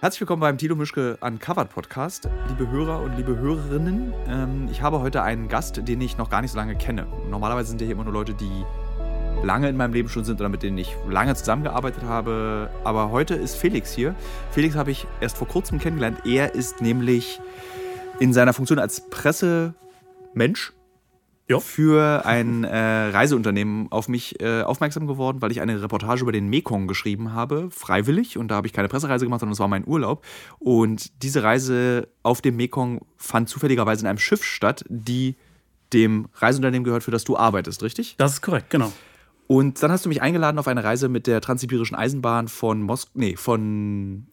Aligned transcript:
Herzlich 0.00 0.22
willkommen 0.22 0.40
beim 0.40 0.56
Tilo 0.56 0.76
Mischke 0.76 1.18
Uncovered 1.20 1.68
Podcast, 1.68 2.26
liebe 2.48 2.70
Hörer 2.70 3.02
und 3.02 3.18
liebe 3.18 3.36
Hörerinnen. 3.36 4.14
Ähm, 4.28 4.66
ich 4.72 4.80
habe 4.80 5.00
heute 5.00 5.22
einen 5.22 5.46
Gast, 5.46 5.86
den 5.86 6.00
ich 6.00 6.16
noch 6.16 6.30
gar 6.30 6.40
nicht 6.40 6.52
so 6.52 6.56
lange 6.56 6.74
kenne. 6.74 7.06
Normalerweise 7.28 7.68
sind 7.68 7.82
ja 7.82 7.84
hier 7.84 7.94
immer 7.96 8.04
nur 8.04 8.14
Leute, 8.14 8.32
die 8.32 8.64
lange 9.44 9.68
in 9.68 9.76
meinem 9.76 9.92
Leben 9.92 10.08
schon 10.08 10.24
sind 10.24 10.40
oder 10.40 10.48
mit 10.48 10.62
denen 10.62 10.78
ich 10.78 10.96
lange 11.06 11.34
zusammengearbeitet 11.34 12.02
habe. 12.04 12.70
Aber 12.82 13.10
heute 13.10 13.34
ist 13.34 13.56
Felix 13.56 13.92
hier. 13.92 14.14
Felix 14.52 14.74
habe 14.74 14.90
ich 14.90 15.06
erst 15.20 15.36
vor 15.36 15.46
kurzem 15.46 15.78
kennengelernt. 15.78 16.22
Er 16.24 16.54
ist 16.54 16.80
nämlich 16.80 17.38
in 18.20 18.32
seiner 18.32 18.54
Funktion 18.54 18.78
als 18.78 19.02
Pressemensch 19.10 20.72
Ja. 21.50 21.58
für 21.58 22.24
ein 22.24 22.62
äh, 22.62 22.76
Reiseunternehmen 22.76 23.90
auf 23.90 24.08
mich 24.08 24.40
äh, 24.40 24.62
aufmerksam 24.62 25.06
geworden, 25.08 25.42
weil 25.42 25.50
ich 25.50 25.60
eine 25.60 25.82
Reportage 25.82 26.22
über 26.22 26.30
den 26.30 26.48
Mekong 26.48 26.86
geschrieben 26.86 27.32
habe, 27.32 27.68
freiwillig. 27.70 28.38
Und 28.38 28.48
da 28.48 28.54
habe 28.54 28.68
ich 28.68 28.72
keine 28.72 28.88
Pressereise 28.88 29.24
gemacht, 29.24 29.40
sondern 29.40 29.54
es 29.54 29.58
war 29.58 29.68
mein 29.68 29.86
Urlaub. 29.86 30.24
Und 30.60 31.22
diese 31.24 31.42
Reise 31.42 32.08
auf 32.22 32.40
dem 32.40 32.56
Mekong 32.56 33.00
fand 33.16 33.48
zufälligerweise 33.48 34.02
in 34.02 34.06
einem 34.06 34.18
Schiff 34.18 34.44
statt, 34.44 34.84
die 34.88 35.36
dem 35.92 36.28
Reiseunternehmen 36.34 36.84
gehört, 36.84 37.02
für 37.02 37.10
das 37.10 37.24
du 37.24 37.36
arbeitest, 37.36 37.82
richtig? 37.82 38.14
Das 38.16 38.34
ist 38.34 38.42
korrekt, 38.42 38.70
genau. 38.70 38.92
Und 39.48 39.82
dann 39.82 39.90
hast 39.90 40.04
du 40.04 40.08
mich 40.08 40.22
eingeladen 40.22 40.60
auf 40.60 40.68
eine 40.68 40.84
Reise 40.84 41.08
mit 41.08 41.26
der 41.26 41.40
Transsibirischen 41.40 41.96
Eisenbahn 41.96 42.46
von 42.46 42.80
Mosk 42.82 43.08
nee, 43.14 43.34
von 43.34 44.28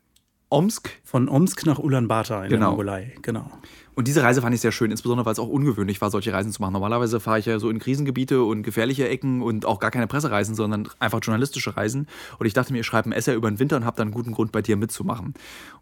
Omsk. 0.50 0.90
Von 1.04 1.28
Omsk 1.30 1.66
nach 1.66 1.80
Ulaanbaatar 1.80 2.46
in 2.46 2.50
Genau. 2.50 2.60
der 2.60 2.70
Mongolei, 2.70 3.16
genau. 3.22 3.52
Und 3.96 4.08
diese 4.08 4.22
Reise 4.22 4.42
fand 4.44 4.54
ich 4.54 4.62
sehr 4.62 4.72
schön, 4.72 4.92
insbesondere 4.92 5.26
weil 5.26 5.34
es 5.34 5.40
auch 5.40 5.48
ungewöhnlich 5.48 6.00
war, 6.02 6.12
solche 6.12 6.32
Reisen 6.32 6.52
zu 6.52 6.62
machen. 6.62 6.74
Normalerweise 6.74 7.20
fahre 7.20 7.40
ich 7.40 7.48
ja 7.48 7.58
so 7.58 7.70
in 7.70 7.80
Krisengebiete 7.80 8.44
und 8.44 8.62
gefährliche 8.62 9.10
Ecken 9.10 9.42
und 9.42 9.66
auch 9.66 9.80
gar 9.80 9.90
keine 9.90 10.06
Pressereisen, 10.06 10.54
sondern 10.54 10.88
einfach 11.00 11.20
journalistische 11.22 11.76
Reisen. 11.76 12.08
Und 12.38 12.46
ich 12.46 12.54
dachte 12.54 12.72
mir, 12.74 12.82
ich 12.82 12.86
schreibe 12.86 13.10
ein 13.10 13.12
Essay 13.12 13.34
über 13.34 13.50
den 13.50 13.58
Winter 13.58 13.76
und 13.76 13.86
habe 13.86 13.98
dann 13.98 14.10
einen 14.10 14.14
guten 14.14 14.34
Grund, 14.34 14.52
bei 14.52 14.62
dir 14.62 14.78
mitzumachen. 14.78 15.34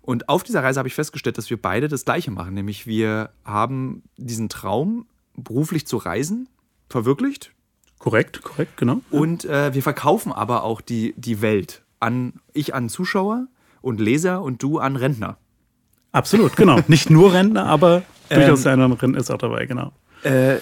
Und 0.01 0.29
auf 0.29 0.43
dieser 0.43 0.63
Reise 0.63 0.79
habe 0.79 0.87
ich 0.87 0.95
festgestellt, 0.95 1.37
dass 1.37 1.49
wir 1.49 1.61
beide 1.61 1.89
das 1.89 2.05
Gleiche 2.05 2.31
machen. 2.31 2.53
Nämlich 2.53 2.87
wir 2.87 3.31
haben 3.43 4.01
diesen 4.17 4.47
Traum, 4.47 5.05
beruflich 5.35 5.85
zu 5.85 5.97
reisen, 5.97 6.47
verwirklicht. 6.89 7.51
Korrekt, 7.99 8.41
korrekt, 8.43 8.77
genau. 8.77 9.01
Und 9.11 9.43
äh, 9.43 9.73
wir 9.73 9.83
verkaufen 9.83 10.31
aber 10.31 10.63
auch 10.63 10.79
die, 10.79 11.13
die 11.17 11.41
Welt 11.41 11.83
an 11.99 12.33
ich 12.53 12.73
an 12.73 12.87
Zuschauer 12.87 13.47
und 13.85 14.01
Leser 14.01 14.41
und 14.41 14.63
du 14.63 14.79
an 14.79 14.95
Rentner. 14.95 15.37
Absolut, 16.11 16.55
genau. 16.55 16.79
Nicht 16.87 17.09
nur 17.09 17.33
Rentner, 17.33 17.65
aber 17.67 18.03
Ähm, 18.29 18.39
durchaus 18.39 18.65
eine 18.65 18.83
Rentner 18.83 19.13
ist 19.13 19.29
auch 19.29 19.37
dabei, 19.37 19.67
genau. 19.67 19.91
Äh, 20.23 20.55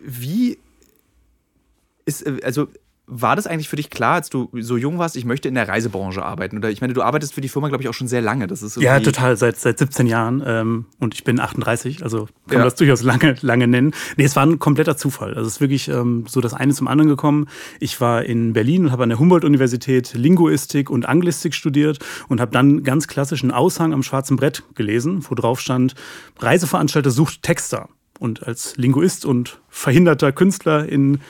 wie 0.00 0.58
ist, 2.04 2.24
äh, 2.24 2.40
also 2.44 2.68
war 3.12 3.34
das 3.34 3.46
eigentlich 3.48 3.68
für 3.68 3.74
dich 3.76 3.90
klar, 3.90 4.14
als 4.14 4.30
du 4.30 4.48
so 4.60 4.76
jung 4.76 4.98
warst, 4.98 5.16
ich 5.16 5.24
möchte 5.24 5.48
in 5.48 5.54
der 5.56 5.66
Reisebranche 5.68 6.24
arbeiten? 6.24 6.56
Oder 6.58 6.70
ich 6.70 6.80
meine, 6.80 6.92
du 6.92 7.02
arbeitest 7.02 7.34
für 7.34 7.40
die 7.40 7.48
Firma, 7.48 7.66
glaube 7.68 7.82
ich, 7.82 7.88
auch 7.88 7.94
schon 7.94 8.06
sehr 8.06 8.20
lange. 8.22 8.46
Das 8.46 8.62
ist 8.62 8.76
Ja, 8.76 9.00
total, 9.00 9.36
seit, 9.36 9.56
seit 9.58 9.78
17 9.78 10.06
Jahren. 10.06 10.42
Ähm, 10.46 10.84
und 11.00 11.14
ich 11.14 11.24
bin 11.24 11.40
38, 11.40 12.04
also 12.04 12.26
kann 12.26 12.28
Ja. 12.52 12.58
man 12.58 12.64
das 12.66 12.76
durchaus 12.76 13.02
lange, 13.02 13.34
lange 13.40 13.66
nennen. 13.66 13.92
Nee, 14.16 14.24
es 14.24 14.36
war 14.36 14.46
ein 14.46 14.60
kompletter 14.60 14.96
Zufall. 14.96 15.34
Also 15.34 15.48
es 15.48 15.54
ist 15.56 15.60
wirklich 15.60 15.88
ähm, 15.88 16.24
so 16.28 16.40
das 16.40 16.54
eine 16.54 16.72
zum 16.72 16.86
anderen 16.86 17.08
gekommen. 17.08 17.48
Ich 17.80 18.00
war 18.00 18.24
in 18.24 18.52
Berlin 18.52 18.84
und 18.86 18.92
habe 18.92 19.02
an 19.02 19.08
der 19.08 19.18
Humboldt-Universität 19.18 20.14
Linguistik 20.14 20.88
und 20.88 21.06
Anglistik 21.08 21.54
studiert 21.54 21.98
und 22.28 22.40
habe 22.40 22.52
dann 22.52 22.84
ganz 22.84 23.08
klassischen 23.08 23.50
Aushang 23.50 23.92
am 23.92 24.04
schwarzen 24.04 24.36
Brett 24.36 24.62
gelesen, 24.76 25.24
wo 25.28 25.34
drauf 25.34 25.60
stand, 25.60 25.94
Reiseveranstalter 26.38 27.10
sucht 27.10 27.42
Texter. 27.42 27.88
Und 28.18 28.46
als 28.46 28.76
Linguist 28.76 29.24
und 29.24 29.60
verhinderter 29.70 30.30
Künstler 30.30 30.86
in 30.86 31.20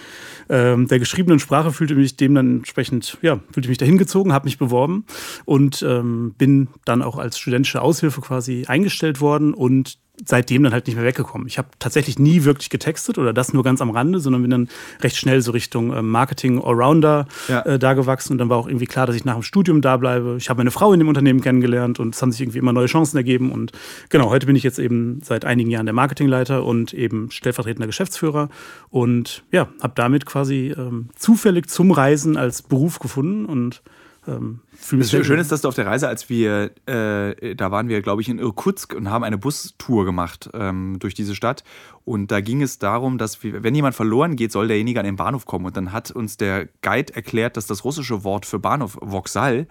ähm, 0.50 0.88
der 0.88 0.98
geschriebenen 0.98 1.38
Sprache 1.38 1.72
fühlte 1.72 1.94
mich 1.94 2.16
dem 2.16 2.34
dann 2.34 2.56
entsprechend, 2.58 3.16
ja, 3.22 3.38
fühlte 3.52 3.68
mich 3.68 3.78
dahin 3.78 3.98
gezogen, 3.98 4.32
habe 4.32 4.46
mich 4.46 4.58
beworben 4.58 5.06
und 5.44 5.82
ähm, 5.88 6.34
bin 6.36 6.68
dann 6.84 7.02
auch 7.02 7.18
als 7.18 7.38
studentische 7.38 7.80
Aushilfe 7.80 8.20
quasi 8.20 8.64
eingestellt 8.66 9.20
worden 9.20 9.54
und 9.54 9.98
seitdem 10.24 10.62
dann 10.62 10.72
halt 10.72 10.86
nicht 10.86 10.96
mehr 10.96 11.04
weggekommen. 11.04 11.46
Ich 11.46 11.58
habe 11.58 11.68
tatsächlich 11.78 12.18
nie 12.18 12.44
wirklich 12.44 12.70
getextet 12.70 13.18
oder 13.18 13.32
das 13.32 13.52
nur 13.52 13.62
ganz 13.62 13.80
am 13.80 13.90
Rande, 13.90 14.20
sondern 14.20 14.42
bin 14.42 14.50
dann 14.50 14.68
recht 15.00 15.16
schnell 15.16 15.40
so 15.40 15.52
Richtung 15.52 15.94
ähm, 15.96 16.10
Marketing 16.10 16.62
Allrounder 16.62 17.26
Ja. 17.48 17.60
äh, 17.62 17.78
da 17.78 17.94
gewachsen 17.94 18.32
und 18.32 18.38
dann 18.38 18.48
war 18.48 18.58
auch 18.58 18.66
irgendwie 18.68 18.86
klar, 18.86 19.06
dass 19.06 19.16
ich 19.16 19.24
nach 19.24 19.34
dem 19.34 19.42
Studium 19.42 19.80
da 19.80 19.96
bleibe. 19.96 20.36
Ich 20.38 20.50
habe 20.50 20.58
meine 20.58 20.70
Frau 20.70 20.92
in 20.92 20.98
dem 20.98 21.08
Unternehmen 21.08 21.40
kennengelernt 21.40 21.98
und 22.00 22.14
es 22.14 22.22
haben 22.22 22.32
sich 22.32 22.40
irgendwie 22.42 22.58
immer 22.58 22.72
neue 22.72 22.86
Chancen 22.86 23.16
ergeben 23.16 23.50
und 23.52 23.72
genau, 24.08 24.30
heute 24.30 24.46
bin 24.46 24.56
ich 24.56 24.62
jetzt 24.62 24.78
eben 24.78 25.20
seit 25.22 25.44
einigen 25.44 25.70
Jahren 25.70 25.86
der 25.86 25.94
Marketingleiter 25.94 26.64
und 26.64 26.92
eben 26.92 27.30
stellvertretender 27.30 27.86
Geschäftsführer 27.86 28.48
und 28.90 29.42
ja, 29.52 29.68
habe 29.82 29.92
damit 29.96 30.26
quasi 30.26 30.74
ähm, 30.76 31.08
zufällig 31.16 31.68
zum 31.68 31.90
Reisen 31.92 32.36
als 32.36 32.62
Beruf 32.62 32.98
gefunden 32.98 33.46
und 33.46 33.82
ähm, 34.28 34.60
fühle 34.80 35.00
mich 35.00 35.10
Das 35.10 35.26
Schöne 35.26 35.40
ist, 35.40 35.52
dass 35.52 35.60
du 35.60 35.68
auf 35.68 35.74
der 35.74 35.86
Reise, 35.86 36.08
als 36.08 36.28
wir, 36.28 36.70
äh, 36.86 37.54
da 37.54 37.70
waren 37.70 37.88
wir, 37.88 38.02
glaube 38.02 38.22
ich, 38.22 38.28
in 38.28 38.38
Irkutsk 38.38 38.94
und 38.94 39.10
haben 39.10 39.24
eine 39.24 39.38
Bustour 39.38 40.04
gemacht 40.04 40.50
ähm, 40.54 40.98
durch 40.98 41.14
diese 41.14 41.34
Stadt. 41.34 41.64
Und 42.04 42.30
da 42.30 42.40
ging 42.40 42.62
es 42.62 42.78
darum, 42.78 43.18
dass 43.18 43.42
wir, 43.42 43.62
wenn 43.62 43.74
jemand 43.74 43.94
verloren 43.94 44.36
geht, 44.36 44.52
soll 44.52 44.68
derjenige 44.68 44.98
an 44.98 45.06
den 45.06 45.16
Bahnhof 45.16 45.46
kommen. 45.46 45.66
Und 45.66 45.76
dann 45.76 45.92
hat 45.92 46.10
uns 46.10 46.36
der 46.36 46.68
Guide 46.82 47.14
erklärt, 47.14 47.56
dass 47.56 47.66
das 47.66 47.84
russische 47.84 48.24
Wort 48.24 48.46
für 48.46 48.58
Bahnhof, 48.58 48.98
Vokzal, 49.00 49.66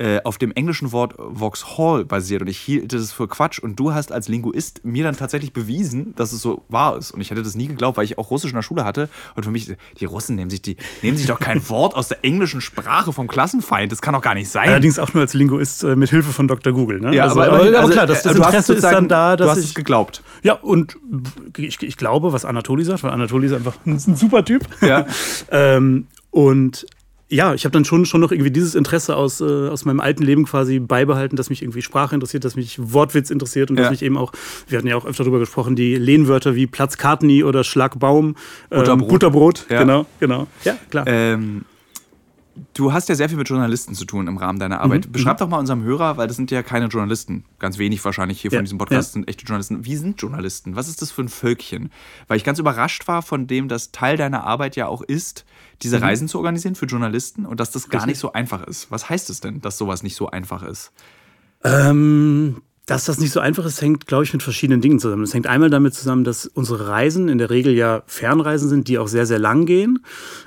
äh, 0.00 0.22
auf 0.24 0.38
dem 0.38 0.50
englischen 0.52 0.92
Wort 0.92 1.14
Vauxhall 1.18 2.06
basiert. 2.06 2.40
Und 2.40 2.48
ich 2.48 2.58
hielt 2.58 2.90
das 2.90 3.12
für 3.12 3.28
Quatsch. 3.28 3.58
Und 3.58 3.76
du 3.78 3.92
hast 3.92 4.12
als 4.12 4.28
Linguist 4.28 4.82
mir 4.82 5.04
dann 5.04 5.14
tatsächlich 5.14 5.52
bewiesen, 5.52 6.14
dass 6.16 6.32
es 6.32 6.40
so 6.40 6.62
wahr 6.70 6.96
ist. 6.96 7.10
Und 7.10 7.20
ich 7.20 7.30
hätte 7.30 7.42
das 7.42 7.54
nie 7.54 7.66
geglaubt, 7.66 7.98
weil 7.98 8.06
ich 8.06 8.16
auch 8.16 8.30
Russisch 8.30 8.50
in 8.50 8.56
der 8.56 8.62
Schule 8.62 8.84
hatte. 8.84 9.10
Und 9.36 9.44
für 9.44 9.50
mich, 9.50 9.70
die 9.98 10.04
Russen 10.06 10.36
nehmen 10.36 10.48
sich, 10.48 10.62
die, 10.62 10.76
nehmen 11.02 11.18
sich 11.18 11.26
doch 11.26 11.38
kein 11.38 11.68
Wort 11.68 11.94
aus 11.94 12.08
der 12.08 12.24
englischen 12.24 12.62
Sprache 12.62 13.12
vom 13.12 13.28
Klassenfeind. 13.28 13.92
Das 13.92 14.00
kann 14.00 14.14
doch 14.14 14.22
gar 14.22 14.34
nicht 14.34 14.48
sein. 14.48 14.70
Allerdings 14.70 14.98
auch 14.98 15.12
nur 15.12 15.20
als 15.20 15.34
Linguist 15.34 15.84
äh, 15.84 15.96
mit 15.96 16.08
Hilfe 16.08 16.32
von 16.32 16.48
Dr. 16.48 16.72
Google. 16.72 17.00
Ne? 17.00 17.14
Ja, 17.14 17.24
also, 17.24 17.42
aber, 17.42 17.60
aber, 17.60 17.78
also, 17.78 17.92
klar, 17.92 18.06
das, 18.06 18.22
das 18.22 18.32
äh, 18.32 18.36
du 18.36 18.42
hast 18.42 18.54
Interesse 18.54 18.74
ist 18.74 18.84
dann 18.84 19.06
da, 19.06 19.36
Du 19.36 19.44
dass 19.44 19.52
hast 19.52 19.58
es 19.58 19.64
ich. 19.66 19.74
geglaubt. 19.74 20.22
Ja, 20.42 20.54
und 20.54 20.96
ich, 21.58 21.82
ich 21.82 21.96
glaube, 21.98 22.32
was 22.32 22.46
Anatoli 22.46 22.84
sagt, 22.84 23.02
weil 23.02 23.10
Anatoli 23.10 23.48
ist 23.48 23.52
einfach 23.52 23.74
ein, 23.84 23.96
ein 23.96 24.16
super 24.16 24.46
Typ. 24.46 24.66
Ja. 24.80 25.04
ähm, 25.50 26.06
und 26.30 26.86
ja, 27.32 27.54
ich 27.54 27.64
habe 27.64 27.72
dann 27.72 27.84
schon, 27.84 28.04
schon 28.06 28.20
noch 28.20 28.32
irgendwie 28.32 28.50
dieses 28.50 28.74
Interesse 28.74 29.14
aus, 29.16 29.40
äh, 29.40 29.44
aus 29.68 29.84
meinem 29.84 30.00
alten 30.00 30.22
Leben 30.24 30.44
quasi 30.44 30.80
beibehalten, 30.80 31.36
dass 31.36 31.48
mich 31.48 31.62
irgendwie 31.62 31.80
Sprache 31.80 32.14
interessiert, 32.14 32.44
dass 32.44 32.56
mich 32.56 32.76
Wortwitz 32.92 33.30
interessiert 33.30 33.70
und 33.70 33.76
Ja. 33.76 33.84
dass 33.84 33.92
mich 33.92 34.02
eben 34.02 34.16
auch, 34.16 34.32
wir 34.68 34.76
hatten 34.78 34.88
ja 34.88 34.96
auch 34.96 35.04
öfter 35.06 35.22
darüber 35.24 35.38
gesprochen, 35.38 35.76
die 35.76 35.94
Lehnwörter 35.94 36.54
wie 36.56 36.66
Platzkarteni 36.66 37.44
oder 37.44 37.62
Schlagbaum, 37.64 38.34
ähm, 38.70 38.78
Butterbrot. 38.80 39.08
Butterbrot, 39.08 39.66
Ja. 39.70 39.78
genau, 39.80 40.06
genau. 40.18 40.48
Ja, 40.64 40.76
klar. 40.90 41.06
Ähm, 41.06 41.64
du 42.74 42.92
hast 42.92 43.08
ja 43.08 43.14
sehr 43.14 43.28
viel 43.28 43.38
mit 43.38 43.48
Journalisten 43.48 43.94
zu 43.94 44.04
tun 44.04 44.26
im 44.26 44.36
Rahmen 44.36 44.58
deiner 44.58 44.80
Arbeit. 44.80 45.06
Mhm, 45.06 45.12
Beschreib 45.12 45.38
doch 45.38 45.48
mal 45.48 45.58
unserem 45.58 45.82
Hörer, 45.82 46.16
weil 46.16 46.26
das 46.26 46.36
sind 46.36 46.50
ja 46.50 46.62
keine 46.62 46.86
Journalisten, 46.86 47.44
ganz 47.58 47.78
wenig 47.78 48.04
wahrscheinlich 48.04 48.40
hier 48.40 48.50
Ja, 48.50 48.58
von 48.58 48.64
diesem 48.64 48.78
Podcast 48.78 49.12
sind 49.12 49.28
echte 49.28 49.44
Journalisten. 49.44 49.84
Wie 49.84 49.96
sind 49.96 50.20
Journalisten? 50.20 50.76
Was 50.76 50.88
ist 50.88 51.00
das 51.00 51.10
für 51.10 51.22
ein 51.22 51.28
Völkchen? 51.28 51.90
Weil 52.28 52.36
ich 52.36 52.44
ganz 52.44 52.58
überrascht 52.58 53.06
war 53.08 53.22
von 53.22 53.46
dem, 53.46 53.68
dass 53.68 53.92
Teil 53.92 54.16
deiner 54.16 54.44
Arbeit 54.44 54.76
ja 54.76 54.88
auch 54.88 55.02
ist, 55.02 55.44
diese 55.82 55.98
Mhm. 55.98 56.04
Reisen 56.04 56.28
zu 56.28 56.38
organisieren 56.38 56.74
für 56.74 56.86
Journalisten 56.86 57.46
und 57.46 57.60
dass 57.60 57.70
das 57.70 57.88
gar 57.88 58.06
nicht 58.06 58.18
so 58.18 58.32
einfach 58.32 58.66
ist. 58.66 58.90
Was 58.90 59.08
heißt 59.08 59.30
es 59.30 59.40
denn, 59.40 59.60
dass 59.60 59.78
sowas 59.78 60.02
nicht 60.02 60.16
so 60.16 60.28
einfach 60.28 60.62
ist? 60.62 60.92
Ähm, 61.64 62.62
dass 62.86 63.04
das 63.04 63.20
nicht 63.20 63.30
so 63.30 63.40
einfach 63.40 63.64
ist, 63.64 63.80
hängt, 63.80 64.06
glaube 64.06 64.24
ich, 64.24 64.32
mit 64.32 64.42
verschiedenen 64.42 64.80
Dingen 64.80 64.98
zusammen. 64.98 65.22
Es 65.22 65.32
hängt 65.32 65.46
einmal 65.46 65.70
damit 65.70 65.94
zusammen, 65.94 66.24
dass 66.24 66.46
unsere 66.46 66.88
Reisen 66.88 67.28
in 67.28 67.38
der 67.38 67.50
Regel 67.50 67.74
ja 67.74 68.02
Fernreisen 68.06 68.68
sind, 68.68 68.88
die 68.88 68.98
auch 68.98 69.08
sehr, 69.08 69.26
sehr 69.26 69.38
lang 69.38 69.64
gehen. 69.66 70.00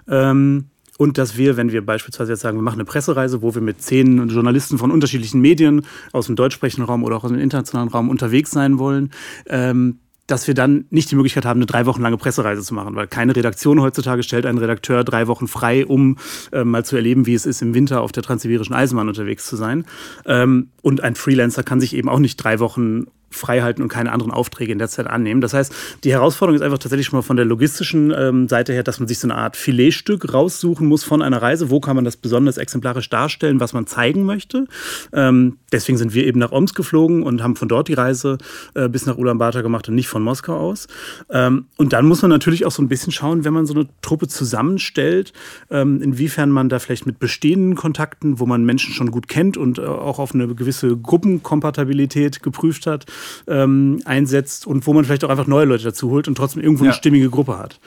Ähm, 0.08 0.66
und 0.98 1.18
dass 1.18 1.38
wir, 1.38 1.58
wenn 1.58 1.72
wir 1.72 1.86
beispielsweise 1.86 2.34
jetzt 2.34 2.42
sagen, 2.42 2.58
wir 2.58 2.62
machen 2.62 2.76
eine 2.76 2.86
Pressereise, 2.86 3.42
wo 3.42 3.56
wir 3.56 3.62
mit 3.62 3.82
zehn 3.82 4.28
Journalisten 4.30 4.78
von 4.78 4.92
unterschiedlichen 4.92 5.42
Medien 5.42 5.86
aus 6.12 6.28
dem 6.28 6.36
deutschsprechenden 6.36 6.86
Raum 6.86 7.04
oder 7.04 7.16
auch 7.16 7.24
aus 7.24 7.32
dem 7.32 7.40
internationalen 7.40 7.90
Raum 7.90 8.10
unterwegs 8.10 8.52
sein 8.52 8.78
wollen, 8.78 9.12
ähm, 9.48 10.00
dass 10.28 10.48
wir 10.48 10.54
dann 10.54 10.86
nicht 10.90 11.12
die 11.12 11.16
Möglichkeit 11.16 11.46
haben, 11.46 11.58
eine 11.58 11.66
drei 11.66 11.86
Wochen 11.86 12.02
lange 12.02 12.18
Pressereise 12.18 12.62
zu 12.62 12.74
machen, 12.74 12.96
weil 12.96 13.08
keine 13.08 13.36
Redaktion 13.36 13.82
heutzutage 13.82 14.24
stellt 14.24 14.46
einen 14.46 14.58
Redakteur 14.58 15.04
drei 15.04 15.28
Wochen 15.28 15.48
frei, 15.48 15.86
um 15.86 16.18
ähm, 16.52 16.72
mal 16.72 16.86
zu 16.86 16.96
erleben, 16.96 17.26
wie 17.26 17.34
es 17.34 17.46
ist, 17.46 17.62
im 17.62 17.74
Winter 17.74 18.02
auf 18.02 18.12
der 18.12 18.24
transsibirischen 18.24 18.74
Eisenbahn 18.74 19.10
unterwegs 19.10 19.46
zu 19.46 19.56
sein. 19.56 19.86
Ähm, 20.26 20.70
und 20.82 21.02
ein 21.02 21.16
Freelancer 21.16 21.64
kann 21.64 21.82
sich 21.82 21.96
eben 21.96 22.10
auch 22.10 22.20
nicht 22.20 22.38
drei 22.38 22.60
Wochen 22.60 23.08
frei 23.36 23.62
halten 23.62 23.82
und 23.82 23.90
keine 23.90 24.12
anderen 24.12 24.32
Aufträge 24.32 24.72
in 24.72 24.80
der 24.80 24.90
Zeit 24.90 25.08
annehmen. 25.08 25.42
Das 25.42 25.54
heißt, 25.54 25.74
die 26.04 26.12
Herausforderung 26.12 26.56
ist 26.56 26.62
einfach 26.62 26.78
tatsächlich 26.78 27.08
schon 27.08 27.18
mal 27.18 27.24
von 27.24 27.38
der 27.38 27.46
logistischen 27.46 28.14
ähm, 28.16 28.48
Seite 28.48 28.74
her, 28.74 28.84
dass 28.84 29.00
man 29.00 29.08
sich 29.08 29.20
so 29.20 29.28
eine 29.28 29.36
Art 29.36 29.58
Filetstück 29.58 30.34
raussuchen 30.34 30.88
muss 30.88 31.04
von 31.04 31.22
einer 31.22 31.42
Reise. 31.42 31.70
Wo 31.70 31.80
kann 31.80 31.96
man 31.96 32.06
das 32.06 32.18
besonders 32.18 32.58
exemplarisch 32.58 33.10
darstellen, 33.10 33.60
was 33.60 33.74
man 33.74 33.88
zeigen 33.88 34.24
möchte? 34.24 34.66
Ähm, 35.12 35.58
deswegen 35.72 35.98
sind 35.98 36.14
wir 36.14 36.26
eben 36.26 36.40
nach 36.40 36.52
Omsk 36.52 36.76
geflogen 36.76 37.24
und 37.24 37.44
haben 37.44 37.56
von 37.56 37.68
dort 37.68 37.88
die 37.88 37.94
Reise 37.94 38.38
äh, 38.74 38.90
bis 38.90 39.06
nach 39.06 39.18
Ulaanbaatar 39.18 39.64
gemacht 39.64 39.88
und 39.90 39.96
nicht 39.96 40.08
von 40.08 40.24
Moskau 40.24 40.56
aus. 40.56 40.88
Ähm, 41.30 41.66
und 41.78 41.94
dann 41.94 42.06
muss 42.06 42.22
man 42.22 42.32
natürlich 42.32 42.66
auch 42.66 42.72
so 42.72 42.82
ein 42.82 42.88
bisschen 42.88 43.12
schauen, 43.12 43.44
wenn 43.44 43.54
man 43.54 43.66
so 43.66 43.74
eine 43.74 43.88
Truppe 44.02 44.28
zusammenstellt, 44.28 45.34
ähm, 45.70 46.02
inwiefern 46.02 46.50
man 46.50 46.70
da 46.70 46.80
vielleicht 46.80 47.06
mit 47.06 47.20
bestehenden 47.20 47.76
Kontakten, 47.76 48.40
wo 48.40 48.46
man 48.46 48.64
Menschen 48.66 48.94
schon 48.94 49.12
gut 49.12 49.28
kennt 49.28 49.58
und 49.58 49.80
äh, 49.80 49.86
auch 49.86 50.20
auf 50.20 50.34
eine 50.34 50.48
gewisse 50.54 50.96
Gruppenkompatibilität 50.98 52.44
geprüft 52.44 52.88
hat, 52.88 53.06
ähm, 53.48 54.02
einsetzt 54.06 54.66
und 54.68 54.86
wo 54.88 54.94
man 54.94 55.06
vielleicht 55.06 55.24
auch 55.24 55.30
einfach 55.30 55.48
neue 55.48 55.66
Leute 55.66 55.84
dazu 55.84 56.10
holt 56.10 56.28
und 56.28 56.36
trotzdem 56.36 56.62
irgendwo 56.62 56.84
Ja. 56.84 56.92
eine 56.92 56.98
stimmige 56.98 57.30
Gruppe 57.30 57.58
hat. 57.58 57.80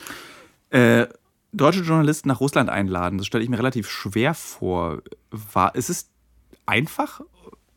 Äh, 0.70 1.06
deutsche 1.52 1.80
Journalisten 1.80 2.28
nach 2.28 2.40
Russland 2.40 2.68
einladen, 2.70 3.18
das 3.18 3.26
stelle 3.26 3.42
ich 3.44 3.50
mir 3.50 3.58
relativ 3.58 3.88
schwer 3.88 4.34
vor. 4.34 5.02
War, 5.30 5.74
ist 5.74 5.88
es 5.88 6.08
einfach 6.66 7.20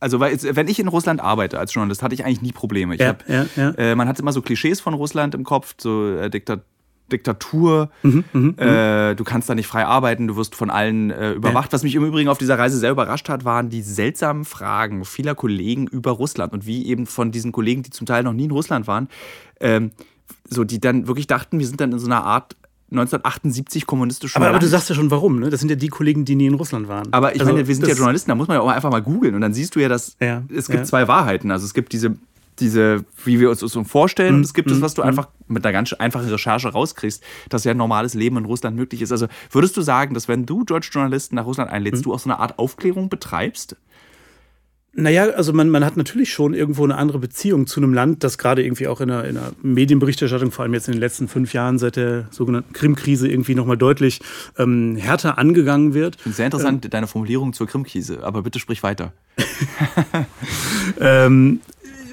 Also, 0.01 0.19
weil, 0.21 0.37
wenn 0.55 0.67
ich 0.69 0.79
in 0.79 0.87
Russland 0.87 1.19
arbeite 1.21 1.59
als 1.59 1.73
Journalist, 1.73 2.01
hatte 2.01 2.13
ich 2.15 2.23
eigentlich 2.23 2.41
nie 2.41 2.53
Probleme. 2.53 2.95
Ja, 2.97 3.07
hab, 3.09 3.27
ja, 3.29 3.45
ja. 3.57 3.69
Äh, 3.71 3.95
man 3.95 4.07
hat 4.07 4.17
immer 4.19 4.31
so 4.31 4.41
Klischees 4.41 4.79
von 4.79 4.93
Russland 4.93 5.35
im 5.35 5.43
Kopf, 5.43 5.75
so 5.77 6.15
äh, 6.15 6.29
Diktat 6.29 6.61
Diktatur, 7.11 7.89
Mhm, 8.03 8.55
äh, 8.57 9.15
du 9.15 9.23
kannst 9.23 9.49
da 9.49 9.55
nicht 9.55 9.67
frei 9.67 9.85
arbeiten, 9.85 10.27
du 10.27 10.35
wirst 10.35 10.55
von 10.55 10.69
allen 10.69 11.11
äh, 11.11 11.33
überwacht. 11.33 11.73
Was 11.73 11.83
mich 11.83 11.95
im 11.95 12.05
Übrigen 12.05 12.29
auf 12.29 12.37
dieser 12.37 12.57
Reise 12.57 12.77
sehr 12.77 12.91
überrascht 12.91 13.29
hat, 13.29 13.45
waren 13.45 13.69
die 13.69 13.81
seltsamen 13.81 14.45
Fragen 14.45 15.03
vieler 15.05 15.35
Kollegen 15.35 15.87
über 15.87 16.11
Russland 16.11 16.53
und 16.53 16.65
wie 16.65 16.85
eben 16.85 17.05
von 17.05 17.31
diesen 17.31 17.51
Kollegen, 17.51 17.83
die 17.83 17.89
zum 17.89 18.07
Teil 18.07 18.23
noch 18.23 18.33
nie 18.33 18.45
in 18.45 18.51
Russland 18.51 18.87
waren, 18.87 19.07
ähm, 19.59 19.91
so 20.49 20.63
die 20.63 20.79
dann 20.79 21.07
wirklich 21.07 21.27
dachten, 21.27 21.59
wir 21.59 21.67
sind 21.67 21.81
dann 21.81 21.91
in 21.91 21.99
so 21.99 22.05
einer 22.07 22.23
Art 22.23 22.55
1978 22.91 23.85
kommunistischen 23.85 24.41
Aber, 24.41 24.49
aber 24.49 24.59
du 24.59 24.67
sagst 24.67 24.89
ja 24.89 24.95
schon 24.95 25.11
warum, 25.11 25.39
ne? 25.39 25.49
Das 25.51 25.59
sind 25.59 25.69
ja 25.69 25.75
die 25.75 25.89
Kollegen, 25.89 26.25
die 26.25 26.35
nie 26.35 26.47
in 26.47 26.55
Russland 26.55 26.87
waren. 26.87 27.07
Aber 27.11 27.35
ich 27.35 27.41
Also, 27.41 27.53
meine, 27.53 27.67
wir 27.67 27.75
sind 27.75 27.87
ja 27.87 27.93
Journalisten, 27.93 28.31
da 28.31 28.35
muss 28.35 28.47
man 28.47 28.55
ja 28.57 28.61
auch 28.61 28.67
einfach 28.69 28.89
mal 28.89 29.01
googeln 29.01 29.35
und 29.35 29.41
dann 29.41 29.53
siehst 29.53 29.75
du 29.75 29.79
ja, 29.79 29.87
dass 29.89 30.15
Ja, 30.19 30.41
es 30.53 30.67
gibt 30.67 30.79
ja. 30.79 30.83
zwei 30.85 31.07
Wahrheiten. 31.07 31.51
Also 31.51 31.65
es 31.65 31.73
gibt 31.75 31.93
diese, 31.93 32.15
diese, 32.59 33.03
wie 33.25 33.39
wir 33.39 33.49
uns 33.49 33.59
das 33.59 33.71
so 33.71 33.83
vorstellen, 33.83 34.35
und 34.35 34.45
es 34.45 34.53
gibt 34.53 34.67
Mhm, 34.69 34.73
das, 34.73 34.81
was 34.81 34.93
du 34.93 35.01
einfach 35.01 35.29
mit 35.47 35.65
einer 35.65 35.73
ganz 35.73 35.93
einfachen 35.93 36.29
Recherche 36.29 36.67
rauskriegst, 36.69 37.23
dass 37.49 37.63
ja 37.63 37.71
ein 37.71 37.77
normales 37.77 38.13
Leben 38.13 38.37
in 38.37 38.45
Russland 38.45 38.75
möglich 38.75 39.01
ist. 39.01 39.11
Also 39.11 39.27
würdest 39.51 39.75
du 39.77 39.81
sagen, 39.81 40.13
dass 40.13 40.27
wenn 40.27 40.45
du 40.45 40.63
deutsche 40.63 40.91
Journalisten 40.91 41.35
nach 41.35 41.45
Russland 41.45 41.69
Mhm. 41.71 41.75
einlädst, 41.75 42.05
du 42.05 42.13
auch 42.13 42.19
so 42.19 42.29
eine 42.29 42.39
Art 42.39 42.59
Aufklärung 42.59 43.09
betreibst? 43.09 43.75
Naja, 44.91 45.25
also 45.29 45.53
man, 45.53 45.69
man 45.69 45.85
hat 45.85 45.97
natürlich 45.97 46.33
schon 46.33 46.55
irgendwo 46.55 46.83
eine 46.83 46.95
andere 46.97 47.19
Beziehung 47.19 47.67
zu 47.67 47.79
einem 47.79 47.93
Land, 47.93 48.23
das 48.23 48.39
gerade 48.39 48.63
irgendwie 48.63 48.87
auch 48.87 49.01
in 49.01 49.09
der, 49.09 49.23
in 49.25 49.35
der 49.35 49.51
Medienberichterstattung, 49.61 50.51
vor 50.51 50.63
allem 50.63 50.73
jetzt 50.73 50.87
in 50.87 50.93
den 50.93 50.99
letzten 50.99 51.27
fünf 51.27 51.53
Jahren 51.53 51.77
seit 51.77 51.95
der 51.95 52.27
sogenannten 52.31 52.73
Krim-Krise, 52.73 53.27
irgendwie 53.29 53.53
nochmal 53.53 53.77
deutlich 53.77 54.19
ähm, 54.57 54.95
härter 54.97 55.37
angegangen 55.37 55.93
wird. 55.93 56.17
Ich 56.25 56.35
sehr 56.35 56.45
interessant, 56.47 56.91
deine 56.91 57.05
Formulierung 57.05 57.53
zur 57.53 57.67
Krimkrise, 57.67 58.23
aber 58.23 58.41
bitte 58.41 58.57
sprich 58.59 58.81
weiter. 58.81 59.13
Ähm, 60.99 61.61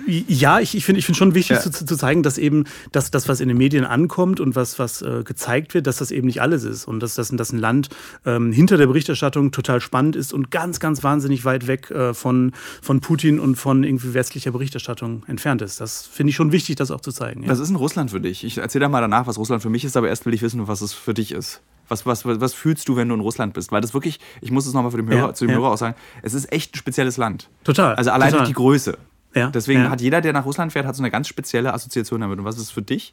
ja, 0.06 0.60
ich, 0.60 0.76
ich 0.76 0.84
finde 0.84 0.98
ich 1.00 1.06
find 1.06 1.16
schon 1.16 1.34
wichtig 1.34 1.56
Ja. 1.56 1.62
zu, 1.62 1.70
zu 1.70 1.96
zeigen, 1.96 2.22
dass 2.22 2.38
eben 2.38 2.64
dass 2.92 3.10
das, 3.10 3.28
was 3.28 3.40
in 3.40 3.48
den 3.48 3.56
Medien 3.58 3.84
ankommt 3.84 4.40
und 4.40 4.54
was, 4.56 4.78
was 4.78 5.02
äh, 5.02 5.22
gezeigt 5.24 5.74
wird, 5.74 5.86
dass 5.86 5.96
das 5.98 6.10
eben 6.10 6.26
nicht 6.26 6.40
alles 6.40 6.64
ist. 6.64 6.86
Und 6.86 7.00
dass, 7.00 7.14
dass, 7.14 7.28
dass 7.30 7.52
ein 7.52 7.58
Land 7.58 7.88
ähm, 8.24 8.52
hinter 8.52 8.76
der 8.76 8.86
Berichterstattung 8.86 9.50
total 9.52 9.80
spannend 9.80 10.16
ist 10.16 10.32
und 10.32 10.50
ganz, 10.50 10.80
ganz 10.80 11.02
wahnsinnig 11.02 11.44
weit 11.44 11.66
weg 11.66 11.90
äh, 11.90 12.14
von, 12.14 12.52
von 12.82 13.00
Putin 13.00 13.40
und 13.40 13.56
von 13.56 13.84
irgendwie 13.84 14.14
westlicher 14.14 14.50
Berichterstattung 14.52 15.24
entfernt 15.26 15.62
ist. 15.62 15.80
Das 15.80 16.06
finde 16.06 16.30
ich 16.30 16.36
schon 16.36 16.52
wichtig, 16.52 16.76
das 16.76 16.90
auch 16.90 17.00
zu 17.00 17.12
zeigen. 17.12 17.42
Ja. 17.42 17.48
Was 17.50 17.58
ist 17.58 17.68
denn 17.68 17.76
Russland 17.76 18.10
für 18.10 18.20
dich? 18.20 18.44
Ich 18.44 18.58
erzähle 18.58 18.88
mal 18.88 19.00
danach, 19.00 19.26
was 19.26 19.38
Russland 19.38 19.62
für 19.62 19.70
mich 19.70 19.84
ist, 19.84 19.96
aber 19.96 20.08
erst 20.08 20.26
will 20.26 20.34
ich 20.34 20.42
wissen, 20.42 20.66
was 20.68 20.80
es 20.80 20.92
für 20.92 21.14
dich 21.14 21.32
ist. 21.32 21.60
Was, 21.88 22.04
was, 22.04 22.24
was, 22.24 22.52
fühlst 22.52 22.88
du, 22.88 22.96
wenn 22.96 23.08
du 23.08 23.14
in 23.14 23.20
Russland 23.20 23.54
bist? 23.54 23.70
Weil 23.70 23.80
das 23.80 23.94
wirklich, 23.94 24.18
ich 24.40 24.50
muss 24.50 24.66
es 24.66 24.72
nochmal 24.74 24.90
für 24.90 24.96
den 24.96 25.08
Hörer, 25.08 25.28
Ja, 25.28 25.34
zu 25.34 25.46
dem. 25.46 25.54
Hörer 25.54 25.70
auch 25.70 25.78
sagen, 25.78 25.94
es 26.22 26.34
ist 26.34 26.52
echt 26.52 26.74
ein 26.74 26.78
spezielles 26.78 27.16
Land. 27.16 27.48
Total, 27.62 27.94
Also 27.94 28.10
allein 28.10 28.30
total. 28.30 28.40
durch 28.40 28.48
die 28.48 28.54
Größe. 28.54 28.98
Ja, 29.36 29.50
Deswegen 29.50 29.82
ja. 29.82 29.90
hat 29.90 30.00
jeder, 30.00 30.22
der 30.22 30.32
nach 30.32 30.46
Russland 30.46 30.72
fährt, 30.72 30.86
hat 30.86 30.96
so 30.96 31.02
eine 31.02 31.10
ganz 31.10 31.28
spezielle 31.28 31.74
Assoziation 31.74 32.22
damit. 32.22 32.38
Und 32.38 32.46
was 32.46 32.56
ist 32.56 32.62
es 32.62 32.70
für 32.70 32.82
dich? 32.82 33.12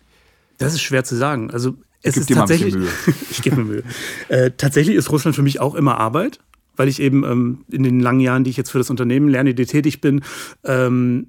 Das 0.58 0.74
ist 0.74 0.82
schwer 0.82 1.04
zu 1.04 1.16
sagen. 1.16 1.52
Also 1.52 1.76
es 2.02 2.16
ist 2.16 2.30
tatsächlich. 2.30 2.76
ich 3.30 3.42
gebe 3.42 3.58
mir 3.58 3.64
Mühe. 3.64 3.84
Äh, 4.30 4.52
tatsächlich 4.52 4.96
ist 4.96 5.12
Russland 5.12 5.36
für 5.36 5.42
mich 5.42 5.60
auch 5.60 5.76
immer 5.76 6.00
Arbeit, 6.00 6.40
weil 6.78 6.88
ich 6.88 7.02
eben 7.02 7.26
ähm, 7.26 7.66
in 7.70 7.84
den 7.84 8.00
langen 8.00 8.22
Jahren, 8.22 8.46
die 8.46 8.52
ich 8.52 8.58
jetzt 8.58 8.72
für 8.72 8.78
das 8.78 8.90
Unternehmen 8.90 9.28
lerne, 9.28 9.54
die 9.54 9.66
tätig 9.66 10.00
bin, 10.00 10.24
ähm, 10.64 11.28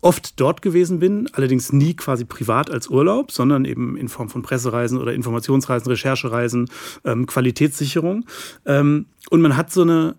oft 0.00 0.38
dort 0.38 0.62
gewesen 0.62 1.00
bin, 1.00 1.28
allerdings 1.32 1.72
nie 1.72 1.94
quasi 1.94 2.24
privat 2.24 2.70
als 2.70 2.88
Urlaub, 2.88 3.32
sondern 3.32 3.64
eben 3.64 3.96
in 3.96 4.08
Form 4.08 4.28
von 4.28 4.42
Pressereisen 4.42 4.98
oder 4.98 5.12
Informationsreisen, 5.12 5.90
Recherchereisen, 5.90 6.70
ähm, 7.04 7.26
Qualitätssicherung. 7.26 8.24
Ähm, 8.66 9.06
und 9.30 9.40
man 9.40 9.56
hat 9.56 9.72
so 9.72 9.82
eine 9.82 10.14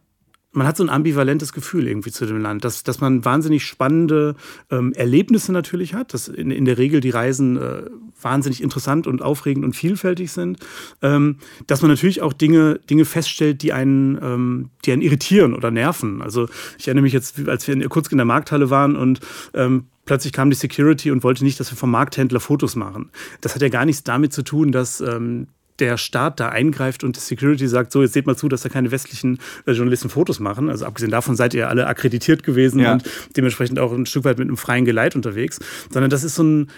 man 0.52 0.66
hat 0.66 0.78
so 0.78 0.84
ein 0.84 0.90
ambivalentes 0.90 1.54
Gefühl 1.54 1.88
irgendwie 1.88 2.12
zu 2.12 2.26
dem 2.26 2.42
Land, 2.42 2.66
dass, 2.66 2.84
dass 2.84 3.00
man 3.02 3.24
wahnsinnig 3.24 3.66
spannende 3.66 4.36
ähm, 4.72 4.94
Erlebnisse 4.94 5.52
natürlich 5.52 5.94
hat, 5.94 6.14
dass 6.14 6.28
in, 6.28 6.50
in 6.50 6.66
der 6.66 6.78
Regel 6.78 7.02
die 7.02 7.12
Reisen 7.12 7.58
äh, 7.58 7.84
wahnsinnig 8.20 8.64
interessant 8.64 9.06
und 9.06 9.22
aufregend 9.22 9.64
und 9.64 9.76
vielfältig 9.76 10.32
sind, 10.32 10.60
ähm, 11.02 11.38
dass 11.68 11.82
man 11.82 11.92
natürlich 11.92 12.22
auch 12.22 12.34
Dinge, 12.34 12.80
Dinge 12.90 13.06
feststellt, 13.06 13.62
die 13.62 13.74
einen, 13.74 14.18
ähm, 14.22 14.70
die 14.86 14.92
einen 14.92 15.04
irritieren 15.04 15.54
oder 15.54 15.70
nerven. 15.70 16.22
Also 16.22 16.50
ich 16.80 16.88
erinnere 16.88 17.04
mich 17.04 17.14
jetzt, 17.14 17.48
als 17.48 17.68
wir 17.68 17.76
in 17.76 17.82
Irkutsk 17.82 18.12
in 18.12 18.18
der 18.18 18.26
Markthalle 18.26 18.72
waren 18.72 18.96
und 18.96 19.20
ähm, 19.54 19.86
plötzlich 20.06 20.34
kam 20.34 20.50
die 20.50 20.56
Security 20.56 21.12
und 21.12 21.24
wollte 21.24 21.44
nicht, 21.44 21.60
dass 21.60 21.72
wir 21.72 21.78
vom 21.78 21.92
Markthändler 21.92 22.40
Fotos 22.40 22.76
machen. 22.76 23.12
Das 23.42 23.54
hat 23.54 23.62
ja 23.62 23.70
gar 23.70 23.86
nichts 23.86 24.04
damit 24.04 24.34
zu 24.34 24.42
tun, 24.42 24.72
dass 24.72 25.00
ähm, 25.00 25.48
der 25.80 25.98
Staat 25.98 26.40
da 26.40 26.50
eingreift 26.50 27.04
und 27.04 27.16
die 27.16 27.20
Security 27.20 27.68
sagt, 27.68 27.92
so, 27.92 28.02
jetzt 28.02 28.14
seht 28.14 28.26
mal 28.26 28.36
zu, 28.36 28.50
dass 28.50 28.62
da 28.62 28.70
keine 28.70 28.92
westlichen 28.92 29.40
äh, 29.66 29.72
Journalisten 29.72 30.10
Fotos 30.10 30.40
machen. 30.40 30.70
Also 30.70 30.86
abgesehen 30.86 31.12
davon 31.12 31.36
seid 31.36 31.54
ihr 31.54 31.70
alle 31.70 31.88
akkreditiert 31.88 32.44
gewesen 32.44 32.80
Ja. 32.80 32.94
und 32.94 33.04
dementsprechend 33.36 33.80
auch 33.80 33.92
ein 33.94 34.06
Stück 34.06 34.24
weit 34.26 34.38
mit 34.38 34.48
einem 34.48 34.58
freien 34.58 34.86
Geleit 34.86 35.16
unterwegs. 35.16 35.60
Sondern 35.92 36.10
das 36.10 36.24
ist 36.24 36.36
so 36.36 36.44
ein, 36.44 36.70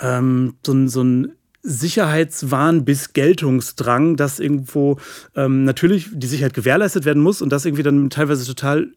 ähm, 0.00 0.54
so 0.64 0.72
ein, 0.72 0.88
so 0.88 1.02
ein 1.02 1.32
Sicherheitswahn 1.62 2.84
bis 2.84 3.12
Geltungsdrang, 3.12 4.16
dass 4.16 4.38
irgendwo 4.38 4.98
ähm, 5.34 5.64
natürlich 5.64 6.08
die 6.12 6.26
Sicherheit 6.26 6.54
gewährleistet 6.54 7.04
werden 7.04 7.22
muss 7.22 7.42
und 7.42 7.50
das 7.50 7.64
irgendwie 7.64 7.82
dann 7.82 8.08
teilweise 8.10 8.46
total 8.46 8.92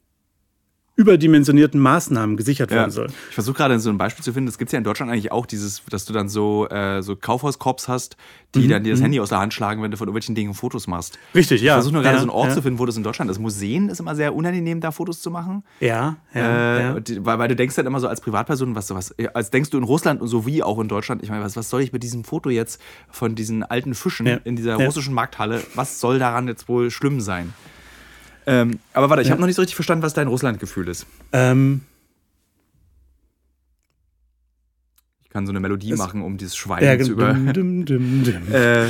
überdimensionierten 1.00 1.80
Maßnahmen 1.80 2.36
gesichert 2.36 2.72
werden 2.72 2.92
soll. 2.92 3.07
Ich 3.30 3.36
versuche 3.36 3.56
gerade 3.56 3.80
so 3.80 3.90
ein 3.90 3.98
Beispiel 3.98 4.22
zu 4.22 4.34
finden. 4.34 4.48
Das 4.48 4.57
gibt 4.57 4.68
es 4.68 4.74
ja 4.74 4.80
in 4.80 4.84
Deutschland 4.84 5.10
eigentlich 5.10 5.31
auch, 5.31 5.46
dieses, 5.46 5.81
dass 5.90 6.04
du 6.04 6.12
dann 6.12 6.28
so, 6.28 6.68
äh, 6.68 7.01
so 7.01 7.16
Kaufhauscops 7.16 7.88
hast, 7.88 8.18
die 8.54 8.60
Mhm, 8.63 8.69
dann 8.69 8.84
dir 8.84 8.92
das 8.92 9.01
Handy 9.01 9.18
aus 9.22 9.30
der 9.30 9.40
Hand 9.40 9.54
schlagen, 9.54 9.81
wenn 9.81 9.92
du 9.92 9.98
von 9.98 10.07
irgendwelchen 10.10 10.36
Dingen 10.36 10.54
Fotos 10.54 10.88
machst. 10.88 11.18
Richtig, 11.34 11.62
ja. 11.62 11.74
Ich 11.74 11.75
versuche 11.75 11.94
nur 11.94 12.01
gerade 12.01 12.16
ja, 12.16 12.19
so 12.19 12.25
einen 12.25 12.31
Ort 12.31 12.50
ja. 12.50 12.56
zu 12.56 12.62
finden, 12.63 12.80
wo 12.80 12.86
das 12.86 12.98
in 12.98 13.04
Deutschland 13.04 13.31
ist. 13.31 13.40
Museen 13.40 13.88
ist 13.88 14.01
immer 14.01 14.13
sehr 14.13 14.36
unangenehm, 14.36 14.81
da 14.81 14.92
Fotos 14.92 15.22
zu 15.22 15.31
machen. 15.31 15.63
Ja, 15.80 16.18
ja, 16.34 16.78
äh, 16.78 16.81
ja. 16.81 17.00
die, 17.00 17.25
weil, 17.25 17.40
weil 17.40 17.48
du 17.48 17.56
denkst 17.56 17.75
dann 17.75 17.86
immer 17.86 18.01
so 18.01 18.10
als 18.10 18.19
Privatperson, 18.19 18.75
was, 18.75 18.94
was 18.94 19.16
als 19.34 19.51
denkst 19.51 19.69
du 19.69 19.78
in 19.78 19.86
Russland 19.86 20.19
und 20.22 20.28
so 20.28 20.46
wie 20.46 20.63
auch 20.63 20.80
in 20.80 20.90
Deutschland, 20.90 21.24
ich 21.24 21.30
meine, 21.30 21.46
was, 21.46 21.56
was 21.56 21.69
soll 21.69 21.81
ich 21.81 21.94
mit 21.94 22.04
diesem 22.04 22.25
Foto 22.25 22.50
jetzt 22.50 22.81
von 23.10 23.36
diesen 23.36 23.63
alten 23.63 23.94
Fischen 23.94 24.28
Ja. 24.28 24.40
in 24.44 24.57
dieser 24.57 24.78
Ja. 24.78 24.86
russischen 24.86 25.13
Markthalle, 25.13 25.62
was 25.75 26.01
soll 26.01 26.19
daran 26.19 26.48
jetzt 26.50 26.68
wohl 26.68 26.92
schlimm 26.92 27.22
sein? 27.22 27.54
Ähm, 28.51 28.80
aber 28.94 29.10
warte, 29.12 29.22
ich 29.22 29.28
Ja. 29.28 29.34
habe 29.34 29.42
noch 29.42 29.48
nicht 29.48 29.56
so 29.57 29.62
richtig 29.62 29.75
verstanden, 29.75 30.01
was 30.04 30.13
dein 30.16 30.28
Russlandgefühl 30.28 30.88
ist. 30.88 31.06
Ähm, 31.31 31.81
Ich 35.24 35.30
kann 35.30 35.46
so 35.46 35.51
eine 35.51 35.60
Melodie 35.60 35.92
Es- 35.92 36.00
machen, 36.00 36.22
um 36.24 36.38
dieses 36.38 36.56
Schwein 36.56 36.84
ja, 36.84 36.98
zu 36.98 37.12
über. 37.12 37.34
dim, 37.34 37.54
dim, 37.54 37.86
dim, 37.86 38.24
dim. 38.24 38.42
Äh, 38.54 38.88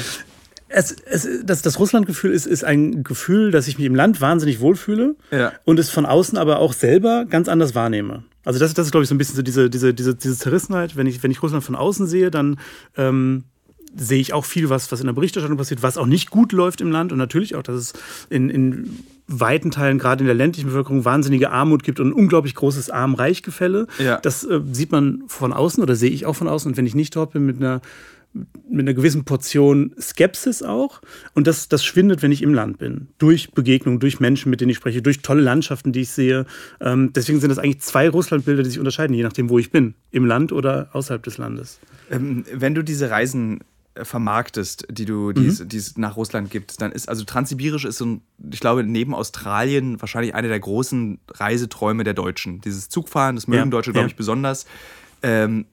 Es, 0.71 0.91
es, 0.91 1.27
das, 1.43 1.63
das 1.63 1.79
Russlandgefühl 1.79 2.31
ist, 2.31 2.45
ist 2.45 2.63
ein 2.63 3.03
Gefühl, 3.03 3.49
dass 3.51 3.67
ich 3.67 3.77
mich 3.79 3.87
im 3.87 3.95
Land 3.95 4.21
wahnsinnig 4.21 4.59
wohlfühle 4.59 5.15
Ja. 5.31 5.51
und 5.65 5.79
es 5.79 5.89
von 5.89 6.05
außen 6.05 6.37
aber 6.37 6.59
auch 6.59 6.73
selber 6.73 7.25
ganz 7.25 7.47
anders 7.49 7.73
wahrnehme. 7.73 8.23
Also 8.45 8.59
das, 8.59 8.73
das 8.75 8.85
ist, 8.85 8.91
glaube 8.91 9.03
ich, 9.03 9.09
so 9.09 9.15
ein 9.15 9.17
bisschen 9.17 9.35
so 9.35 9.41
diese, 9.41 9.69
diese, 9.69 9.93
diese, 9.95 10.13
diese 10.15 10.37
Zerrissenheit. 10.37 10.95
Wenn 10.95 11.07
ich, 11.07 11.23
wenn 11.23 11.31
ich 11.31 11.41
Russland 11.41 11.63
von 11.63 11.75
außen 11.75 12.05
sehe, 12.07 12.29
dann 12.31 12.59
ähm, 12.95 13.45
sehe 13.97 14.19
ich 14.21 14.31
auch 14.33 14.45
viel, 14.45 14.69
was, 14.69 14.91
was 14.91 14.99
in 15.01 15.07
der 15.07 15.13
Berichterstattung 15.13 15.57
passiert, 15.57 15.81
was 15.81 15.97
auch 15.97 16.05
nicht 16.05 16.29
gut 16.29 16.51
läuft 16.51 16.81
im 16.81 16.91
Land 16.91 17.11
und 17.11 17.17
natürlich 17.17 17.55
auch, 17.55 17.63
dass 17.63 17.75
es 17.75 17.93
in, 18.29 18.49
in 18.51 18.99
weiten 19.29 19.71
Teilen, 19.71 19.99
gerade 19.99 20.21
in 20.21 20.25
der 20.25 20.35
ländlichen 20.35 20.67
Bevölkerung, 20.67 21.05
wahnsinnige 21.05 21.51
Armut 21.51 21.83
gibt 21.83 21.99
und 21.99 22.09
ein 22.09 22.13
unglaublich 22.13 22.55
großes 22.55 22.89
Arm-Reich-Gefälle. 22.89 23.87
Ja. 23.99 24.17
Das 24.17 24.43
äh, 24.43 24.61
sieht 24.71 24.91
man 24.91 25.23
von 25.27 25.53
außen 25.53 25.81
oder 25.81 25.95
sehe 25.95 26.11
ich 26.11 26.25
auch 26.25 26.35
von 26.35 26.47
außen. 26.47 26.71
Und 26.71 26.77
wenn 26.77 26.85
ich 26.85 26.95
nicht 26.95 27.15
dort 27.15 27.31
bin, 27.31 27.45
mit 27.45 27.57
einer 27.57 27.81
mit 28.69 28.81
einer 28.81 28.93
gewissen 28.93 29.25
Portion 29.25 29.91
Skepsis 29.99 30.61
auch. 30.61 31.01
Und 31.33 31.47
das, 31.47 31.67
das 31.67 31.83
schwindet, 31.83 32.21
wenn 32.21 32.31
ich 32.31 32.43
im 32.43 32.53
Land 32.53 32.77
bin. 32.77 33.07
Durch 33.17 33.51
Begegnungen, 33.51 33.99
durch 33.99 34.19
Menschen, 34.19 34.51
mit 34.51 34.61
denen 34.61 34.69
ich 34.69 34.77
spreche, 34.77 35.01
durch 35.01 35.21
tolle 35.21 35.41
Landschaften, 35.41 35.91
die 35.91 36.01
ich 36.01 36.11
sehe. 36.11 36.45
Ähm, 36.79 37.11
deswegen 37.13 37.39
sind 37.39 37.49
das 37.49 37.57
eigentlich 37.57 37.81
zwei 37.81 38.07
Russlandbilder, 38.07 38.61
die 38.61 38.69
sich 38.69 38.79
unterscheiden, 38.79 39.15
je 39.15 39.23
nachdem, 39.23 39.49
wo 39.49 39.57
ich 39.57 39.71
bin. 39.71 39.95
Im 40.11 40.25
Land 40.25 40.51
oder 40.51 40.89
außerhalb 40.93 41.23
des 41.23 41.39
Landes. 41.39 41.79
Ähm, 42.11 42.45
wenn 42.53 42.75
du 42.75 42.83
diese 42.83 43.09
Reisen 43.09 43.61
vermarktest, 44.03 44.87
die 44.89 45.05
du, 45.05 45.31
Mhm. 45.31 45.33
die, 45.35 45.65
die 45.67 45.77
es 45.77 45.97
nach 45.97 46.15
Russland 46.17 46.49
gibt, 46.49 46.81
dann 46.81 46.91
ist, 46.91 47.09
also 47.09 47.23
Transsibirisch 47.23 47.85
ist 47.85 47.97
so 47.97 48.05
ein, 48.05 48.21
ich 48.51 48.59
glaube, 48.59 48.83
neben 48.83 49.13
Australien 49.15 49.99
wahrscheinlich 50.01 50.35
einer 50.35 50.47
der 50.47 50.59
großen 50.59 51.19
Reiseträume 51.29 52.03
der 52.03 52.13
Deutschen. 52.13 52.61
Dieses 52.61 52.89
Zugfahren, 52.89 53.35
das 53.35 53.47
mögen 53.47 53.63
Ja, 53.63 53.69
Deutsche, 53.69 53.91
glaube 53.91 54.05
ja. 54.05 54.09
ich, 54.09 54.15
besonders. 54.15 54.65
Ähm, 55.21 55.65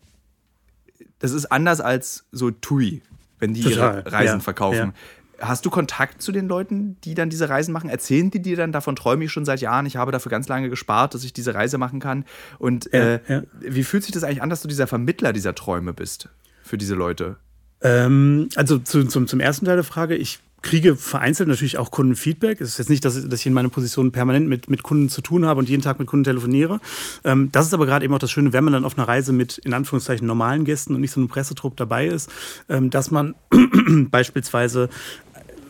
das 1.18 1.32
ist 1.32 1.46
anders 1.46 1.80
als 1.80 2.24
so 2.32 2.50
TUI, 2.50 3.02
wenn 3.38 3.54
die 3.54 3.62
Total, 3.62 3.98
ihre 4.00 4.12
Reisen 4.12 4.38
ja, 4.38 4.40
verkaufen. 4.40 4.92
Hast 5.38 5.66
du 5.66 5.70
Kontakt 5.70 6.22
zu 6.22 6.32
den 6.32 6.48
Leuten, 6.48 6.96
die 7.04 7.14
dann 7.14 7.28
diese 7.28 7.48
Reisen 7.50 7.72
machen? 7.72 7.90
Erzählen 7.90 8.30
die 8.30 8.40
dir 8.40 8.56
dann, 8.56 8.72
davon 8.72 8.96
träume 8.96 9.24
ich 9.24 9.32
schon 9.32 9.44
seit 9.44 9.60
Jahren, 9.60 9.84
ich 9.84 9.96
habe 9.96 10.10
dafür 10.10 10.30
ganz 10.30 10.48
lange 10.48 10.70
gespart, 10.70 11.12
dass 11.14 11.24
ich 11.24 11.32
diese 11.34 11.54
Reise 11.54 11.76
machen 11.76 12.00
kann? 12.00 12.24
Und 12.58 12.92
äh, 12.94 13.42
wie 13.60 13.84
fühlt 13.84 14.02
sich 14.02 14.12
das 14.12 14.24
eigentlich 14.24 14.42
an, 14.42 14.48
dass 14.48 14.62
du 14.62 14.68
dieser 14.68 14.86
Vermittler 14.86 15.34
dieser 15.34 15.54
Träume 15.54 15.92
bist 15.92 16.30
für 16.62 16.78
diese 16.78 16.94
Leute? 16.94 17.36
Ähm, 17.82 18.48
also 18.56 18.78
zu, 18.78 19.04
zum, 19.04 19.26
zum 19.26 19.40
ersten 19.40 19.66
Teil 19.66 19.76
der 19.76 19.84
Frage, 19.84 20.16
ich 20.16 20.38
kriege 20.62 20.96
vereinzelt 20.96 21.48
natürlich 21.48 21.78
auch 21.78 21.92
Kundenfeedback. 21.92 22.60
Es 22.60 22.70
ist 22.70 22.78
jetzt 22.78 22.90
nicht, 22.90 23.04
dass, 23.04 23.16
ich- 23.16 23.46
in 23.46 23.52
meiner 23.52 23.68
Position 23.68 24.10
permanent 24.10 24.48
mit, 24.48 24.68
mit 24.68 24.82
Kunden 24.82 25.08
zu 25.08 25.20
tun 25.20 25.44
habe 25.44 25.60
und 25.60 25.68
jeden 25.68 25.82
Tag 25.82 25.98
mit 26.00 26.08
Kunden 26.08 26.24
telefoniere. 26.24 26.80
Ähm, 27.22 27.50
das 27.52 27.66
ist 27.66 27.74
aber 27.74 27.86
gerade 27.86 28.04
eben 28.04 28.12
auch 28.14 28.18
das 28.18 28.32
Schöne, 28.32 28.52
wenn 28.52 28.64
man 28.64 28.72
dann 28.72 28.84
auf 28.84 28.98
einer 28.98 29.06
Reise 29.06 29.32
mit 29.32 29.58
in 29.58 29.74
Anführungszeichen 29.74 30.26
normalen 30.26 30.64
Gästen 30.64 30.94
und 30.94 31.02
nicht 31.02 31.12
so 31.12 31.20
einem 31.20 31.28
Pressetrupp 31.28 31.76
dabei 31.76 32.06
ist, 32.08 32.30
ähm, 32.68 32.90
dass 32.90 33.10
man 33.12 33.34
beispielsweise 34.10 34.88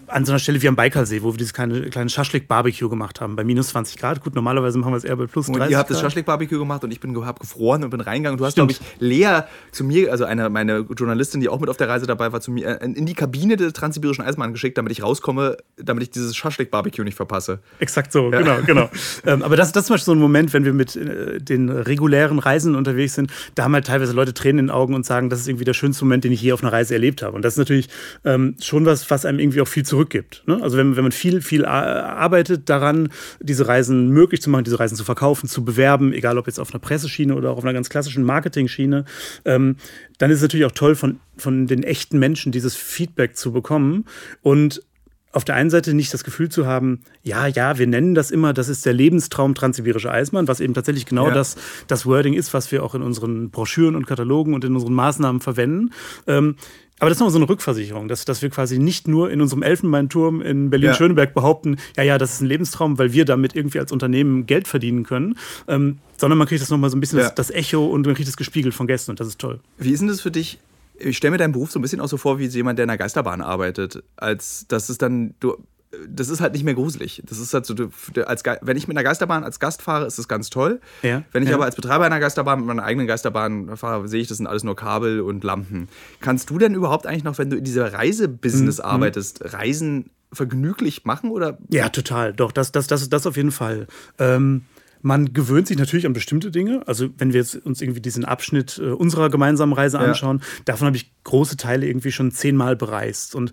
an 0.09 0.25
so 0.25 0.33
einer 0.33 0.39
Stelle 0.39 0.61
wie 0.63 0.69
am 0.69 0.77
Baikalsee, 0.77 1.23
wo 1.23 1.33
wir 1.33 1.39
dieses 1.39 1.53
kleine, 1.53 1.89
kleine 1.91 2.11
Schaschlik-Barbecue 2.11 2.89
gemacht 2.89 3.21
haben, 3.21 3.37
bei 3.37 3.45
minus 3.45 3.69
20 3.69 3.99
Grad. 3.99 4.23
Gut, 4.23 4.35
normalerweise 4.35 4.79
machen 4.79 4.93
wir 4.93 4.97
es 4.97 5.05
eher 5.05 5.17
bei 5.17 5.27
plus 5.27 5.47
30 5.47 5.63
Und 5.63 5.71
ihr 5.71 5.79
habt 5.79 5.89
Grad. 5.89 5.97
das 5.97 6.01
Schaschlik-Barbecue 6.01 6.59
gemacht 6.59 6.85
und 6.85 6.91
ich 6.91 7.01
bin 7.01 7.17
hab 7.25 7.41
gefroren 7.41 7.85
und 7.85 7.91
bin 7.91 8.01
reingegangen. 8.01 8.39
Du 8.39 8.45
hast, 8.45 8.55
glaube 8.55 8.73
ich, 8.73 8.81
Lea 8.99 9.43
zu 9.73 9.85
mir, 9.85 10.11
also 10.11 10.25
eine 10.25 10.49
meine 10.49 10.87
Journalistin, 10.97 11.41
die 11.41 11.49
auch 11.49 11.61
mit 11.61 11.69
auf 11.69 11.77
der 11.77 11.89
Reise 11.89 12.07
dabei 12.07 12.33
war, 12.33 12.41
zu 12.41 12.51
mir 12.51 12.81
äh, 12.81 12.85
in 12.85 13.07
die 13.07 13.15
Kabine 13.15 13.57
der 13.57 13.73
Transsibirischen 13.73 14.25
Eisenbahn 14.25 14.53
geschickt, 14.53 14.79
damit 14.79 14.93
ich 14.93 15.03
rauskomme, 15.03 15.57
damit 15.77 16.05
ich 16.05 16.11
dieses 16.11 16.37
Schaschlik-Barbecue 16.37 17.05
nicht 17.05 17.17
verpasse. 17.17 17.61
Exakt 17.79 18.13
so, 18.13 18.31
genau, 18.31 18.59
genau. 18.65 18.91
ähm, 19.27 19.43
aber 19.43 19.57
das, 19.57 19.73
das 19.73 19.83
ist 19.83 19.87
zum 19.87 19.95
Beispiel 19.95 20.07
so 20.07 20.13
ein 20.13 20.19
Moment, 20.19 20.53
wenn 20.53 20.65
wir 20.65 20.73
mit 20.73 20.97
äh, 20.97 21.39
den 21.41 21.69
regulären 21.69 22.39
Reisen 22.39 22.75
unterwegs 22.75 23.15
sind, 23.15 23.31
da 23.55 23.65
haben 23.65 23.75
halt 23.75 23.87
teilweise 23.87 24.13
Leute 24.13 24.35
Tränen 24.35 24.59
in 24.61 24.67
den 24.67 24.71
Augen 24.71 24.95
und 24.95 25.05
sagen, 25.05 25.31
das 25.31 25.41
ist 25.41 25.49
irgendwie 25.49 25.65
der 25.65 25.75
schönste 25.75 26.05
Moment, 26.05 26.25
den 26.25 26.33
ich 26.33 26.43
je 26.43 26.53
auf 26.53 26.63
einer 26.63 26.73
Reise 26.73 26.95
erlebt 26.95 27.23
habe. 27.23 27.37
Und 27.37 27.43
das 27.43 27.55
ist 27.55 27.59
natürlich 27.59 27.89
ähm, 28.25 28.57
schon 28.61 28.87
was, 28.87 29.11
was 29.11 29.25
einem 29.25 29.39
irgendwie 29.39 29.61
auch 29.61 29.69
viel 29.69 29.85
zurückgibt. 29.97 30.43
Ne? 30.47 30.63
Also 30.63 30.77
wenn, 30.77 30.95
wenn 30.97 31.05
man 31.05 31.13
viel, 31.13 31.41
viel 31.41 31.65
arbeitet 31.65 32.69
daran, 32.69 33.09
diese 33.41 33.67
Reisen 33.67 34.11
möglich 34.11 34.43
zu 34.43 34.51
machen, 34.51 34.65
diese 34.65 34.79
Reisen 34.79 34.97
zu 34.97 35.05
verkaufen, 35.05 35.49
zu 35.49 35.65
bewerben, 35.65 36.13
egal 36.13 36.37
ob 36.37 36.47
jetzt 36.47 36.61
auf 36.61 36.73
einer 36.73 36.81
Presseschiene 36.81 37.35
oder 37.35 37.51
auch 37.51 37.57
auf 37.57 37.65
einer 37.65 37.73
ganz 37.73 37.89
klassischen 37.89 38.23
Marketing-Schiene, 38.23 39.07
ähm, 39.47 39.77
dann 40.19 40.31
ist 40.31 40.37
es 40.37 40.43
natürlich 40.43 40.67
auch 40.67 40.73
toll, 40.73 40.97
von, 40.97 41.21
von 41.39 41.67
den 41.67 41.83
echten 41.83 42.19
Menschen 42.19 42.53
dieses 42.53 42.77
Feedback 42.77 43.37
zu 43.37 43.53
bekommen 43.53 44.05
und 44.43 44.83
auf 45.37 45.45
der 45.45 45.55
einen 45.55 45.69
Seite 45.69 45.93
nicht 45.93 46.15
das 46.15 46.25
Gefühl 46.25 46.49
zu 46.49 46.67
haben, 46.67 47.01
ja, 47.23 47.47
ja, 47.47 47.77
wir 47.79 47.87
nennen 47.87 48.15
das 48.15 48.31
immer, 48.31 48.55
das 48.55 48.69
ist 48.69 48.87
der 48.87 48.95
Lebenstraum 48.95 49.55
Transsibirische 49.55 50.11
Eismann, 50.11 50.49
was 50.49 50.61
eben 50.61 50.73
tatsächlich 50.73 51.05
genau 51.05 51.29
Ja. 51.29 51.35
das, 51.35 51.57
das 51.89 52.07
Wording 52.07 52.33
ist, 52.33 52.55
was 52.55 52.73
wir 52.73 52.83
auch 52.83 52.95
in 52.95 53.03
unseren 53.03 53.51
Broschüren 53.51 53.97
und 53.97 54.07
Katalogen 54.07 54.55
und 54.55 54.65
in 54.65 54.75
unseren 54.75 54.95
Maßnahmen 54.95 55.43
verwenden. 55.43 55.91
Ähm, 56.27 56.57
aber 56.99 57.11
das 57.11 57.17
ist 57.17 57.21
nochmal 57.21 57.33
so 57.33 57.39
eine 57.39 57.49
Rückversicherung, 57.51 58.09
dass, 58.09 58.25
dass 58.25 58.41
wir 58.41 58.49
quasi 58.49 58.79
nicht 58.79 59.07
nur 59.09 59.31
in 59.31 59.43
unserem 59.43 59.63
Elfenbeinturm 59.63 60.41
in 60.41 60.71
Berlin-Schöneberg 60.71 61.35
behaupten, 61.35 61.77
ja, 61.99 62.03
ja, 62.03 62.17
das 62.17 62.33
ist 62.33 62.41
ein 62.41 62.47
Lebenstraum, 62.47 62.97
weil 62.99 63.13
wir 63.13 63.27
damit 63.27 63.55
irgendwie 63.55 63.79
als 63.79 63.93
Unternehmen 63.93 64.47
Geld 64.47 64.67
verdienen 64.67 65.05
können, 65.05 65.37
ähm, 65.69 65.99
sondern 66.17 66.39
man 66.39 66.49
kriegt 66.49 66.63
das 66.63 66.71
nochmal 66.71 66.89
so 66.89 66.97
ein 66.97 67.01
bisschen 67.01 67.19
Ja. 67.19 67.25
das, 67.27 67.35
das 67.35 67.51
Echo 67.51 67.85
und 67.85 68.07
man 68.07 68.15
kriegt 68.15 68.29
es 68.31 68.39
gespiegelt 68.39 68.73
von 68.73 68.87
Gästen 68.87 69.11
und 69.11 69.21
das 69.21 69.29
ist 69.29 69.39
toll. 69.39 69.61
Wie 69.77 69.91
ist 69.91 70.01
denn 70.01 70.09
das 70.09 70.23
für 70.23 70.31
dich? 70.31 70.59
Ich 70.99 71.17
stelle 71.17 71.33
mir 71.33 71.39
deinen 71.39 71.53
Beruf 71.53 71.71
so 71.71 71.79
ein 71.79 71.83
bisschen 71.83 72.01
auch 72.01 72.09
so 72.09 72.17
vor, 72.17 72.39
wie 72.39 72.47
jemand, 72.47 72.79
der 72.79 72.85
in 72.85 72.91
einer 72.91 72.99
Geisterbahn 72.99 73.41
arbeitet. 73.41 74.03
Als 74.17 74.67
das 74.69 74.91
ist 74.91 75.03
dann, 75.03 75.35
du, 75.41 75.57
das 76.09 76.29
ist 76.29 76.41
halt 76.41 76.53
nicht 76.53 76.65
mehr 76.65 76.75
gruselig. 76.75 77.23
Das 77.27 77.39
ist 77.39 77.55
halt 77.55 77.65
so, 77.67 77.75
du, 77.75 77.91
als, 78.27 78.43
wenn 78.63 78.77
ich 78.77 78.89
mit 78.89 78.97
einer 78.97 79.05
Geisterbahn 79.05 79.45
als 79.45 79.61
Gast 79.61 79.83
fahre, 79.83 80.07
ist 80.07 80.19
das 80.19 80.29
ganz 80.29 80.51
toll. 80.51 80.81
Ja, 81.03 81.23
Wenn 81.33 81.43
ich 81.43 81.49
ja. 81.49 81.55
aber 81.55 81.65
als 81.65 81.77
Betreiber 81.77 82.05
einer 82.05 82.21
Geisterbahn 82.21 82.59
mit 82.59 82.67
meiner 82.69 82.83
eigenen 82.83 83.07
Geisterbahn 83.07 83.77
fahre, 83.77 84.09
sehe 84.09 84.21
ich, 84.21 84.29
das 84.29 84.37
sind 84.39 84.47
alles 84.47 84.65
nur 84.65 84.77
Kabel 84.77 85.21
und 85.21 85.45
Lampen. 85.45 85.89
Kannst 86.21 86.51
du 86.51 86.59
denn 86.59 86.75
überhaupt 86.75 87.07
eigentlich 87.07 87.25
noch, 87.25 87.39
wenn 87.39 87.51
du 87.51 87.57
in 87.57 87.65
dieser 87.65 87.89
Mhm, 87.91 87.95
Reisebusiness 87.95 88.81
arbeitest, 88.81 89.53
Reisen 89.55 90.11
vergnüglich 90.33 91.05
machen 91.05 91.31
oder 91.31 91.57
Ja, 91.71 91.89
total. 91.89 92.33
Doch, 92.33 92.53
das, 92.53 92.73
das, 92.73 92.87
das, 92.89 93.09
das 93.09 93.27
auf 93.27 93.37
jeden 93.37 93.53
Fall. 93.53 93.87
Ähm, 94.19 94.63
man 95.07 95.33
gewöhnt 95.33 95.69
sich 95.69 95.79
natürlich 95.79 96.05
an 96.05 96.13
bestimmte 96.13 96.51
Dinge. 96.51 96.83
Also 96.87 97.09
wenn 97.17 97.33
wir 97.33 97.39
jetzt 97.41 97.65
uns 97.65 97.81
irgendwie 97.81 98.01
diesen 98.01 98.25
Abschnitt 98.25 98.79
äh, 98.83 98.89
unserer 98.91 99.31
gemeinsamen 99.31 99.73
Reise 99.73 99.99
Ja. 99.99 100.03
anschauen, 100.05 100.43
davon 100.65 100.87
habe 100.89 100.97
ich 100.97 101.13
große 101.23 101.57
Teile 101.57 101.87
irgendwie 101.87 102.11
schon 102.11 102.33
zehnmal 102.33 102.75
bereist. 102.75 103.37
Und 103.37 103.53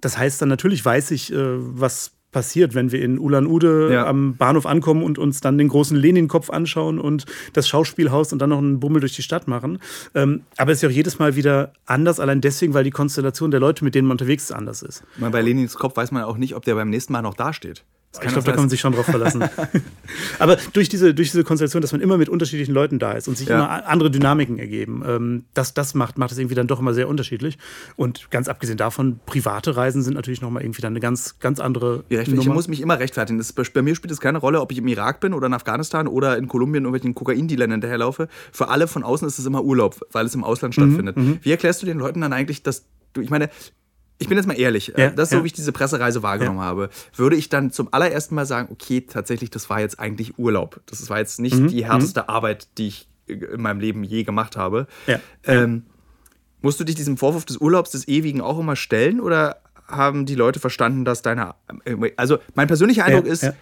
das 0.00 0.16
heißt 0.16 0.40
dann 0.40 0.48
natürlich 0.48 0.84
weiß 0.84 1.10
ich, 1.10 1.32
äh, 1.32 1.36
was 1.38 2.12
passiert, 2.30 2.74
wenn 2.74 2.92
wir 2.92 3.02
in 3.02 3.18
Ulan-Ude 3.18 3.90
Ja. 3.92 4.06
am 4.06 4.36
Bahnhof 4.36 4.64
ankommen 4.66 5.02
und 5.02 5.18
uns 5.18 5.40
dann 5.40 5.58
den 5.58 5.68
großen 5.68 5.96
Lenin-Kopf 5.96 6.50
anschauen 6.50 7.00
und 7.00 7.24
das 7.54 7.66
Schauspielhaus 7.66 8.32
und 8.32 8.38
dann 8.40 8.50
noch 8.50 8.58
einen 8.58 8.78
Bummel 8.78 9.00
durch 9.00 9.16
die 9.16 9.22
Stadt 9.22 9.48
machen. 9.48 9.78
Ähm, 10.14 10.42
aber 10.56 10.70
es 10.70 10.78
ist 10.78 10.82
ja 10.82 10.88
auch 10.88 10.92
jedes 10.94 11.18
Mal 11.18 11.34
wieder 11.34 11.72
anders, 11.86 12.20
allein 12.20 12.40
deswegen, 12.40 12.74
weil 12.74 12.84
die 12.84 12.90
Konstellation 12.90 13.50
der 13.50 13.58
Leute, 13.58 13.82
mit 13.84 13.94
denen 13.96 14.06
man 14.06 14.14
unterwegs 14.16 14.44
ist, 14.44 14.52
anders 14.52 14.82
ist. 14.82 15.02
Bei 15.18 15.40
Lenins 15.40 15.74
Kopf 15.74 15.96
weiß 15.96 16.12
man 16.12 16.22
auch 16.24 16.36
nicht, 16.36 16.54
ob 16.54 16.64
der 16.64 16.74
beim 16.76 16.90
nächsten 16.90 17.12
Mal 17.12 17.22
noch 17.22 17.34
dasteht. 17.34 17.84
Ich 18.22 18.28
glaube, 18.28 18.44
da 18.44 18.52
kann 18.52 18.60
man 18.62 18.68
sich 18.70 18.80
schon 18.80 18.92
drauf 18.92 19.06
verlassen. 19.06 19.44
Aber 20.38 20.56
durch 20.72 20.88
diese, 20.88 21.14
durch 21.14 21.30
diese 21.30 21.44
Konstellation, 21.44 21.82
dass 21.82 21.92
man 21.92 22.00
immer 22.00 22.16
mit 22.18 22.28
unterschiedlichen 22.28 22.72
Leuten 22.72 22.98
da 22.98 23.12
ist 23.12 23.28
und 23.28 23.36
sich 23.36 23.48
Ja. 23.48 23.56
immer 23.56 23.86
andere 23.86 24.10
Dynamiken 24.10 24.58
ergeben, 24.58 25.02
ähm, 25.06 25.44
das, 25.54 25.74
das 25.74 25.94
macht, 25.94 26.18
macht 26.18 26.32
es 26.32 26.38
irgendwie 26.38 26.54
dann 26.54 26.66
doch 26.66 26.80
immer 26.80 26.94
sehr 26.94 27.08
unterschiedlich. 27.08 27.58
Und 27.96 28.30
ganz 28.30 28.48
abgesehen 28.48 28.76
davon, 28.76 29.20
private 29.26 29.76
Reisen 29.76 30.02
sind 30.02 30.14
natürlich 30.14 30.40
nochmal 30.40 30.62
irgendwie 30.62 30.82
dann 30.82 30.92
eine 30.92 31.00
ganz, 31.00 31.38
ganz 31.38 31.60
andere 31.60 32.04
Ja, 32.08 32.20
ich, 32.20 32.28
ich 32.32 32.46
muss 32.48 32.68
mich 32.68 32.80
immer 32.80 32.98
rechtfertigen. 32.98 33.38
Das, 33.38 33.52
bei 33.52 33.82
mir 33.82 33.94
spielt 33.94 34.12
es 34.12 34.20
keine 34.20 34.38
Rolle, 34.38 34.60
ob 34.60 34.72
ich 34.72 34.78
im 34.78 34.88
Irak 34.88 35.20
bin 35.20 35.34
oder 35.34 35.46
in 35.46 35.54
Afghanistan 35.54 36.06
oder 36.08 36.36
in 36.36 36.48
Kolumbien 36.48 36.84
irgendwelchen 36.84 37.14
Kokaindealern 37.14 37.70
hinterherlaufe. 37.70 38.28
Für 38.52 38.68
alle 38.68 38.88
von 38.88 39.02
außen 39.02 39.26
ist 39.26 39.38
es 39.38 39.46
immer 39.46 39.62
Urlaub, 39.62 40.00
weil 40.12 40.26
es 40.26 40.34
im 40.34 40.44
Ausland 40.44 40.74
stattfindet. 40.74 41.16
Wie 41.42 41.50
erklärst 41.50 41.82
du 41.82 41.86
den 41.86 41.98
Leuten 41.98 42.20
dann 42.20 42.32
eigentlich, 42.32 42.62
dass 42.62 42.84
du, 43.12 43.20
ich 43.20 43.30
meine, 43.30 43.50
ich 44.18 44.28
bin 44.28 44.36
jetzt 44.38 44.46
mal 44.46 44.58
ehrlich, 44.58 44.92
Ja, 44.96 45.06
äh, 45.06 45.14
das 45.14 45.24
ist 45.24 45.30
so, 45.30 45.36
ja. 45.38 45.42
wie 45.42 45.46
ich 45.48 45.52
diese 45.52 45.72
Pressereise 45.72 46.22
wahrgenommen 46.22 46.60
habe, 46.60 46.88
würde 47.14 47.36
ich 47.36 47.48
dann 47.48 47.70
zum 47.70 47.92
allerersten 47.92 48.34
Mal 48.34 48.46
sagen, 48.46 48.68
okay, 48.72 49.02
tatsächlich, 49.02 49.50
das 49.50 49.68
war 49.68 49.80
jetzt 49.80 50.00
eigentlich 50.00 50.38
Urlaub. 50.38 50.80
Das 50.86 51.08
war 51.10 51.18
jetzt 51.18 51.38
nicht 51.40 51.70
die 51.70 51.84
härteste 51.84 52.28
Arbeit, 52.28 52.68
die 52.78 52.88
ich 52.88 53.08
äh, 53.28 53.32
in 53.34 53.60
meinem 53.60 53.80
Leben 53.80 54.04
je 54.04 54.24
gemacht 54.24 54.56
habe. 54.56 54.86
Ja. 55.06 55.20
Ähm, 55.44 55.84
Musst 56.62 56.80
du 56.80 56.84
dich 56.84 56.94
diesem 56.96 57.16
Vorwurf 57.16 57.44
des 57.44 57.58
Urlaubs 57.58 57.90
des 57.90 58.08
Ewigen 58.08 58.40
auch 58.40 58.58
immer 58.58 58.74
stellen 58.76 59.20
oder 59.20 59.60
haben 59.86 60.26
die 60.26 60.34
Leute 60.34 60.58
verstanden, 60.58 61.04
dass 61.04 61.22
deine. 61.22 61.54
Also, 62.16 62.38
mein 62.54 62.66
persönlicher 62.66 63.04
Eindruck 63.04 63.26
Ja, 63.26 63.32
ist, 63.32 63.42
ja. 63.44 63.52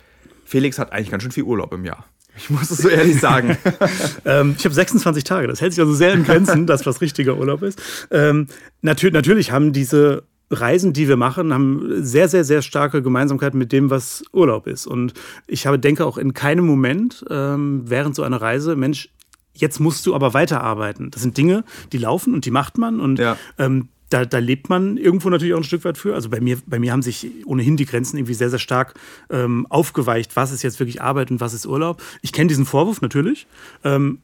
Felix 0.45 0.79
hat 0.79 0.93
eigentlich 0.93 1.11
ganz 1.11 1.23
schön 1.23 1.33
viel 1.33 1.43
Urlaub 1.43 1.75
im 1.75 1.85
Jahr. 1.85 2.07
Ich 2.37 2.51
muss 2.51 2.71
es 2.71 2.79
so 2.79 2.89
ehrlich 2.89 3.21
sagen. 3.21 3.59
Ähm, 4.25 4.55
ich 4.57 4.65
habe 4.65 4.75
26 4.75 5.25
Tage. 5.25 5.47
Das 5.49 5.61
hält 5.61 5.73
sich 5.75 5.81
also 5.81 5.93
sehr 5.93 6.15
in 6.15 6.25
Grenzen, 6.25 6.67
dass 6.67 6.87
was 6.87 7.03
richtiger 7.03 7.37
Urlaub 7.37 7.63
ist. 7.63 7.79
Ähm, 8.11 8.47
natür 8.81 9.11
natürlich 9.11 9.51
haben 9.53 9.75
diese 9.75 10.23
Reisen, 10.61 10.93
die 10.93 11.09
wir 11.09 11.17
machen, 11.17 11.53
haben 11.53 12.03
sehr, 12.05 12.29
sehr, 12.29 12.45
sehr 12.45 12.63
starke 12.63 13.03
Gemeinsamkeiten 13.03 13.59
mit 13.59 13.73
dem, 13.73 13.91
was 13.91 14.23
Urlaub 14.33 14.67
ist. 14.67 14.87
Und 14.87 15.15
ich 15.47 15.67
habe, 15.67 15.79
denke 15.79 16.05
auch 16.07 16.19
in 16.19 16.33
keinem 16.35 16.67
Moment 16.67 17.25
ähm, 17.31 17.83
während 17.85 18.15
so 18.15 18.23
einer 18.23 18.41
Reise, 18.41 18.77
Mensch, 18.77 19.11
jetzt 19.55 19.79
musst 19.81 20.05
du 20.07 20.15
aber 20.15 20.35
weiterarbeiten. 20.35 21.11
Das 21.11 21.23
sind 21.23 21.37
Dinge, 21.37 21.65
die 21.93 21.99
laufen 21.99 22.35
und 22.35 22.45
die 22.45 22.51
macht 22.51 22.79
man. 22.79 23.01
Und 23.01 23.19
Ja. 23.19 23.37
ähm, 23.59 23.89
da, 24.11 24.25
da 24.25 24.39
lebt 24.39 24.69
man 24.69 24.97
irgendwo 24.97 25.29
natürlich 25.31 25.55
auch 25.55 25.59
ein 25.59 25.65
Stück 25.65 25.85
weit 25.85 25.99
für. 25.99 26.15
Also 26.15 26.29
bei 26.29 26.41
mir, 26.41 26.59
bei 26.67 26.79
mir 26.79 26.93
haben 26.93 27.03
sich 27.03 27.29
ohnehin 27.47 27.77
die 27.77 27.87
Grenzen 27.87 28.17
irgendwie 28.17 28.35
sehr, 28.35 28.51
sehr 28.51 28.59
stark 28.59 28.95
ähm, 29.31 29.67
aufgeweicht. 29.71 30.37
Was 30.37 30.53
ist 30.53 30.63
jetzt 30.63 30.79
wirklich 30.79 31.03
Arbeit 31.03 31.31
und 31.31 31.41
was 31.41 31.55
ist 31.55 31.67
Urlaub? 31.67 32.03
Ich 32.23 32.33
kenne 32.33 32.49
diesen 32.49 32.67
Vorwurf 32.67 33.01
natürlich. 33.01 33.47
Ähm, 33.83 34.19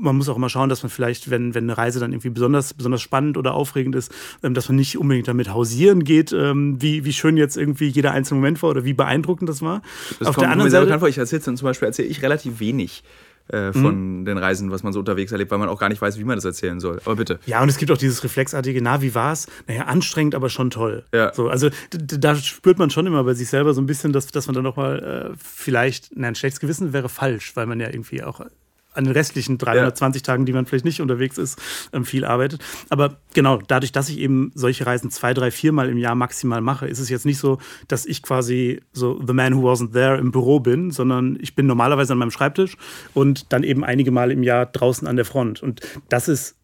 man 0.00 0.16
muss 0.16 0.28
auch 0.28 0.36
immer 0.36 0.48
schauen, 0.48 0.68
dass 0.68 0.82
man 0.82 0.90
vielleicht, 0.90 1.30
wenn, 1.30 1.54
wenn 1.54 1.64
eine 1.64 1.78
Reise 1.78 2.00
dann 2.00 2.12
irgendwie 2.12 2.30
besonders, 2.30 2.74
besonders 2.74 3.02
spannend 3.02 3.36
oder 3.36 3.54
aufregend 3.54 3.94
ist, 3.94 4.12
ähm, 4.42 4.54
dass 4.54 4.68
man 4.68 4.76
nicht 4.76 4.98
unbedingt 4.98 5.28
damit 5.28 5.52
hausieren 5.52 6.04
geht, 6.04 6.32
ähm, 6.32 6.80
wie, 6.80 7.04
wie 7.04 7.12
schön 7.12 7.36
jetzt 7.36 7.56
irgendwie 7.56 7.88
jeder 7.88 8.12
einzelne 8.12 8.40
Moment 8.40 8.62
war 8.62 8.70
oder 8.70 8.84
wie 8.84 8.94
beeindruckend 8.94 9.48
das 9.48 9.62
war. 9.62 9.82
Das 10.18 10.28
Auf 10.28 10.36
der 10.36 10.50
anderen 10.50 10.70
Seite, 10.70 10.98
vor. 10.98 11.08
Ich 11.08 11.18
erzähle 11.18 11.42
zum 11.42 11.56
Beispiel 11.56 11.86
erzähle 11.86 12.08
ich 12.08 12.22
relativ 12.22 12.60
wenig 12.60 13.02
äh, 13.48 13.72
von 13.72 14.24
den 14.24 14.38
Reisen, 14.38 14.70
was 14.70 14.82
man 14.82 14.92
so 14.92 15.00
unterwegs 15.00 15.32
erlebt, 15.32 15.50
weil 15.50 15.58
man 15.58 15.68
auch 15.68 15.78
gar 15.78 15.88
nicht 15.88 16.00
weiß, 16.00 16.18
wie 16.18 16.24
man 16.24 16.36
das 16.36 16.44
erzählen 16.44 16.80
soll. 16.80 17.00
Aber 17.04 17.16
bitte. 17.16 17.38
Ja, 17.46 17.62
und 17.62 17.68
es 17.68 17.76
gibt 17.76 17.90
auch 17.90 17.98
dieses 17.98 18.22
reflexartige, 18.24 18.80
na, 18.80 19.02
wie 19.02 19.14
war's? 19.14 19.46
Naja, 19.66 19.84
anstrengend, 19.84 20.34
aber 20.34 20.48
schon 20.48 20.70
toll. 20.70 21.04
Ja. 21.12 21.32
So, 21.34 21.48
also 21.48 21.68
da 21.90 22.36
spürt 22.36 22.78
man 22.78 22.90
schon 22.90 23.06
immer 23.06 23.24
bei 23.24 23.34
sich 23.34 23.48
selber 23.48 23.74
so 23.74 23.80
ein 23.80 23.86
bisschen, 23.86 24.12
dass, 24.12 24.26
dass 24.28 24.46
man 24.46 24.54
dann 24.54 24.64
nochmal 24.64 25.32
äh, 25.32 25.36
vielleicht, 25.36 26.16
nein, 26.16 26.32
ein 26.32 26.34
schlechtes 26.34 26.60
Gewissen 26.60 26.92
wäre 26.92 27.08
falsch, 27.08 27.56
weil 27.56 27.66
man 27.66 27.80
ja 27.80 27.88
irgendwie 27.88 28.22
auch 28.22 28.40
an 28.94 29.04
den 29.04 29.12
restlichen 29.12 29.58
320 29.58 30.22
Tagen, 30.22 30.46
die 30.46 30.52
man 30.52 30.66
vielleicht 30.66 30.84
nicht 30.84 31.00
unterwegs 31.00 31.38
ist, 31.38 31.60
ähm, 31.92 32.04
viel 32.04 32.24
arbeitet. 32.24 32.62
Aber 32.88 33.16
genau, 33.34 33.58
dadurch, 33.58 33.92
dass 33.92 34.08
ich 34.08 34.18
eben 34.18 34.52
solche 34.54 34.86
Reisen 34.86 35.10
zwei, 35.10 35.34
drei, 35.34 35.50
viermal 35.50 35.88
im 35.88 35.98
Jahr 35.98 36.14
maximal 36.14 36.60
mache, 36.60 36.86
ist 36.86 36.98
es 36.98 37.08
jetzt 37.08 37.26
nicht 37.26 37.38
so, 37.38 37.58
dass 37.88 38.06
ich 38.06 38.22
quasi 38.22 38.80
so 38.92 39.20
the 39.26 39.32
man 39.32 39.56
who 39.56 39.70
wasn't 39.70 39.92
there 39.92 40.18
im 40.18 40.30
Büro 40.30 40.60
bin, 40.60 40.90
sondern 40.90 41.38
ich 41.40 41.54
bin 41.54 41.66
normalerweise 41.66 42.12
an 42.12 42.18
meinem 42.18 42.30
Schreibtisch 42.30 42.76
und 43.14 43.52
dann 43.52 43.62
eben 43.62 43.84
einige 43.84 44.10
Mal 44.10 44.30
im 44.30 44.42
Jahr 44.42 44.66
draußen 44.66 45.06
an 45.06 45.16
der 45.16 45.24
Front. 45.24 45.62
Und 45.62 45.80
das 46.08 46.28
ist 46.28 46.56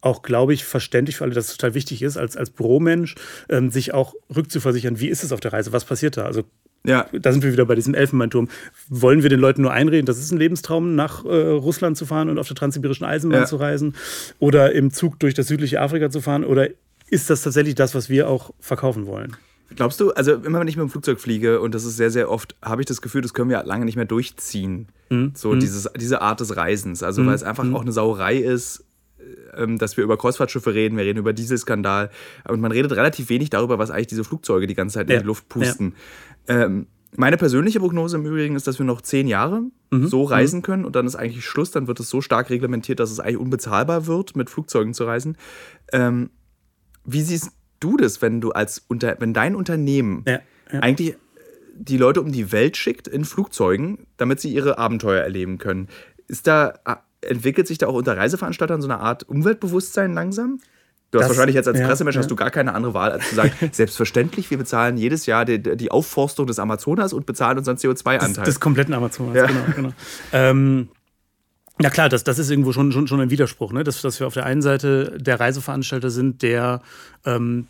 auch, 0.00 0.22
glaube 0.22 0.54
ich, 0.54 0.64
verständlich 0.64 1.16
für 1.16 1.24
alle, 1.24 1.34
dass 1.34 1.48
es 1.48 1.56
total 1.56 1.74
wichtig 1.74 2.02
ist, 2.02 2.16
als, 2.16 2.36
als 2.36 2.50
Büromensch, 2.50 3.14
ähm, 3.48 3.70
sich 3.70 3.92
auch 3.92 4.14
rückzuversichern, 4.34 5.00
wie 5.00 5.08
ist 5.08 5.24
es 5.24 5.32
auf 5.32 5.40
der 5.40 5.52
Reise, 5.52 5.72
was 5.72 5.84
passiert 5.84 6.16
da? 6.16 6.24
Also 6.24 6.44
Ja. 6.86 7.06
da 7.12 7.32
sind 7.32 7.42
wir 7.42 7.52
wieder 7.52 7.64
bei 7.66 7.74
diesem 7.74 7.94
Elfenbeinturm. 7.94 8.48
Wollen 8.88 9.22
wir 9.22 9.30
den 9.30 9.40
Leuten 9.40 9.62
nur 9.62 9.72
einreden, 9.72 10.06
das 10.06 10.18
ist 10.18 10.30
ein 10.32 10.38
Lebenstraum, 10.38 10.94
nach 10.94 11.24
äh, 11.24 11.28
Russland 11.28 11.96
zu 11.96 12.06
fahren 12.06 12.28
und 12.28 12.38
auf 12.38 12.46
der 12.46 12.56
transsibirischen 12.56 13.04
Eisenbahn 13.06 13.40
Ja. 13.40 13.46
zu 13.46 13.56
reisen 13.56 13.94
oder 14.38 14.72
im 14.72 14.90
Zug 14.92 15.18
durch 15.20 15.34
das 15.34 15.48
südliche 15.48 15.80
Afrika 15.80 16.10
zu 16.10 16.20
fahren? 16.20 16.44
Oder 16.44 16.68
ist 17.10 17.30
das 17.30 17.42
tatsächlich 17.42 17.74
das, 17.74 17.94
was 17.94 18.08
wir 18.08 18.28
auch 18.28 18.52
verkaufen 18.60 19.06
wollen? 19.06 19.36
Glaubst 19.74 19.98
du, 20.00 20.12
also 20.12 20.34
immer 20.34 20.60
wenn 20.60 20.68
ich 20.68 20.76
mit 20.76 20.84
dem 20.84 20.90
Flugzeug 20.90 21.18
fliege, 21.20 21.60
und 21.60 21.74
das 21.74 21.84
ist 21.84 21.96
sehr, 21.96 22.10
sehr 22.12 22.30
oft, 22.30 22.54
habe 22.62 22.82
ich 22.82 22.86
das 22.86 23.02
Gefühl, 23.02 23.22
das 23.22 23.34
können 23.34 23.50
wir 23.50 23.62
lange 23.64 23.84
nicht 23.84 23.96
mehr 23.96 24.04
durchziehen. 24.04 24.88
So 25.34 25.54
dieses, 25.54 25.88
diese 25.96 26.20
Art 26.20 26.40
des 26.40 26.56
Reisens. 26.56 27.02
Also 27.04 27.24
weil 27.26 27.34
es 27.34 27.42
einfach 27.44 27.64
auch 27.72 27.82
eine 27.82 27.92
Sauerei 27.92 28.36
ist, 28.36 28.84
dass 29.78 29.96
wir 29.96 30.04
über 30.04 30.16
Kreuzfahrtschiffe 30.16 30.74
reden, 30.74 30.96
wir 30.96 31.04
reden 31.04 31.18
über 31.18 31.32
Dieselskandal. 31.32 32.10
Und 32.48 32.60
man 32.60 32.72
redet 32.72 32.92
relativ 32.92 33.28
wenig 33.28 33.50
darüber, 33.50 33.78
was 33.78 33.90
eigentlich 33.90 34.06
diese 34.08 34.24
Flugzeuge 34.24 34.66
die 34.66 34.74
ganze 34.74 34.94
Zeit 34.94 35.08
in 35.08 35.14
Ja. 35.14 35.20
die 35.20 35.26
Luft 35.26 35.48
pusten. 35.48 35.94
Ähm, 36.48 36.86
meine 37.16 37.36
persönliche 37.38 37.80
Prognose 37.80 38.16
im 38.18 38.26
Übrigen 38.26 38.56
ist, 38.56 38.66
dass 38.66 38.78
wir 38.78 38.84
noch 38.84 39.00
zehn 39.00 39.26
Jahre 39.26 39.62
Mhm. 39.90 40.06
so 40.08 40.24
reisen 40.24 40.60
können 40.62 40.84
und 40.84 40.96
dann 40.96 41.06
ist 41.06 41.14
eigentlich 41.16 41.44
Schluss. 41.44 41.70
Dann 41.70 41.86
wird 41.86 42.00
es 42.00 42.10
so 42.10 42.20
stark 42.20 42.50
reglementiert, 42.50 43.00
dass 43.00 43.10
es 43.10 43.20
eigentlich 43.20 43.38
unbezahlbar 43.38 44.06
wird, 44.06 44.36
mit 44.36 44.50
Flugzeugen 44.50 44.92
zu 44.92 45.04
reisen. 45.04 45.36
Ähm, 45.92 46.30
wie 47.04 47.22
siehst 47.22 47.52
du 47.80 47.96
das, 47.96 48.20
wenn 48.20 48.40
du 48.40 48.50
als 48.52 48.84
unter, 48.88 49.16
wenn 49.20 49.32
dein 49.32 49.54
Unternehmen 49.54 50.24
Ja, 50.26 50.40
ja. 50.72 50.80
eigentlich 50.80 51.16
die 51.78 51.96
Leute 51.98 52.20
um 52.20 52.32
die 52.32 52.52
Welt 52.52 52.76
schickt 52.76 53.06
in 53.06 53.24
Flugzeugen, 53.24 54.06
damit 54.16 54.40
sie 54.40 54.52
ihre 54.52 54.78
Abenteuer 54.78 55.22
erleben 55.22 55.58
können? 55.58 55.88
Ist 56.26 56.46
da, 56.46 56.74
entwickelt 57.28 57.66
sich 57.66 57.78
da 57.78 57.86
auch 57.86 57.94
unter 57.94 58.16
Reiseveranstaltern 58.16 58.80
so 58.82 58.88
eine 58.88 58.98
Art 59.00 59.22
Umweltbewusstsein 59.28 60.14
langsam? 60.14 60.58
Du 61.12 61.18
hast 61.20 61.28
Das- 61.28 61.36
wahrscheinlich 61.36 61.54
jetzt 61.54 61.68
als 61.68 61.78
ja, 61.78 61.86
Pressemensch 61.86 62.16
ja. 62.16 62.20
hast 62.20 62.30
du 62.30 62.36
gar 62.36 62.50
keine 62.50 62.74
andere 62.74 62.92
Wahl, 62.94 63.12
als 63.12 63.28
zu 63.28 63.34
sagen, 63.36 63.52
selbstverständlich, 63.72 64.50
wir 64.50 64.58
bezahlen 64.58 64.96
jedes 64.96 65.26
Jahr 65.26 65.44
die, 65.44 65.60
die 65.60 65.90
Aufforstung 65.90 66.46
des 66.46 66.58
Amazonas 66.58 67.12
und 67.12 67.26
bezahlen 67.26 67.58
unseren 67.58 67.76
des, 67.76 67.84
CO2-Anteil. 67.84 68.44
des 68.44 68.58
kompletten 68.60 68.92
Amazonas, 68.94 69.36
Ja. 69.36 69.46
genau. 69.46 69.60
genau. 69.74 69.92
Ähm, 70.32 70.88
ja 71.80 71.90
klar, 71.90 72.08
das, 72.08 72.24
das 72.24 72.38
ist 72.38 72.50
irgendwo 72.50 72.72
schon, 72.72 72.90
schon, 72.90 73.06
schon 73.06 73.20
ein 73.20 73.30
Widerspruch, 73.30 73.72
ne? 73.72 73.84
dass, 73.84 74.00
dass 74.02 74.18
wir 74.18 74.26
auf 74.26 74.34
der 74.34 74.46
einen 74.46 74.62
Seite 74.62 75.16
der 75.20 75.38
Reiseveranstalter 75.38 76.10
sind, 76.10 76.42
der 76.42 76.80
ähm, 77.24 77.66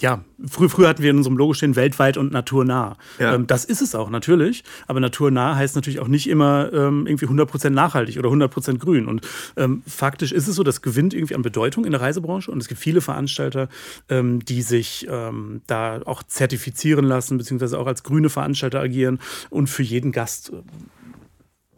ja, 0.00 0.24
früher, 0.46 0.68
früher 0.68 0.88
hatten 0.88 1.02
wir 1.02 1.10
in 1.10 1.18
unserem 1.18 1.36
Logo 1.36 1.54
stehen 1.54 1.76
weltweit 1.76 2.16
und 2.16 2.32
naturnah. 2.32 2.96
Ja. 3.18 3.34
Ähm, 3.34 3.46
das 3.46 3.64
ist 3.64 3.82
es 3.82 3.94
auch 3.94 4.10
natürlich, 4.10 4.64
aber 4.86 5.00
naturnah 5.00 5.56
heißt 5.56 5.76
natürlich 5.76 6.00
auch 6.00 6.08
nicht 6.08 6.28
immer 6.28 6.72
ähm, 6.72 7.06
irgendwie 7.06 7.26
100% 7.26 7.70
nachhaltig 7.70 8.18
oder 8.18 8.30
100% 8.30 8.78
grün. 8.78 9.06
Und 9.06 9.26
ähm, 9.56 9.82
faktisch 9.86 10.32
ist 10.32 10.48
es 10.48 10.56
so, 10.56 10.62
das 10.62 10.82
gewinnt 10.82 11.14
irgendwie 11.14 11.34
an 11.34 11.42
Bedeutung 11.42 11.84
in 11.84 11.92
der 11.92 12.00
Reisebranche 12.00 12.50
und 12.50 12.60
es 12.60 12.68
gibt 12.68 12.80
viele 12.80 13.00
Veranstalter, 13.00 13.68
ähm, 14.08 14.44
die 14.44 14.62
sich 14.62 15.06
ähm, 15.10 15.60
da 15.66 16.00
auch 16.04 16.22
zertifizieren 16.22 17.04
lassen, 17.04 17.38
beziehungsweise 17.38 17.78
auch 17.78 17.86
als 17.86 18.02
grüne 18.02 18.30
Veranstalter 18.30 18.80
agieren 18.80 19.20
und 19.50 19.68
für 19.68 19.82
jeden 19.82 20.12
Gast 20.12 20.50
äh, 20.50 20.62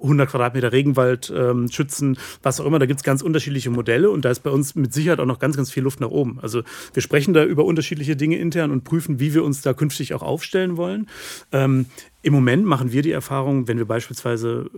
100 0.03 0.31
Quadratmeter 0.31 0.73
Regenwald 0.73 1.33
ähm, 1.35 1.71
schützen, 1.71 2.19
was 2.43 2.61
auch 2.61 2.67
immer. 2.67 2.79
Da 2.79 2.87
gibt 2.87 3.01
es 3.01 3.05
ganz 3.05 3.23
unterschiedliche 3.23 3.71
Modelle 3.71 4.11
und 4.11 4.25
da 4.25 4.31
ist 4.31 4.41
bei 4.41 4.51
uns 4.51 4.75
mit 4.75 4.93
Sicherheit 4.93 5.21
auch 5.21 5.27
noch 5.27 5.39
ganz, 5.39 5.57
ganz 5.57 5.71
viel 5.71 5.83
Luft 5.83 6.01
nach 6.01 6.11
oben. 6.11 6.39
Also 6.41 6.63
wir 6.93 7.03
sprechen 7.03 7.35
da 7.35 7.45
über 7.45 7.65
unterschiedliche 7.65 8.17
Dinge 8.17 8.39
intern 8.39 8.71
und 8.71 8.85
prüfen, 8.85 9.21
wie 9.21 9.35
wir 9.35 9.45
uns 9.45 9.63
da 9.63 9.75
künftig 9.75 10.15
auch 10.15 10.23
aufstellen 10.23 10.77
wollen. 10.77 11.09
Ähm, 11.53 11.87
Im 12.23 12.33
Moment 12.33 12.65
machen 12.67 12.93
wir 12.93 13.03
die 13.03 13.13
Erfahrung, 13.13 13.69
wenn 13.69 13.79
wir 13.79 13.87
beispielsweise 13.87 14.71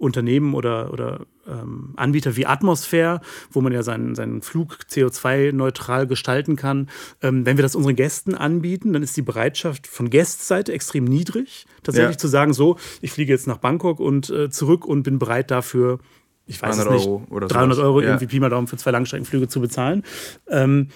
Unternehmen 0.00 0.54
oder, 0.54 0.92
oder 0.92 1.26
ähm, 1.46 1.92
Anbieter 1.96 2.34
wie 2.36 2.46
Atmosphäre, 2.46 3.20
wo 3.50 3.60
man 3.60 3.72
ja 3.72 3.82
seinen, 3.82 4.14
seinen 4.14 4.40
Flug 4.42 4.78
CO2-neutral 4.90 6.06
gestalten 6.06 6.56
kann. 6.56 6.88
Ähm, 7.22 7.44
wenn 7.46 7.56
wir 7.58 7.62
das 7.62 7.74
unseren 7.76 7.96
Gästen 7.96 8.34
anbieten, 8.34 8.92
dann 8.92 9.02
ist 9.02 9.16
die 9.16 9.22
Bereitschaft 9.22 9.86
von 9.86 10.08
Gästseite 10.10 10.72
extrem 10.72 11.04
niedrig, 11.04 11.66
tatsächlich 11.82 12.16
Ja. 12.16 12.18
zu 12.18 12.28
sagen, 12.28 12.52
so, 12.54 12.76
ich 13.00 13.12
fliege 13.12 13.32
jetzt 13.32 13.46
nach 13.46 13.58
Bangkok 13.58 14.00
und 14.00 14.30
äh, 14.30 14.50
zurück 14.50 14.86
und 14.86 15.02
bin 15.02 15.18
bereit 15.18 15.50
dafür, 15.50 15.98
ich 16.46 16.60
weiß 16.60 16.78
es 16.78 16.84
300 16.84 16.94
nicht, 16.98 17.06
Euro 17.06 17.26
oder 17.30 17.46
300 17.46 17.76
sowas. 17.76 17.86
Euro 17.86 18.00
Ja. 18.00 18.06
irgendwie 18.08 18.26
Pi 18.26 18.40
mal 18.40 18.48
Daumen 18.50 18.66
für 18.66 18.76
zwei 18.76 18.90
Langstreckenflüge 18.90 19.48
zu 19.48 19.60
bezahlen. 19.60 20.02
Ähm, 20.48 20.88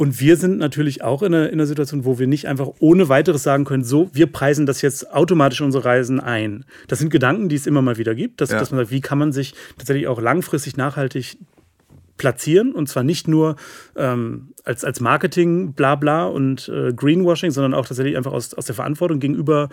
und 0.00 0.18
wir 0.18 0.38
sind 0.38 0.56
natürlich 0.56 1.04
auch 1.04 1.22
in 1.22 1.34
einer, 1.34 1.48
in 1.48 1.56
einer 1.56 1.66
Situation, 1.66 2.06
wo 2.06 2.18
wir 2.18 2.26
nicht 2.26 2.48
einfach 2.48 2.68
ohne 2.78 3.10
weiteres 3.10 3.42
sagen 3.42 3.66
können, 3.66 3.84
so, 3.84 4.08
wir 4.14 4.32
preisen 4.32 4.64
das 4.64 4.80
jetzt 4.80 5.12
automatisch 5.12 5.60
unsere 5.60 5.84
Reisen 5.84 6.20
ein. 6.20 6.64
Das 6.88 7.00
sind 7.00 7.10
Gedanken, 7.10 7.50
die 7.50 7.56
es 7.56 7.66
immer 7.66 7.82
mal 7.82 7.98
wieder 7.98 8.14
gibt, 8.14 8.40
dass, 8.40 8.50
Ja. 8.50 8.58
dass 8.58 8.70
man 8.70 8.80
sagt, 8.80 8.92
wie 8.92 9.02
kann 9.02 9.18
man 9.18 9.32
sich 9.32 9.52
tatsächlich 9.76 10.08
auch 10.08 10.18
langfristig 10.18 10.78
nachhaltig 10.78 11.36
platzieren 12.16 12.72
und 12.72 12.88
zwar 12.88 13.02
nicht 13.02 13.28
nur 13.28 13.56
ähm, 13.94 14.54
als, 14.64 14.86
als 14.86 15.00
Marketing, 15.00 15.74
bla 15.74 15.96
bla 15.96 16.24
und 16.24 16.70
äh, 16.70 16.94
Greenwashing, 16.94 17.50
sondern 17.50 17.74
auch 17.74 17.84
tatsächlich 17.84 18.16
einfach 18.16 18.32
aus, 18.32 18.54
aus 18.54 18.64
der 18.64 18.74
Verantwortung 18.74 19.20
gegenüber 19.20 19.68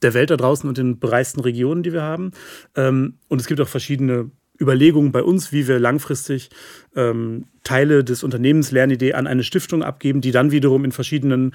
der 0.00 0.14
Welt 0.14 0.30
da 0.30 0.36
draußen 0.36 0.68
und 0.68 0.78
den 0.78 1.00
bereisten 1.00 1.40
Regionen, 1.40 1.82
die 1.82 1.92
wir 1.92 2.02
haben. 2.02 2.30
Ähm, 2.76 3.14
und 3.26 3.40
es 3.40 3.48
gibt 3.48 3.60
auch 3.60 3.66
verschiedene 3.66 4.30
Überlegungen 4.60 5.12
bei 5.12 5.22
uns, 5.22 5.52
wie 5.52 5.68
wir 5.68 5.78
langfristig 5.78 6.50
ähm, 6.94 7.44
Teile 7.64 8.04
des 8.04 8.22
Unternehmens 8.22 8.70
Lernidee 8.70 9.12
an 9.14 9.26
eine 9.26 9.42
Stiftung 9.42 9.82
abgeben, 9.82 10.20
die 10.20 10.30
dann 10.32 10.50
wiederum 10.50 10.84
in 10.84 10.92
verschiedenen 10.92 11.52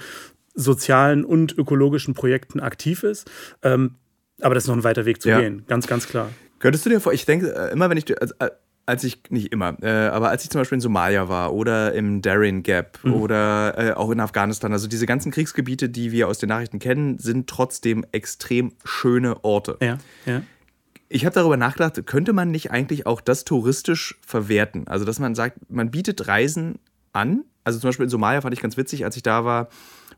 sozialen 0.53 1.23
und 1.25 1.57
ökologischen 1.57 2.13
Projekten 2.13 2.59
aktiv 2.59 3.03
ist. 3.03 3.29
Ähm, 3.63 3.95
aber 4.41 4.53
das 4.55 4.63
ist 4.63 4.67
noch 4.67 4.75
ein 4.75 4.83
weiter 4.83 5.05
Weg 5.05 5.21
zu 5.21 5.29
Ja. 5.29 5.39
gehen, 5.39 5.63
ganz, 5.67 5.87
ganz 5.87 6.07
klar. 6.07 6.29
Könntest 6.59 6.85
du 6.85 6.89
dir 6.89 6.99
vor, 6.99 7.13
ich 7.13 7.25
denke, 7.25 7.53
äh, 7.55 7.71
immer 7.71 7.89
wenn 7.89 7.97
ich, 7.97 8.21
als, 8.21 8.31
äh, 8.39 8.49
als 8.85 9.03
ich, 9.03 9.21
nicht 9.29 9.51
immer, 9.53 9.77
äh, 9.81 9.87
aber 10.07 10.29
als 10.29 10.43
ich 10.43 10.49
zum 10.49 10.59
Beispiel 10.59 10.75
in 10.75 10.81
Somalia 10.81 11.29
war 11.29 11.53
oder 11.53 11.93
im 11.93 12.21
Darien 12.21 12.63
Gap 12.63 12.99
Mhm. 13.03 13.13
oder 13.13 13.77
äh, 13.77 13.91
auch 13.93 14.11
in 14.11 14.19
Afghanistan, 14.19 14.73
also 14.73 14.87
diese 14.87 15.05
ganzen 15.05 15.31
Kriegsgebiete, 15.31 15.87
die 15.89 16.11
wir 16.11 16.27
aus 16.27 16.39
den 16.39 16.49
Nachrichten 16.49 16.79
kennen, 16.79 17.17
sind 17.19 17.47
trotzdem 17.47 18.05
extrem 18.11 18.73
schöne 18.83 19.43
Orte. 19.43 19.77
Ja, 19.81 19.97
ja. 20.25 20.41
Ich 21.13 21.25
habe 21.25 21.33
darüber 21.33 21.57
nachgedacht, 21.57 22.05
könnte 22.05 22.31
man 22.31 22.51
nicht 22.51 22.71
eigentlich 22.71 23.05
auch 23.05 23.19
das 23.19 23.43
touristisch 23.43 24.17
verwerten? 24.25 24.87
Also, 24.87 25.03
dass 25.03 25.19
man 25.19 25.35
sagt, 25.35 25.57
man 25.69 25.91
bietet 25.91 26.27
Reisen 26.27 26.79
an. 27.11 27.43
Also 27.65 27.79
zum 27.79 27.89
Beispiel 27.89 28.05
in 28.05 28.09
Somalia 28.09 28.39
fand 28.41 28.53
ich 28.53 28.61
ganz 28.61 28.77
witzig, 28.77 29.03
als 29.03 29.17
ich 29.17 29.21
da 29.21 29.43
war, 29.43 29.67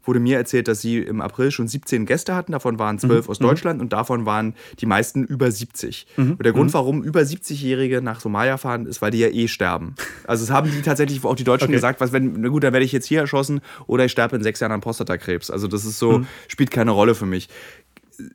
wurde 0.03 0.19
mir 0.19 0.37
erzählt, 0.37 0.67
dass 0.67 0.81
sie 0.81 0.99
im 0.99 1.19
April 1.19 1.49
schon 1.49 1.67
17 1.67 2.05
Gäste 2.05 2.35
hatten, 2.35 2.51
davon 2.51 2.77
waren 2.77 2.99
12 2.99 3.27
aus 3.27 3.39
Deutschland 3.39 3.81
und 3.81 3.91
davon 3.91 4.25
waren 4.25 4.53
die 4.79 4.85
meisten 4.85 5.23
über 5.23 5.49
70. 5.49 6.07
Und 6.17 6.43
der 6.43 6.53
Grund, 6.53 6.73
warum 6.73 7.03
über 7.03 7.21
70-Jährige 7.21 8.01
nach 8.01 8.19
Somalia 8.19 8.57
fahren, 8.57 8.85
ist, 8.85 9.01
weil 9.01 9.11
die 9.11 9.19
ja 9.19 9.29
eh 9.29 9.47
sterben. 9.47 9.95
Also 10.25 10.43
es 10.43 10.51
haben 10.51 10.69
die 10.71 10.81
tatsächlich 10.81 11.23
auch 11.25 11.35
die 11.35 11.43
Deutschen 11.43 11.65
Okay. 11.65 11.73
gesagt, 11.73 12.01
was 12.01 12.11
wenn, 12.11 12.39
na 12.41 12.49
gut, 12.49 12.63
dann 12.63 12.73
werde 12.73 12.85
ich 12.85 12.91
jetzt 12.91 13.07
hier 13.07 13.21
erschossen 13.21 13.61
oder 13.87 14.05
ich 14.05 14.11
sterbe 14.11 14.35
in 14.35 14.43
sechs 14.43 14.59
Jahren 14.59 14.73
an 14.73 14.81
Prostatakrebs. 14.81 15.49
Also 15.49 15.67
das 15.67 15.85
ist 15.85 15.99
so, 15.99 16.21
spielt 16.47 16.69
keine 16.69 16.91
Rolle 16.91 17.15
für 17.15 17.25
mich. 17.25 17.49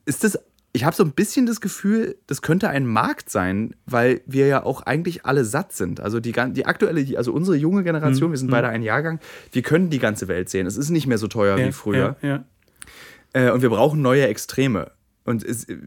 Ist 0.06 0.24
das 0.24 0.38
ich 0.72 0.84
habe 0.84 0.94
so 0.94 1.02
ein 1.02 1.12
bisschen 1.12 1.46
das 1.46 1.60
Gefühl, 1.60 2.16
das 2.26 2.42
könnte 2.42 2.68
ein 2.68 2.86
Markt 2.86 3.30
sein, 3.30 3.74
weil 3.86 4.20
wir 4.26 4.46
ja 4.46 4.64
auch 4.64 4.82
eigentlich 4.82 5.24
alle 5.24 5.44
satt 5.44 5.72
sind. 5.72 6.00
Also 6.00 6.20
die, 6.20 6.32
die 6.50 6.66
aktuelle, 6.66 7.16
also 7.16 7.32
unsere 7.32 7.56
junge 7.56 7.84
Generation, 7.84 8.30
wir 8.30 8.38
sind 8.38 8.50
beide 8.50 8.68
ein 8.68 8.82
Jahrgang, 8.82 9.18
wir 9.52 9.62
können 9.62 9.90
die 9.90 9.98
ganze 9.98 10.28
Welt 10.28 10.50
sehen. 10.50 10.66
Es 10.66 10.76
ist 10.76 10.90
nicht 10.90 11.06
mehr 11.06 11.18
so 11.18 11.26
teuer 11.26 11.56
wie 11.58 11.72
früher. 11.72 12.16
Ja, 12.22 12.28
ja. 12.28 12.44
Äh, 13.32 13.50
und 13.50 13.62
wir 13.62 13.70
brauchen 13.70 14.02
neue 14.02 14.26
Extreme. 14.26 14.92
Und 15.24 15.42
es, 15.42 15.64
äh, 15.64 15.78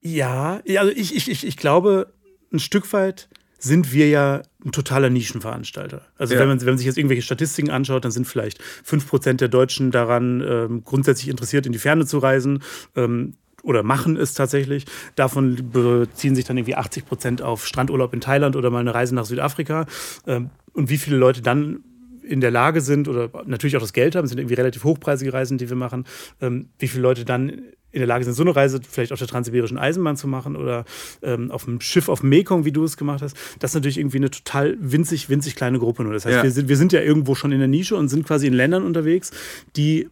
Ja, 0.00 0.60
ja, 0.64 0.82
also 0.82 0.92
ich, 0.92 1.14
ich, 1.14 1.30
ich, 1.30 1.46
ich 1.46 1.56
glaube, 1.56 2.12
ein 2.52 2.60
Stück 2.60 2.92
weit 2.92 3.28
sind 3.64 3.92
wir 3.92 4.08
ja 4.08 4.42
ein 4.64 4.72
totaler 4.72 5.10
Nischenveranstalter. 5.10 6.02
Also 6.16 6.34
Ja. 6.34 6.40
wenn, 6.40 6.48
man, 6.48 6.60
wenn 6.60 6.68
man 6.68 6.78
sich 6.78 6.86
jetzt 6.86 6.96
irgendwelche 6.98 7.22
Statistiken 7.22 7.70
anschaut, 7.70 8.04
dann 8.04 8.12
sind 8.12 8.26
vielleicht 8.26 8.60
5% 8.86 9.34
der 9.34 9.48
Deutschen 9.48 9.90
daran 9.90 10.40
ähm, 10.46 10.84
grundsätzlich 10.84 11.28
interessiert, 11.28 11.66
in 11.66 11.72
die 11.72 11.78
Ferne 11.78 12.06
zu 12.06 12.18
reisen. 12.18 12.62
Ähm, 12.94 13.34
oder 13.62 13.82
machen 13.82 14.16
es 14.18 14.34
tatsächlich. 14.34 14.84
Davon 15.16 15.70
beziehen 15.72 16.34
sich 16.36 16.44
dann 16.44 16.58
irgendwie 16.58 16.74
80 16.76 17.06
Prozent 17.06 17.40
auf 17.42 17.66
Strandurlaub 17.66 18.12
in 18.12 18.20
Thailand 18.20 18.56
oder 18.56 18.68
mal 18.70 18.80
eine 18.80 18.94
Reise 18.94 19.14
nach 19.14 19.24
Südafrika. 19.24 19.86
Ähm, 20.26 20.50
und 20.74 20.90
wie 20.90 20.98
viele 20.98 21.16
Leute 21.16 21.40
dann 21.40 21.80
in 22.26 22.40
der 22.40 22.50
Lage 22.50 22.80
sind 22.80 23.08
oder 23.08 23.30
natürlich 23.46 23.76
auch 23.76 23.80
das 23.80 23.92
Geld 23.92 24.14
haben, 24.16 24.26
sind 24.26 24.38
irgendwie 24.38 24.54
relativ 24.54 24.84
hochpreisige 24.84 25.32
Reisen, 25.32 25.58
die 25.58 25.68
wir 25.68 25.76
machen, 25.76 26.04
ähm, 26.40 26.68
wie 26.78 26.88
viele 26.88 27.02
Leute 27.02 27.24
dann 27.24 27.50
in 27.92 28.00
der 28.00 28.08
Lage 28.08 28.24
sind, 28.24 28.34
so 28.34 28.42
eine 28.42 28.56
Reise 28.56 28.80
vielleicht 28.88 29.12
auf 29.12 29.20
der 29.20 29.28
transsibirischen 29.28 29.78
Eisenbahn 29.78 30.16
zu 30.16 30.26
machen 30.26 30.56
oder 30.56 30.84
ähm, 31.22 31.52
auf 31.52 31.68
einem 31.68 31.80
Schiff 31.80 32.08
auf 32.08 32.20
dem 32.20 32.30
Mekong, 32.30 32.64
wie 32.64 32.72
du 32.72 32.82
es 32.82 32.96
gemacht 32.96 33.22
hast. 33.22 33.36
Das 33.60 33.70
ist 33.70 33.74
natürlich 33.76 33.98
irgendwie 33.98 34.16
eine 34.16 34.30
total 34.30 34.76
winzig, 34.80 35.28
winzig 35.28 35.54
kleine 35.54 35.78
Gruppe 35.78 36.02
nur. 36.02 36.12
Das 36.12 36.24
heißt, 36.26 36.36
Ja. 36.38 36.42
wir, 36.42 36.50
sind, 36.50 36.68
wir 36.68 36.76
sind 36.76 36.92
ja 36.92 37.00
irgendwo 37.00 37.36
schon 37.36 37.52
in 37.52 37.60
der 37.60 37.68
Nische 37.68 37.94
und 37.94 38.08
sind 38.08 38.26
quasi 38.26 38.48
in 38.48 38.52
Ländern 38.52 38.82
unterwegs, 38.82 39.30
die 39.76 40.08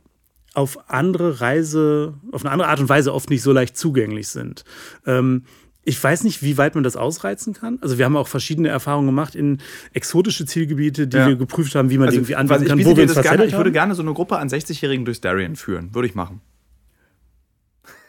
auf 0.54 0.90
andere 0.90 1.40
Reise, 1.40 2.14
auf 2.30 2.44
eine 2.44 2.52
andere 2.52 2.68
Art 2.68 2.78
und 2.78 2.88
Weise 2.88 3.12
oft 3.12 3.30
nicht 3.30 3.42
so 3.42 3.52
leicht 3.52 3.76
zugänglich 3.76 4.28
sind. 4.28 4.64
Ähm, 5.06 5.44
ich 5.84 6.02
weiß 6.02 6.24
nicht, 6.24 6.42
wie 6.42 6.58
weit 6.58 6.74
man 6.74 6.84
das 6.84 6.96
ausreizen 6.96 7.54
kann. 7.54 7.78
Also 7.82 7.98
wir 7.98 8.04
haben 8.04 8.16
auch 8.16 8.28
verschiedene 8.28 8.68
Erfahrungen 8.68 9.06
gemacht 9.06 9.34
in 9.34 9.58
exotische 9.92 10.46
Zielgebiete, 10.46 11.08
die 11.08 11.16
Ja. 11.16 11.26
wir 11.28 11.36
geprüft 11.36 11.74
haben, 11.74 11.90
wie 11.90 11.98
man 11.98 12.08
die 12.10 12.16
irgendwie 12.16 12.32
ich, 12.32 12.36
kann, 12.38 12.48
wie 12.78 12.86
wo 12.86 12.96
wir 12.96 13.02
uns 13.02 13.20
gerne, 13.20 13.44
ich 13.46 13.54
würde 13.56 13.72
gerne 13.72 13.94
so 13.94 14.02
eine 14.02 14.12
Gruppe 14.14 14.38
an 14.38 14.48
60-Jährigen 14.48 15.04
durchs 15.04 15.20
Darien 15.20 15.56
führen. 15.56 15.94
Würde 15.94 16.06
ich 16.08 16.14
machen. 16.14 16.40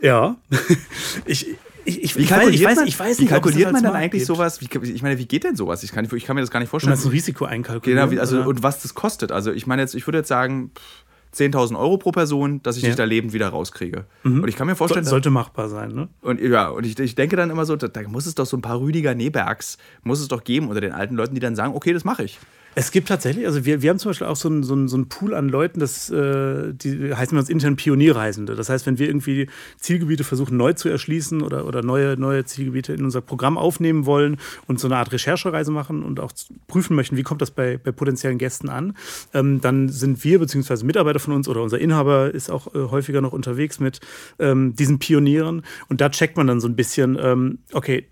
Ja. 0.02 0.38
ich, 1.26 1.48
ich, 1.86 2.04
ich, 2.04 2.18
Wie 2.18 2.26
kalkuliert 2.26 2.56
ich, 2.56 2.66
weiß, 2.66 2.76
man, 2.78 2.88
ich 2.88 3.00
weiß 3.00 3.18
wie 3.18 3.24
nicht, 3.24 3.32
es 3.32 3.42
kalkuliert 3.42 3.72
man 3.72 3.84
dann 3.84 3.96
eigentlich 3.96 4.22
gibt. 4.22 4.28
sowas? 4.28 4.62
Wie, 4.62 4.70
ich 4.90 5.02
meine, 5.02 5.18
wie 5.18 5.26
geht 5.26 5.44
denn 5.44 5.56
sowas? 5.56 5.84
Ich 5.84 5.92
kann, 5.92 6.08
ich 6.14 6.26
kann 6.26 6.36
mir 6.36 6.42
das 6.42 6.52
gar 6.52 6.60
nicht 6.60 6.68
Du 6.68 6.72
vorstellen. 6.72 6.92
meinst 6.92 7.06
ein 7.06 7.12
Risiko 7.12 7.46
einkalkulieren? 7.46 8.02
Genau, 8.02 8.12
wie, 8.12 8.20
also, 8.20 8.38
oder? 8.40 8.48
und 8.48 8.64
was 8.64 8.82
das 8.82 8.94
kostet. 8.94 9.32
Also 9.32 9.52
ich 9.52 9.66
meine 9.66 9.82
jetzt, 9.82 9.96
ich 9.96 10.06
würde 10.08 10.20
jetzt 10.20 10.28
sagen, 10.28 10.72
pff, 10.76 11.06
10.000 11.34 11.78
Euro 11.78 11.98
pro 11.98 12.12
Person, 12.12 12.62
dass 12.63 12.78
ich 12.78 12.84
Ja. 12.84 12.89
dich 12.89 12.96
da 12.96 13.04
lebend 13.06 13.34
wieder 13.34 13.50
rauskriege. 13.50 14.06
Und 14.24 14.48
ich 14.48 14.56
kann 14.56 14.67
mir 14.67 14.74
So, 14.74 14.78
vorstellen, 14.78 15.06
sollte 15.06 15.30
machbar 15.30 15.67
sein, 15.69 15.91
ne? 15.93 16.08
und 16.22 16.39
ja, 16.39 16.67
und 16.69 16.86
ich, 16.86 16.98
ich 17.00 17.15
denke 17.15 17.36
dann 17.36 17.50
immer 17.50 17.65
so, 17.65 17.76
da, 17.76 17.88
da 17.88 18.02
muss 18.08 18.26
es 18.26 18.36
doch 18.36 18.46
so 18.46 18.56
ein 18.58 18.62
paar 18.62 18.80
Rüdiger 18.80 19.15
Nebergs, 19.15 19.78
muss 20.04 20.19
es 20.19 20.28
doch 20.28 20.43
geben 20.43 20.67
unter 20.67 20.82
den 20.82 20.91
alten 20.91 21.15
Leuten, 21.15 21.34
die 21.36 21.41
dann 21.41 21.56
sagen, 21.56 21.74
okay, 21.76 21.93
das 21.93 22.04
mache 22.04 22.24
ich. 22.24 22.39
Es 22.76 22.92
gibt 22.92 23.08
tatsächlich, 23.08 23.46
also 23.46 23.66
wir, 23.66 23.82
wir 23.84 23.90
haben 23.92 24.00
zum 24.00 24.10
Beispiel 24.10 24.26
auch 24.26 24.36
so 24.36 24.50
einen 24.50 24.64
so 24.64 24.74
einen- 24.74 24.88
so 24.88 24.96
einen 24.96 25.08
Pool 25.08 25.34
an 25.36 25.48
Leuten, 25.48 25.80
das 25.80 26.10
äh, 26.10 26.74
die 26.74 27.14
heißen 27.14 27.36
wir 27.36 27.40
uns 27.40 27.50
intern 27.50 27.76
Pionierreisende. 27.76 28.56
Das 28.56 28.70
heißt, 28.70 28.88
wenn 28.88 28.98
wir 28.98 29.08
irgendwie 29.08 29.48
Zielgebiete 29.80 30.24
versuchen 30.24 30.58
neu 30.58 30.74
zu 30.74 30.90
erschließen 30.90 31.42
oder, 31.44 31.68
oder 31.68 31.84
neue, 31.84 32.18
neue 32.18 32.46
Zielgebiete 32.46 32.94
in 32.94 33.04
unser 33.04 33.22
Programm 33.22 33.58
aufnehmen 33.60 34.06
wollen 34.08 34.38
und 34.68 34.80
so 34.80 34.88
eine 34.88 34.98
Art 34.98 35.12
Recherchereise 35.12 35.72
machen 35.72 36.02
und 36.04 36.20
auch 36.20 36.32
prüfen 36.68 36.96
möchten, 36.96 37.16
wie 37.16 37.24
kommt 37.24 37.42
das 37.44 37.52
bei, 37.52 37.78
bei 37.78 37.92
potenziellen 37.92 38.40
Gästen 38.40 38.70
an, 38.70 38.96
ähm, 39.36 39.62
dann 39.62 39.90
sind 39.90 40.24
wir 40.24 40.40
beziehungsweise 40.40 40.84
Mitarbeiter 40.86 41.20
von 41.20 41.34
uns 41.34 41.48
oder 41.48 41.62
unser 41.62 41.78
Inhaber 41.80 42.34
ist 42.34 42.50
auch 42.50 42.74
äh, 42.74 42.80
häufiger 42.90 43.22
noch 43.22 43.34
unterwegs 43.34 43.80
mit 43.80 44.00
ähm, 44.40 44.76
diesen 44.76 44.98
Pionieren 44.98 45.62
und 45.90 46.02
da 46.02 46.10
checkt 46.10 46.38
man 46.38 46.48
dann 46.48 46.60
so 46.60 46.68
ein 46.68 46.76
bisschen, 46.76 47.18
ähm, 47.22 47.60
okay, 47.72 48.08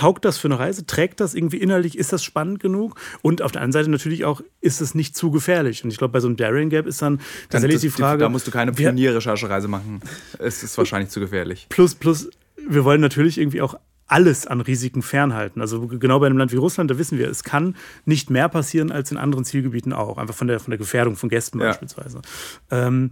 taugt 0.00 0.24
das 0.24 0.38
für 0.38 0.48
eine 0.48 0.58
Reise? 0.58 0.86
Trägt 0.86 1.20
das 1.20 1.34
irgendwie 1.34 1.58
innerlich? 1.58 1.98
Ist 1.98 2.10
das 2.10 2.24
spannend 2.24 2.58
genug? 2.58 2.98
Und 3.20 3.42
auf 3.42 3.52
der 3.52 3.60
anderen 3.60 3.72
Seite 3.72 3.90
natürlich 3.90 4.24
auch, 4.24 4.40
ist 4.62 4.80
es 4.80 4.94
nicht 4.94 5.14
zu 5.14 5.30
gefährlich? 5.30 5.84
Und 5.84 5.90
ich 5.90 5.98
glaube, 5.98 6.12
bei 6.12 6.20
so 6.20 6.26
einem 6.26 6.38
Daring 6.38 6.70
Gap 6.70 6.86
ist 6.86 7.02
dann 7.02 7.20
tatsächlich 7.50 7.82
die 7.82 7.90
Frage. 7.90 8.20
Da 8.20 8.30
musst 8.30 8.46
du 8.46 8.50
keine 8.50 8.72
Pionierrecherchereise 8.72 9.68
machen. 9.68 10.00
Es 10.38 10.62
ist 10.62 10.78
wahrscheinlich 10.78 11.10
zu 11.10 11.20
gefährlich. 11.20 11.66
Plus, 11.68 11.94
plus, 11.94 12.30
wir 12.66 12.84
wollen 12.84 13.02
natürlich 13.02 13.36
irgendwie 13.36 13.60
auch 13.60 13.74
alles 14.06 14.46
an 14.46 14.62
Risiken 14.62 15.02
fernhalten. 15.02 15.60
Also 15.60 15.86
genau 15.86 16.18
bei 16.18 16.26
einem 16.26 16.38
Land 16.38 16.50
wie 16.50 16.56
Russland, 16.56 16.90
da 16.90 16.96
wissen 16.96 17.18
wir, 17.18 17.28
es 17.28 17.44
kann 17.44 17.76
nicht 18.06 18.30
mehr 18.30 18.48
passieren 18.48 18.90
als 18.90 19.10
in 19.10 19.18
anderen 19.18 19.44
Zielgebieten 19.44 19.92
auch, 19.92 20.16
einfach 20.16 20.34
von 20.34 20.48
der, 20.48 20.60
von 20.60 20.70
der 20.70 20.78
Gefährdung 20.78 21.16
von 21.16 21.28
Gästen 21.28 21.60
ja. 21.60 21.66
beispielsweise. 21.66 22.22
Ähm, 22.70 23.10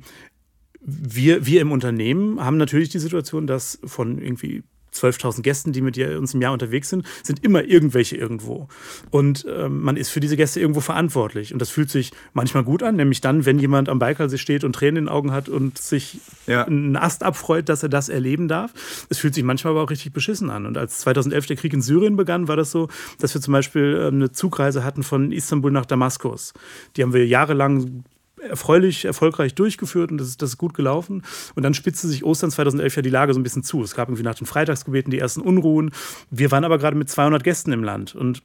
wir, 0.80 1.44
wir 1.44 1.60
im 1.60 1.70
Unternehmen 1.70 2.42
haben 2.42 2.56
natürlich 2.56 2.88
die 2.88 2.98
Situation, 2.98 3.46
dass 3.46 3.78
von 3.84 4.18
irgendwie 4.18 4.64
12.000 4.94 5.42
Gästen, 5.42 5.72
die 5.72 5.80
mit 5.80 5.98
uns 5.98 6.34
im 6.34 6.42
Jahr 6.42 6.52
unterwegs 6.52 6.88
sind, 6.88 7.06
sind 7.22 7.44
immer 7.44 7.64
irgendwelche 7.64 8.16
irgendwo. 8.16 8.68
Und 9.10 9.44
äh, 9.46 9.68
man 9.68 9.96
ist 9.96 10.10
für 10.10 10.20
diese 10.20 10.36
Gäste 10.36 10.60
irgendwo 10.60 10.80
verantwortlich. 10.80 11.52
Und 11.52 11.60
das 11.60 11.70
fühlt 11.70 11.90
sich 11.90 12.12
manchmal 12.32 12.64
gut 12.64 12.82
an, 12.82 12.96
nämlich 12.96 13.20
dann, 13.20 13.46
wenn 13.46 13.58
jemand 13.58 13.88
am 13.88 13.98
Baikalsee 13.98 14.38
steht 14.38 14.64
und 14.64 14.72
Tränen 14.74 14.96
in 14.96 15.04
den 15.04 15.08
Augen 15.08 15.32
hat 15.32 15.48
und 15.48 15.78
sich 15.78 16.20
ja. 16.46 16.64
einen 16.64 16.96
Ast 16.96 17.22
abfreut, 17.22 17.68
dass 17.68 17.82
er 17.82 17.88
das 17.88 18.08
erleben 18.08 18.48
darf. 18.48 18.72
Es 19.08 19.18
fühlt 19.18 19.34
sich 19.34 19.44
manchmal 19.44 19.72
aber 19.72 19.82
auch 19.82 19.90
richtig 19.90 20.12
beschissen 20.12 20.50
an. 20.50 20.66
Und 20.66 20.76
als 20.76 20.98
2011 21.00 21.46
der 21.46 21.56
Krieg 21.56 21.72
in 21.72 21.82
Syrien 21.82 22.16
begann, 22.16 22.48
war 22.48 22.56
das 22.56 22.70
so, 22.70 22.88
dass 23.18 23.34
wir 23.34 23.40
zum 23.40 23.52
Beispiel 23.52 23.98
äh, 24.00 24.06
eine 24.08 24.32
Zugreise 24.32 24.84
hatten 24.84 25.02
von 25.02 25.32
Istanbul 25.32 25.70
nach 25.70 25.86
Damaskus. 25.86 26.52
Die 26.96 27.02
haben 27.02 27.12
wir 27.12 27.26
jahrelang 27.26 28.04
erfreulich, 28.40 29.04
erfolgreich 29.04 29.54
durchgeführt 29.54 30.10
und 30.10 30.18
das 30.18 30.28
ist, 30.28 30.42
das 30.42 30.50
ist 30.50 30.58
gut 30.58 30.74
gelaufen. 30.74 31.22
Und 31.54 31.62
dann 31.62 31.74
spitzte 31.74 32.08
sich 32.08 32.24
Ostern 32.24 32.50
2011 32.50 32.96
ja 32.96 33.02
die 33.02 33.10
Lage 33.10 33.34
so 33.34 33.40
ein 33.40 33.42
bisschen 33.42 33.62
zu. 33.62 33.82
Es 33.82 33.94
gab 33.94 34.08
irgendwie 34.08 34.22
nach 34.22 34.34
den 34.34 34.46
Freitagsgebeten 34.46 35.10
die 35.10 35.18
ersten 35.18 35.40
Unruhen. 35.40 35.90
Wir 36.30 36.50
waren 36.50 36.64
aber 36.64 36.78
gerade 36.78 36.96
mit 36.96 37.08
200 37.08 37.42
Gästen 37.42 37.72
im 37.72 37.84
Land 37.84 38.14
und 38.14 38.42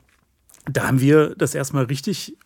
da 0.72 0.88
haben 0.88 1.02
wir 1.02 1.36
das 1.36 1.56
erstmal 1.56 1.86
richtig 1.86 2.38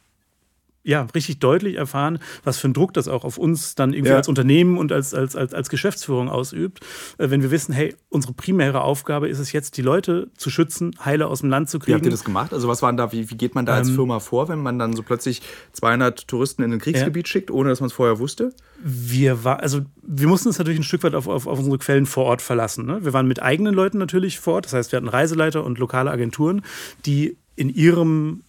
ja, 0.87 1.05
richtig 1.13 1.39
deutlich 1.39 1.75
erfahren, 1.75 2.19
was 2.45 2.57
für 2.57 2.67
einen 2.67 2.73
Druck 2.73 2.93
das 2.93 3.09
auch 3.09 3.25
auf 3.25 3.37
uns 3.37 3.75
dann 3.75 3.91
irgendwie 3.91 4.11
ja. 4.11 4.15
als 4.15 4.29
Unternehmen 4.29 4.77
und 4.77 4.93
als, 4.93 5.13
als, 5.13 5.35
als, 5.35 5.53
als 5.53 5.69
Geschäftsführung 5.69 6.29
ausübt, 6.29 6.79
äh, 7.17 7.29
wenn 7.29 7.41
wir 7.41 7.51
wissen, 7.51 7.73
hey, 7.73 7.93
unsere 8.07 8.31
primäre 8.33 8.81
Aufgabe 8.81 9.27
ist 9.27 9.39
es 9.39 9.51
jetzt, 9.51 9.75
die 9.75 9.81
Leute 9.81 10.29
zu 10.37 10.49
schützen, 10.49 10.95
heile 11.03 11.27
aus 11.27 11.41
dem 11.41 11.49
Land 11.49 11.69
zu 11.69 11.79
kriegen. 11.79 11.91
Wie 11.91 11.95
habt 11.95 12.05
ihr 12.05 12.11
das 12.11 12.23
gemacht? 12.23 12.53
Also 12.53 12.69
was 12.69 12.81
waren 12.81 12.95
da, 12.95 13.11
wie, 13.11 13.29
wie 13.29 13.35
geht 13.35 13.53
man 13.53 13.65
da 13.65 13.73
als 13.73 13.89
ähm, 13.89 13.95
Firma 13.95 14.21
vor, 14.21 14.47
wenn 14.47 14.59
man 14.59 14.79
dann 14.79 14.93
so 14.93 15.03
plötzlich 15.03 15.41
200 15.73 16.25
Touristen 16.25 16.63
in 16.63 16.71
ein 16.71 16.79
Kriegsgebiet 16.79 17.27
ja. 17.27 17.31
schickt, 17.31 17.51
ohne 17.51 17.69
dass 17.69 17.81
man 17.81 17.87
es 17.87 17.93
vorher 17.93 18.17
wusste? 18.19 18.53
Wir 18.81 19.43
war, 19.43 19.59
also 19.59 19.81
wir 20.01 20.29
mussten 20.29 20.47
uns 20.47 20.57
natürlich 20.57 20.79
ein 20.79 20.83
Stück 20.83 21.03
weit 21.03 21.15
auf, 21.15 21.27
auf, 21.27 21.47
auf 21.47 21.59
unsere 21.59 21.79
Quellen 21.79 22.05
vor 22.05 22.23
Ort 22.23 22.41
verlassen. 22.41 22.85
Ne? 22.85 23.03
Wir 23.03 23.11
waren 23.11 23.27
mit 23.27 23.43
eigenen 23.43 23.73
Leuten 23.73 23.97
natürlich 23.97 24.39
vor 24.39 24.53
Ort, 24.53 24.65
das 24.65 24.73
heißt, 24.73 24.93
wir 24.93 24.97
hatten 24.97 25.09
Reiseleiter 25.09 25.65
und 25.65 25.79
lokale 25.79 26.11
Agenturen, 26.11 26.61
die 27.05 27.35
in 27.57 27.69
ihrem 27.69 28.43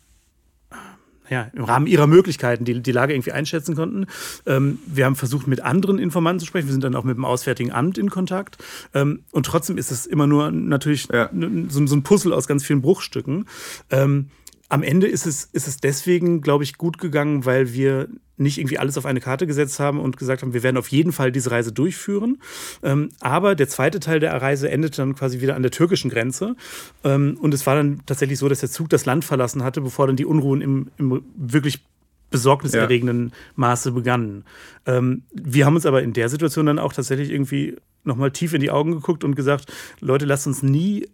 ja, 1.30 1.50
im 1.52 1.64
Rahmen 1.64 1.86
ihrer 1.86 2.06
Möglichkeiten 2.06 2.64
die, 2.64 2.80
die 2.80 2.92
Lage 2.92 3.14
irgendwie 3.14 3.32
einschätzen 3.32 3.74
konnten. 3.74 4.06
Ähm, 4.46 4.78
wir 4.86 5.04
haben 5.04 5.16
versucht, 5.16 5.46
mit 5.46 5.60
anderen 5.60 5.98
Informanten 5.98 6.40
zu 6.40 6.46
sprechen. 6.46 6.68
Wir 6.68 6.72
sind 6.72 6.84
dann 6.84 6.94
auch 6.94 7.04
mit 7.04 7.16
dem 7.16 7.24
Auswärtigen 7.24 7.72
Amt 7.72 7.98
in 7.98 8.10
Kontakt. 8.10 8.58
Ähm, 8.94 9.20
und 9.32 9.46
trotzdem 9.46 9.78
ist 9.78 9.90
es 9.90 10.06
immer 10.06 10.26
nur 10.26 10.50
natürlich 10.50 11.08
ja. 11.12 11.30
so, 11.68 11.86
so, 11.86 11.96
ein 11.96 12.02
Puzzle 12.02 12.32
aus 12.32 12.46
ganz 12.46 12.64
vielen 12.64 12.82
Bruchstücken. 12.82 13.46
Ähm, 13.90 14.30
am 14.68 14.83
Ende 14.83 15.07
ist 15.07 15.26
es, 15.26 15.44
ist 15.44 15.66
es 15.66 15.78
deswegen, 15.78 16.40
glaube 16.42 16.64
ich, 16.64 16.76
gut 16.76 16.98
gegangen, 16.98 17.46
weil 17.46 17.72
wir 17.72 18.09
nicht 18.37 18.59
irgendwie 18.59 18.78
alles 18.78 18.96
auf 18.98 19.07
eine 19.07 19.20
Karte 19.20 19.46
gesetzt 19.46 19.81
haben 19.81 19.98
und 19.98 20.16
gesagt 20.16 20.42
haben, 20.42 20.52
wir 20.52 20.62
werden 20.62 20.76
auf 20.76 20.88
jeden 20.88 21.12
Fall 21.12 21.33
diese 21.33 21.50
Reise 21.50 21.72
durchführen. 21.72 22.38
Ähm, 22.83 23.09
aber 23.20 23.54
der 23.54 23.68
zweite 23.68 23.98
Teil 23.98 24.20
der 24.20 24.40
Reise 24.40 24.70
endete 24.70 24.98
dann 24.98 25.14
quasi 25.14 25.40
wieder 25.40 25.57
an 25.57 25.62
der 25.62 25.70
türkischen 25.70 26.11
Grenze. 26.11 26.54
Ähm, 27.02 27.37
und 27.40 27.54
es 27.54 27.66
war 27.66 27.74
dann 27.74 28.02
tatsächlich 28.07 28.38
so, 28.38 28.48
dass 28.48 28.61
der 28.61 28.70
Zug 28.70 28.90
das 28.90 29.07
Land 29.07 29.24
verlassen 29.24 29.64
hatte, 29.64 29.81
bevor 29.81 30.07
dann 30.07 30.16
die 30.16 30.26
Unruhen 30.26 30.61
im, 30.61 30.90
im 30.98 31.24
wirklich 31.37 31.85
besorgniserregenden 32.31 33.28
ja. 33.28 33.35
Maße 33.57 33.92
begannen. 33.92 34.44
Ähm, 34.87 35.22
wir 35.33 35.66
haben 35.66 35.74
uns 35.74 35.87
aber 35.87 36.02
in 36.02 36.12
der 36.12 36.28
Situation 36.28 36.66
dann 36.66 36.78
auch 36.78 36.92
tatsächlich 36.92 37.31
irgendwie 37.31 37.76
nochmal 38.04 38.31
tief 38.31 38.52
in 38.52 38.61
die 38.61 38.70
Augen 38.70 38.92
geguckt 38.92 39.24
und 39.24 39.35
gesagt, 39.35 39.72
Leute, 40.00 40.26
lasst 40.26 40.46
uns 40.46 40.62
nie 40.62 41.09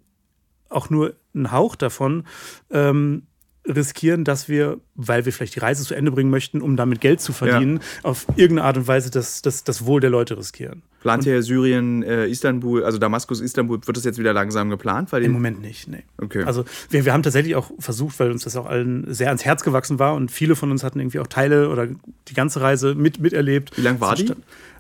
auch 0.68 0.90
nur 0.90 1.14
einen 1.34 1.52
Hauch 1.52 1.76
davon 1.76 2.24
ähm, 2.70 3.22
riskieren, 3.66 4.24
dass 4.24 4.48
wir, 4.48 4.78
weil 4.94 5.24
wir 5.24 5.32
vielleicht 5.32 5.54
die 5.54 5.60
Reise 5.60 5.84
zu 5.84 5.94
Ende 5.94 6.10
bringen 6.10 6.30
möchten, 6.30 6.60
um 6.60 6.76
damit 6.76 7.00
Geld 7.00 7.20
zu 7.20 7.32
verdienen, 7.32 7.76
ja. 7.76 8.10
auf 8.10 8.26
irgendeine 8.36 8.64
Art 8.64 8.76
und 8.76 8.86
Weise 8.86 9.10
das, 9.10 9.42
das, 9.42 9.64
das 9.64 9.86
Wohl 9.86 10.00
der 10.00 10.10
Leute 10.10 10.36
riskieren. 10.36 10.82
Plant 11.00 11.26
ihr 11.26 11.42
Syrien, 11.42 12.02
äh, 12.02 12.26
Istanbul, 12.26 12.84
also 12.84 12.98
Damaskus, 12.98 13.40
Istanbul, 13.40 13.86
wird 13.86 13.96
das 13.96 14.04
jetzt 14.04 14.18
wieder 14.18 14.32
langsam 14.32 14.70
geplant? 14.70 15.12
Weil 15.12 15.22
Im 15.22 15.32
Moment 15.32 15.60
nicht, 15.60 15.88
nee. 15.88 16.02
Okay. 16.18 16.44
Also 16.44 16.64
wir, 16.90 17.04
wir 17.04 17.12
haben 17.12 17.22
tatsächlich 17.22 17.56
auch 17.56 17.70
versucht, 17.78 18.18
weil 18.20 18.30
uns 18.30 18.44
das 18.44 18.56
auch 18.56 18.66
allen 18.66 19.12
sehr 19.12 19.28
ans 19.28 19.44
Herz 19.44 19.62
gewachsen 19.62 19.98
war 19.98 20.14
und 20.14 20.30
viele 20.30 20.56
von 20.56 20.70
uns 20.70 20.82
hatten 20.82 21.00
irgendwie 21.00 21.18
auch 21.18 21.26
Teile 21.26 21.68
oder 21.68 21.88
die 22.28 22.34
ganze 22.34 22.60
Reise 22.60 22.94
mit, 22.94 23.20
miterlebt. 23.20 23.76
Wie 23.76 23.82
lang 23.82 24.00
war 24.00 24.14
die? 24.14 24.32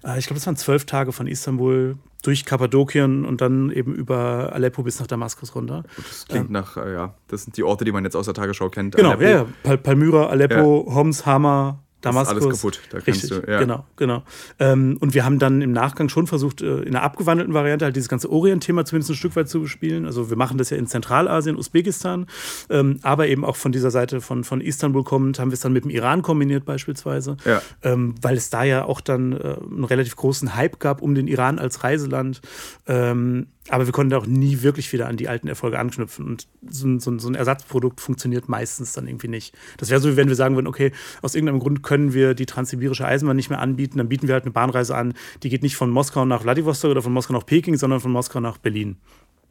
Äh, 0.02 0.18
ich 0.18 0.26
glaube, 0.26 0.38
es 0.38 0.46
waren 0.46 0.56
zwölf 0.56 0.84
Tage 0.86 1.12
von 1.12 1.26
Istanbul 1.26 1.96
durch 2.26 2.44
Kappadokien 2.44 3.24
und 3.24 3.40
dann 3.40 3.70
eben 3.70 3.94
über 3.94 4.52
Aleppo 4.52 4.82
bis 4.82 4.98
nach 4.98 5.06
Damaskus 5.06 5.54
runter. 5.54 5.84
Das 5.96 6.26
klingt 6.26 6.46
ähm, 6.46 6.52
nach, 6.52 6.76
äh, 6.76 6.92
ja, 6.92 7.14
das 7.28 7.44
sind 7.44 7.56
die 7.56 7.62
Orte, 7.62 7.84
die 7.84 7.92
man 7.92 8.04
jetzt 8.04 8.16
aus 8.16 8.24
der 8.24 8.34
Tagesschau 8.34 8.70
kennt. 8.70 8.96
Genau, 8.96 9.10
Aleppo. 9.10 9.24
ja. 9.24 9.46
Pal 9.62 9.78
Palmyra, 9.78 10.26
Aleppo, 10.26 10.86
ja. 10.88 10.94
Homs, 10.94 11.26
Hama, 11.26 11.83
Damaskus. 12.04 12.42
alles 12.42 12.60
kaputt. 12.60 12.80
Da 12.90 12.98
Richtig, 12.98 13.30
du, 13.30 13.42
ja. 13.50 13.58
genau, 13.58 13.84
genau. 13.96 14.22
Ähm, 14.58 14.96
und 15.00 15.14
wir 15.14 15.24
haben 15.24 15.38
dann 15.38 15.62
im 15.62 15.72
Nachgang 15.72 16.08
schon 16.08 16.26
versucht, 16.26 16.62
äh, 16.62 16.82
in 16.82 16.88
einer 16.88 17.02
abgewandelten 17.02 17.54
Variante 17.54 17.84
halt 17.84 17.96
dieses 17.96 18.08
ganze 18.08 18.30
Orient-Thema 18.30 18.84
zumindest 18.84 19.10
ein 19.10 19.16
Stück 19.16 19.36
weit 19.36 19.48
zu 19.48 19.60
bespielen. 19.60 20.06
Also 20.06 20.30
wir 20.30 20.36
machen 20.36 20.58
das 20.58 20.70
ja 20.70 20.76
in 20.76 20.86
Zentralasien, 20.86 21.56
Usbekistan, 21.56 22.26
ähm, 22.70 22.98
aber 23.02 23.28
eben 23.28 23.44
auch 23.44 23.56
von 23.56 23.72
dieser 23.72 23.90
Seite 23.90 24.20
von, 24.20 24.44
von 24.44 24.60
Istanbul 24.60 25.04
kommend 25.04 25.38
haben 25.38 25.50
wir 25.50 25.54
es 25.54 25.60
dann 25.60 25.72
mit 25.72 25.84
dem 25.84 25.90
Iran 25.90 26.22
kombiniert 26.22 26.64
beispielsweise, 26.64 27.36
ja. 27.44 27.62
ähm, 27.82 28.14
weil 28.20 28.36
es 28.36 28.50
da 28.50 28.64
ja 28.64 28.84
auch 28.84 29.00
dann 29.00 29.32
äh, 29.32 29.56
einen 29.60 29.84
relativ 29.84 30.16
großen 30.16 30.54
Hype 30.54 30.80
gab 30.80 31.02
um 31.02 31.14
den 31.14 31.28
Iran 31.28 31.58
als 31.58 31.84
Reiseland. 31.84 32.40
Ähm, 32.86 33.46
aber 33.70 33.86
wir 33.86 33.92
konnten 33.92 34.12
auch 34.14 34.26
nie 34.26 34.62
wirklich 34.62 34.92
wieder 34.92 35.08
an 35.08 35.16
die 35.16 35.28
alten 35.28 35.48
Erfolge 35.48 35.78
anknüpfen. 35.78 36.26
Und 36.26 36.46
so 36.68 36.86
ein, 36.86 37.00
so 37.00 37.10
ein, 37.10 37.18
so 37.18 37.28
ein 37.28 37.34
Ersatzprodukt 37.34 38.00
funktioniert 38.00 38.48
meistens 38.48 38.92
dann 38.92 39.06
irgendwie 39.06 39.28
nicht. 39.28 39.56
Das 39.78 39.90
wäre 39.90 40.00
so, 40.00 40.10
wie 40.10 40.16
wenn 40.16 40.28
wir 40.28 40.36
sagen 40.36 40.54
würden, 40.54 40.66
okay, 40.66 40.92
aus 41.22 41.34
irgendeinem 41.34 41.60
Grund 41.60 41.82
können 41.82 42.12
wir 42.12 42.34
die 42.34 42.46
transsibirische 42.46 43.06
Eisenbahn 43.06 43.36
nicht 43.36 43.48
mehr 43.48 43.60
anbieten, 43.60 43.98
dann 43.98 44.08
bieten 44.08 44.28
wir 44.28 44.34
halt 44.34 44.44
eine 44.44 44.52
Bahnreise 44.52 44.94
an, 44.94 45.14
die 45.42 45.48
geht 45.48 45.62
nicht 45.62 45.76
von 45.76 45.90
Moskau 45.90 46.26
nach 46.26 46.42
Vladivostok 46.42 46.90
oder 46.90 47.02
von 47.02 47.12
Moskau 47.12 47.32
nach 47.32 47.46
Peking, 47.46 47.76
sondern 47.76 48.00
von 48.00 48.12
Moskau 48.12 48.40
nach 48.40 48.58
Berlin. 48.58 48.96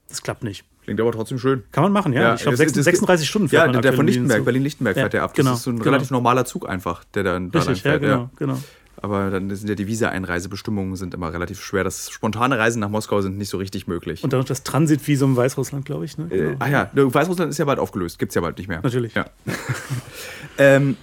Das 0.09 0.21
klappt 0.21 0.43
nicht. 0.43 0.63
Klingt 0.83 0.99
aber 0.99 1.11
trotzdem 1.11 1.39
schön. 1.39 1.63
Kann 1.71 1.83
man 1.83 1.91
machen, 1.91 2.13
ja. 2.13 2.21
ja 2.21 2.35
ich 2.35 2.41
glaube, 2.43 2.57
36 2.57 3.27
Stunden 3.27 3.49
fährt 3.49 3.67
ja, 3.67 3.73
man 3.73 3.81
der 3.81 3.93
von 3.93 4.05
Lichtenberg, 4.05 4.45
Berlin-Lichtenberg 4.45 4.95
ja, 4.95 5.03
fährt 5.03 5.13
der 5.13 5.23
ab. 5.23 5.33
Genau, 5.33 5.51
das 5.51 5.59
ist 5.59 5.63
so 5.63 5.71
ein 5.71 5.77
genau. 5.77 5.89
relativ 5.89 6.11
normaler 6.11 6.45
Zug 6.45 6.69
einfach, 6.69 7.03
der 7.15 7.23
dann 7.23 7.51
da 7.51 7.59
Richtig, 7.59 7.81
fährt. 7.81 8.03
Ja, 8.03 8.09
genau, 8.09 8.29
genau. 8.37 8.59
Aber 9.03 9.29
dann 9.31 9.53
sind 9.53 9.67
ja 9.67 9.75
die 9.75 9.85
Visa-Einreisebestimmungen 9.85 10.95
sind 10.95 11.13
immer 11.13 11.33
relativ 11.33 11.61
schwer. 11.61 11.83
Das 11.83 12.09
spontane 12.09 12.57
Reisen 12.57 12.79
nach 12.79 12.87
Moskau 12.87 13.21
sind 13.21 13.37
nicht 13.37 13.49
so 13.49 13.57
richtig 13.57 13.85
möglich. 13.85 14.23
Und 14.23 14.31
dann 14.31 14.39
noch 14.39 14.47
das 14.47 14.63
Transitvisum 14.63 15.35
Weißrussland, 15.35 15.83
glaube 15.83 16.05
ich. 16.05 16.17
Ne? 16.17 16.27
Genau. 16.29 16.51
Äh, 16.51 16.55
ah 16.59 16.69
ja, 16.69 16.89
Weißrussland 16.93 17.51
ist 17.51 17.57
ja 17.57 17.65
bald 17.65 17.79
aufgelöst. 17.79 18.17
Gibt 18.17 18.29
es 18.31 18.35
ja 18.35 18.41
bald 18.41 18.57
nicht 18.57 18.69
mehr. 18.69 18.79
Natürlich. 18.81 19.13
Ja. 19.13 19.25
ähm, 20.57 20.95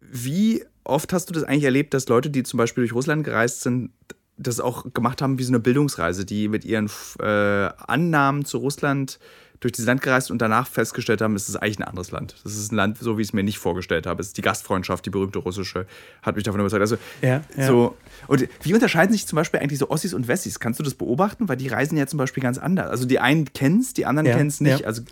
wie 0.00 0.64
oft 0.82 1.12
hast 1.12 1.28
du 1.28 1.34
das 1.34 1.44
eigentlich 1.44 1.64
erlebt, 1.64 1.92
dass 1.92 2.08
Leute, 2.08 2.30
die 2.30 2.42
zum 2.42 2.56
Beispiel 2.56 2.80
durch 2.80 2.94
Russland 2.94 3.24
gereist 3.24 3.60
sind, 3.60 3.90
das 4.38 4.60
auch 4.60 4.86
gemacht 4.94 5.20
haben 5.20 5.38
wie 5.38 5.42
so 5.42 5.50
eine 5.50 5.60
Bildungsreise, 5.60 6.24
die 6.24 6.48
mit 6.48 6.64
ihren 6.64 6.88
äh, 7.20 7.24
Annahmen 7.86 8.46
zu 8.46 8.56
Russland 8.56 9.18
durch 9.60 9.72
dieses 9.72 9.86
Land 9.86 10.02
gereist 10.02 10.30
und 10.30 10.40
danach 10.40 10.66
festgestellt 10.68 11.20
haben, 11.20 11.34
es 11.34 11.48
ist 11.48 11.56
eigentlich 11.56 11.78
ein 11.78 11.84
anderes 11.84 12.10
Land. 12.10 12.36
Das 12.44 12.54
ist 12.54 12.72
ein 12.72 12.76
Land, 12.76 12.98
so 12.98 13.18
wie 13.18 13.22
ich 13.22 13.28
es 13.28 13.32
mir 13.32 13.42
nicht 13.42 13.58
vorgestellt 13.58 14.06
habe. 14.06 14.20
Es 14.20 14.28
ist 14.28 14.36
die 14.36 14.42
Gastfreundschaft, 14.42 15.06
die 15.06 15.10
berühmte 15.10 15.38
russische, 15.38 15.86
hat 16.22 16.36
mich 16.36 16.44
davon 16.44 16.60
überzeugt. 16.60 16.80
Also, 16.80 16.96
ja, 17.22 17.42
ja. 17.56 17.66
So, 17.66 17.96
und 18.26 18.48
wie 18.62 18.74
unterscheiden 18.74 19.12
sich 19.12 19.26
zum 19.26 19.36
Beispiel 19.36 19.60
eigentlich 19.60 19.78
so 19.78 19.90
Ossis 19.90 20.14
und 20.14 20.28
Wessis? 20.28 20.60
Kannst 20.60 20.80
du 20.80 20.84
das 20.84 20.94
beobachten? 20.94 21.48
Weil 21.48 21.56
die 21.56 21.68
reisen 21.68 21.96
ja 21.96 22.06
zum 22.06 22.18
Beispiel 22.18 22.42
ganz 22.42 22.58
anders. 22.58 22.90
Also 22.90 23.06
die 23.06 23.18
einen 23.18 23.52
kennen 23.52 23.80
es, 23.80 23.94
die 23.94 24.06
anderen 24.06 24.26
ja, 24.26 24.36
kennen 24.36 24.48
es 24.48 24.60
nicht. 24.60 24.84
Also 24.84 25.02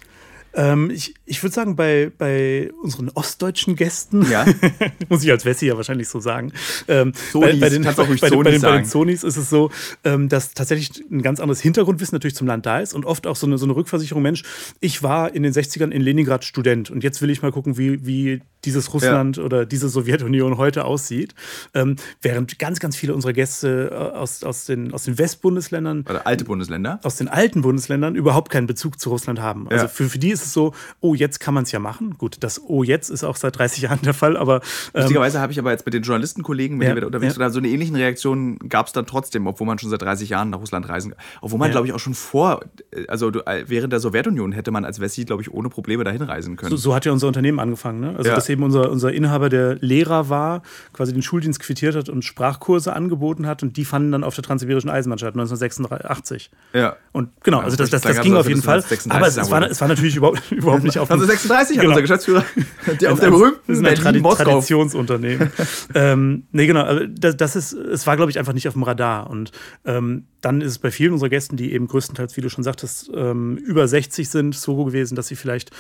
ähm, 0.55 0.91
ich 0.91 1.15
ich 1.27 1.43
würde 1.43 1.55
sagen, 1.55 1.77
bei, 1.77 2.13
bei 2.17 2.71
unseren 2.83 3.11
ostdeutschen 3.11 3.77
Gästen, 3.77 4.29
ja. 4.31 4.45
muss 5.09 5.23
ich 5.25 5.31
als 5.31 5.45
Wessi 5.45 5.67
ja 5.67 5.77
wahrscheinlich 5.77 6.09
so 6.09 6.21
sagen, 6.21 6.53
ähm, 6.89 7.13
bei, 7.33 7.57
bei, 7.57 7.69
den, 7.69 7.83
bei, 7.83 7.93
bei, 7.93 8.05
den, 8.05 8.19
bei, 8.21 8.51
den, 8.51 8.61
bei 8.61 8.77
den 8.77 8.85
Sonis 8.85 9.25
ist 9.25 9.37
es 9.37 9.51
so, 9.51 9.71
ähm, 10.05 10.29
dass 10.29 10.53
tatsächlich 10.53 11.05
ein 11.11 11.23
ganz 11.23 11.41
anderes 11.41 11.61
Hintergrundwissen 11.61 12.15
natürlich 12.15 12.37
zum 12.37 12.47
Land 12.47 12.67
da 12.67 12.81
ist 12.81 12.95
und 12.95 13.05
oft 13.05 13.27
auch 13.27 13.37
so 13.37 13.47
eine, 13.47 13.59
so 13.59 13.67
eine 13.67 13.75
Rückversicherung, 13.75 14.23
Mensch, 14.23 14.43
ich 14.81 15.03
war 15.03 15.35
in 15.35 15.43
den 15.43 15.53
60ern 15.53 15.91
in 15.91 16.03
Leningrad 16.03 16.45
Student 16.45 16.91
und 16.91 17.03
jetzt 17.03 17.23
will 17.23 17.31
ich 17.31 17.43
mal 17.43 17.53
gucken, 17.53 17.79
wie, 17.79 18.07
wie 18.07 18.43
dieses 18.65 18.93
Russland 18.95 19.37
ja. 19.37 19.43
oder 19.43 19.67
diese 19.67 19.89
Sowjetunion 19.89 20.57
heute 20.57 20.85
aussieht. 20.85 21.35
Ähm, 21.75 21.97
während 22.23 22.59
ganz, 22.59 22.81
ganz 22.81 22.97
viele 22.97 23.15
unserer 23.15 23.33
Gäste 23.33 23.91
äh, 23.93 24.17
aus, 24.17 24.43
aus 24.43 24.67
den, 24.67 24.93
aus 24.93 25.05
den 25.05 25.19
Westbundesländern, 25.19 26.05
oder 26.09 26.27
alte 26.27 26.45
Bundesländer, 26.45 27.01
aus 27.03 27.17
den 27.17 27.29
alten 27.29 27.63
Bundesländern 27.63 28.15
überhaupt 28.15 28.51
keinen 28.51 28.67
Bezug 28.67 28.99
zu 28.99 29.11
Russland 29.11 29.41
haben. 29.41 29.69
Also 29.69 29.85
ja. 29.85 29.89
für, 29.89 30.09
für 30.09 30.19
die 30.19 30.31
ist 30.31 30.44
ist 30.45 30.49
es 30.49 30.53
so, 30.53 30.73
oh, 31.01 31.15
jetzt 31.15 31.41
kann 31.41 31.55
man 31.55 31.65
es 31.65 31.73
ja 31.73 31.79
machen. 31.79 32.17
Gut, 32.19 32.37
das 32.41 32.61
Oh, 32.67 32.83
jetzt 32.83 33.11
ist 33.11 33.25
auch 33.25 33.37
seit 33.37 33.59
30 33.59 33.83
Jahren 33.83 34.01
der 34.03 34.15
Fall, 34.15 34.37
aber. 34.37 34.57
Ähm, 34.95 35.03
Lustigerweise 35.03 35.41
habe 35.41 35.53
ich 35.53 35.59
aber 35.59 35.71
jetzt 35.71 35.85
mit 35.85 35.95
den 35.95 36.03
Journalistenkollegen, 36.03 36.77
mit 36.77 36.89
ja, 36.89 36.97
wir 36.97 37.07
unterwegs 37.07 37.35
ja. 37.35 37.41
waren, 37.41 37.53
so 37.53 37.59
eine 37.59 37.69
ähnliche 37.69 37.95
Reaktion 37.95 38.59
gab 38.69 38.87
es 38.87 38.93
dann 38.93 39.07
trotzdem, 39.07 39.47
obwohl 39.47 39.67
man 39.67 39.79
schon 39.79 39.91
seit 39.91 40.03
30 40.03 40.29
Jahren 40.29 40.51
nach 40.51 40.61
Russland 40.61 40.89
reisen 40.89 41.13
kann. 41.13 41.21
Obwohl 41.41 41.59
man, 41.59 41.69
ja. 41.69 41.73
glaube 41.73 41.87
ich, 41.87 41.93
auch 41.93 41.99
schon 41.99 42.15
vor, 42.15 42.61
also 43.09 43.31
äh, 43.31 43.65
während 43.67 43.93
der 43.93 44.01
Sowjetunion 44.01 44.53
hätte 44.53 44.71
man 44.71 44.85
als 44.85 45.01
Wessi, 45.01 45.25
glaube 45.25 45.43
ich, 45.43 45.53
ohne 45.53 45.69
Probleme 45.69 46.05
dahin 46.05 46.23
reisen 46.23 46.57
können. 46.57 46.71
So, 46.71 46.77
so 46.77 46.95
hat 46.95 47.05
ja 47.05 47.13
unser 47.13 47.29
Unternehmen 47.29 47.59
angefangen, 47.59 48.01
ne? 48.01 48.15
Also, 48.17 48.31
dass 48.31 48.49
eben 48.49 48.63
unser, 48.63 48.91
unser 48.91 49.13
Inhaber, 49.13 49.49
der 49.49 49.77
Lehrer 49.77 50.29
war, 50.29 50.63
quasi 50.93 51.13
den 51.13 51.23
Schuldienst 51.23 51.61
quittiert 51.61 51.95
hat 51.95 52.09
und 52.09 52.25
Sprachkurse 52.25 52.93
angeboten 52.93 53.47
hat 53.47 53.63
und 53.63 53.77
die 53.77 53.85
fanden 53.85 54.13
dann 54.13 54.25
auf 54.25 54.35
der 54.35 54.45
Transsibirischen 54.45 54.91
Eisenbahn 54.91 55.19
statt, 55.19 55.35
1986. 55.35 56.51
Ja. 56.73 56.97
Und 57.13 57.31
genau, 57.43 57.61
also 57.61 57.77
das, 57.77 57.91
das, 57.91 58.03
das 58.03 58.21
ging 58.21 58.37
auf 58.37 58.49
jeden 58.49 58.63
Fall. 58.63 58.83
Aber 59.11 59.27
es, 59.27 59.37
es, 59.37 59.51
war, 59.51 59.63
es 59.63 59.81
war 59.81 59.89
natürlich 59.89 60.17
überhaupt, 60.17 60.34
überhaupt 60.51 60.85
nicht 60.85 60.99
auf 60.99 61.11
Also 61.11 61.25
36 61.25 61.79
hat 61.79 61.87
unser 61.87 62.03
Geschäftsführer, 62.03 62.45
der 63.01 63.13
auf 63.13 63.21
der 63.21 63.31
berühmten 63.31 63.85
Tradi 63.85 64.23
Traditionsunternehmen. 64.23 65.51
ähm, 65.95 66.45
nee, 66.53 66.67
genau, 66.67 66.83
also 66.83 67.07
das, 67.07 67.37
das 67.37 67.57
ist, 67.57 67.73
es 67.73 68.07
war, 68.07 68.17
glaube 68.17 68.31
ich, 68.31 68.39
einfach 68.39 68.53
nicht 68.53 68.69
auf 68.69 68.75
dem 68.75 68.83
Radar. 68.83 69.31
Und 69.31 69.53
ähm, 69.85 70.25
dann 70.41 70.61
ist 70.61 70.73
es 70.73 70.79
bei 70.79 70.91
vielen 70.91 71.13
unserer 71.13 71.31
Gästen, 71.31 71.57
die 71.57 71.73
eben 71.73 71.87
größtenteils, 71.87 72.37
wie 72.37 72.41
du 72.41 72.49
schon 72.49 72.65
sagtest, 72.65 73.11
ähm, 73.15 73.57
über 73.57 73.87
60 73.89 74.29
sind, 74.29 74.55
so 74.55 74.85
gewesen, 74.85 75.15
dass 75.15 75.29
sie 75.29 75.37
vielleicht 75.37 75.71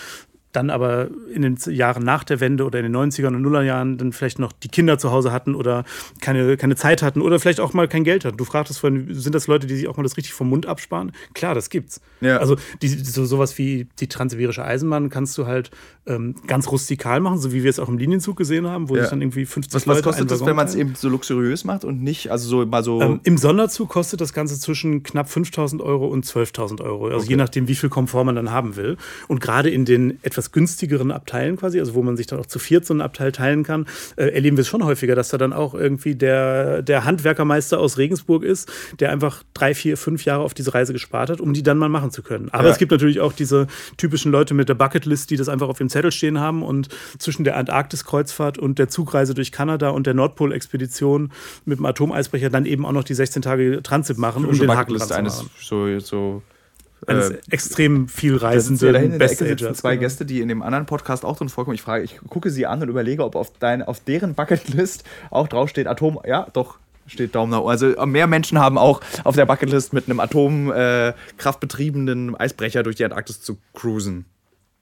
dann 0.54 0.70
aber 0.70 1.08
in 1.32 1.42
den 1.42 1.58
Jahren 1.66 2.04
nach 2.04 2.24
der 2.24 2.40
Wende 2.40 2.64
oder 2.64 2.78
in 2.78 2.90
den 2.90 2.96
90er 2.96 3.26
und 3.26 3.42
Nullerjahren 3.42 3.98
dann 3.98 4.12
vielleicht 4.12 4.38
noch 4.38 4.52
die 4.52 4.68
Kinder 4.68 4.98
zu 4.98 5.10
Hause 5.10 5.32
hatten 5.32 5.54
oder 5.54 5.84
keine, 6.20 6.56
keine 6.56 6.76
Zeit 6.76 7.02
hatten 7.02 7.20
oder 7.20 7.40
vielleicht 7.40 7.60
auch 7.60 7.72
mal 7.72 7.88
kein 7.88 8.04
Geld 8.04 8.24
hatten. 8.24 8.36
Du 8.36 8.44
fragtest 8.44 8.78
vorhin, 8.78 9.12
sind 9.12 9.34
das 9.34 9.48
Leute, 9.48 9.66
die 9.66 9.74
sich 9.76 9.88
auch 9.88 9.96
mal 9.96 10.04
das 10.04 10.16
richtig 10.16 10.32
vom 10.32 10.48
Mund 10.48 10.66
absparen? 10.66 11.12
Klar, 11.34 11.54
das 11.54 11.70
gibt's. 11.70 12.00
Ja. 12.20 12.38
Also 12.38 12.56
die, 12.82 12.88
so, 12.88 13.24
sowas 13.24 13.58
wie 13.58 13.88
die 13.98 14.06
transsibirische 14.06 14.64
Eisenbahn 14.64 15.10
kannst 15.10 15.36
du 15.38 15.46
halt 15.46 15.70
ähm, 16.06 16.36
ganz 16.46 16.70
rustikal 16.70 17.20
machen, 17.20 17.38
so 17.38 17.52
wie 17.52 17.62
wir 17.62 17.70
es 17.70 17.78
auch 17.78 17.88
im 17.88 17.98
Linienzug 17.98 18.36
gesehen 18.36 18.66
haben, 18.66 18.88
wo 18.88 18.96
ja. 18.96 19.02
sich 19.02 19.10
dann 19.10 19.22
irgendwie 19.22 19.46
50 19.46 19.74
was, 19.74 19.86
Leute 19.86 19.98
Was 19.98 20.04
kostet 20.04 20.30
das, 20.30 20.46
wenn 20.46 20.56
man 20.56 20.66
es 20.66 20.74
eben 20.74 20.94
so 20.94 21.08
luxuriös 21.08 21.64
macht 21.64 21.84
und 21.84 22.02
nicht, 22.02 22.30
also 22.30 22.48
so 22.48 22.66
mal 22.66 22.84
so... 22.84 23.00
Ähm, 23.00 23.20
Im 23.24 23.38
Sonderzug 23.38 23.88
kostet 23.88 24.20
das 24.20 24.32
Ganze 24.32 24.58
zwischen 24.58 25.02
knapp 25.02 25.28
5.000 25.28 25.82
Euro 25.82 26.06
und 26.06 26.24
12.000 26.24 26.80
Euro, 26.82 27.06
also 27.06 27.18
okay. 27.18 27.30
je 27.30 27.36
nachdem, 27.36 27.68
wie 27.68 27.74
viel 27.74 27.88
Komfort 27.88 28.24
man 28.24 28.36
dann 28.36 28.50
haben 28.50 28.76
will. 28.76 28.96
Und 29.28 29.40
gerade 29.40 29.70
in 29.70 29.84
den 29.84 30.18
etwas 30.22 30.43
günstigeren 30.52 31.10
Abteilen 31.10 31.56
quasi, 31.56 31.80
also 31.80 31.94
wo 31.94 32.02
man 32.02 32.16
sich 32.16 32.26
dann 32.26 32.38
auch 32.38 32.46
zu 32.46 32.58
viert 32.58 32.86
so 32.86 32.94
einen 32.94 33.00
Abteil 33.00 33.32
teilen 33.32 33.62
kann, 33.62 33.86
äh, 34.16 34.26
erleben 34.26 34.56
wir 34.56 34.62
es 34.62 34.68
schon 34.68 34.84
häufiger, 34.84 35.14
dass 35.14 35.28
da 35.28 35.38
dann 35.38 35.52
auch 35.52 35.74
irgendwie 35.74 36.14
der, 36.14 36.82
der 36.82 37.04
Handwerkermeister 37.04 37.78
aus 37.78 37.98
Regensburg 37.98 38.42
ist, 38.42 38.70
der 39.00 39.10
einfach 39.10 39.42
drei, 39.54 39.74
vier, 39.74 39.96
fünf 39.96 40.24
Jahre 40.24 40.42
auf 40.42 40.54
diese 40.54 40.74
Reise 40.74 40.92
gespart 40.92 41.30
hat, 41.30 41.40
um 41.40 41.52
die 41.52 41.62
dann 41.62 41.78
mal 41.78 41.88
machen 41.88 42.10
zu 42.10 42.22
können. 42.22 42.48
Aber 42.50 42.64
ja. 42.64 42.70
es 42.70 42.78
gibt 42.78 42.92
natürlich 42.92 43.20
auch 43.20 43.32
diese 43.32 43.66
typischen 43.96 44.32
Leute 44.32 44.54
mit 44.54 44.68
der 44.68 44.74
Bucketlist, 44.74 45.30
die 45.30 45.36
das 45.36 45.48
einfach 45.48 45.68
auf 45.68 45.78
dem 45.78 45.88
Zettel 45.88 46.12
stehen 46.12 46.40
haben 46.40 46.62
und 46.62 46.88
zwischen 47.18 47.44
der 47.44 47.56
Antarktis-Kreuzfahrt 47.56 48.58
und 48.58 48.78
der 48.78 48.88
Zugreise 48.88 49.34
durch 49.34 49.52
Kanada 49.52 49.90
und 49.90 50.06
der 50.06 50.14
Nordpol-Expedition 50.14 51.32
mit 51.64 51.78
dem 51.78 51.86
Atomeisbrecher 51.86 52.50
dann 52.50 52.66
eben 52.66 52.86
auch 52.86 52.92
noch 52.92 53.04
die 53.04 53.14
16 53.14 53.42
Tage 53.42 53.82
Transit 53.82 54.18
machen, 54.18 54.44
um 54.44 54.58
den 54.58 54.70
Haken 54.70 54.96
dran 54.96 55.08
zu 55.08 55.22
machen. 55.22 55.50
So, 55.60 55.98
so 56.00 56.42
äh, 57.06 57.38
extrem 57.50 58.08
viel 58.08 58.36
reisenden 58.36 58.92
da 58.92 58.98
hinten 58.98 59.18
Best 59.18 59.42
Agers. 59.42 59.78
Zwei. 59.78 59.96
Gäste, 59.96 60.26
die 60.26 60.40
in 60.40 60.48
dem 60.48 60.62
anderen 60.62 60.86
Podcast 60.86 61.24
auch 61.24 61.36
drin 61.36 61.48
vorkommen. 61.48 61.74
Ich 61.74 61.82
frage, 61.82 62.04
ich 62.04 62.18
gucke 62.28 62.50
sie 62.50 62.66
an 62.66 62.82
und 62.82 62.88
überlege, 62.88 63.24
ob 63.24 63.36
auf, 63.36 63.52
dein, 63.58 63.82
auf 63.82 64.00
deren 64.00 64.34
Bucketlist 64.34 65.04
auch 65.30 65.48
draufsteht 65.48 65.86
Atom. 65.86 66.20
Ja, 66.26 66.46
doch, 66.52 66.78
steht 67.06 67.34
Daumen 67.34 67.50
nach 67.50 67.60
oben. 67.60 67.70
Also 67.70 67.96
äh, 67.96 68.06
mehr 68.06 68.26
Menschen 68.26 68.58
haben 68.58 68.78
auch 68.78 69.00
auf 69.24 69.36
der 69.36 69.46
Bucketlist 69.46 69.92
mit 69.92 70.08
einem 70.08 70.20
atomkraftbetriebenen 70.20 72.34
äh, 72.34 72.38
Eisbrecher 72.38 72.82
durch 72.82 72.96
die 72.96 73.04
Antarktis 73.04 73.40
zu 73.40 73.58
cruisen. 73.74 74.24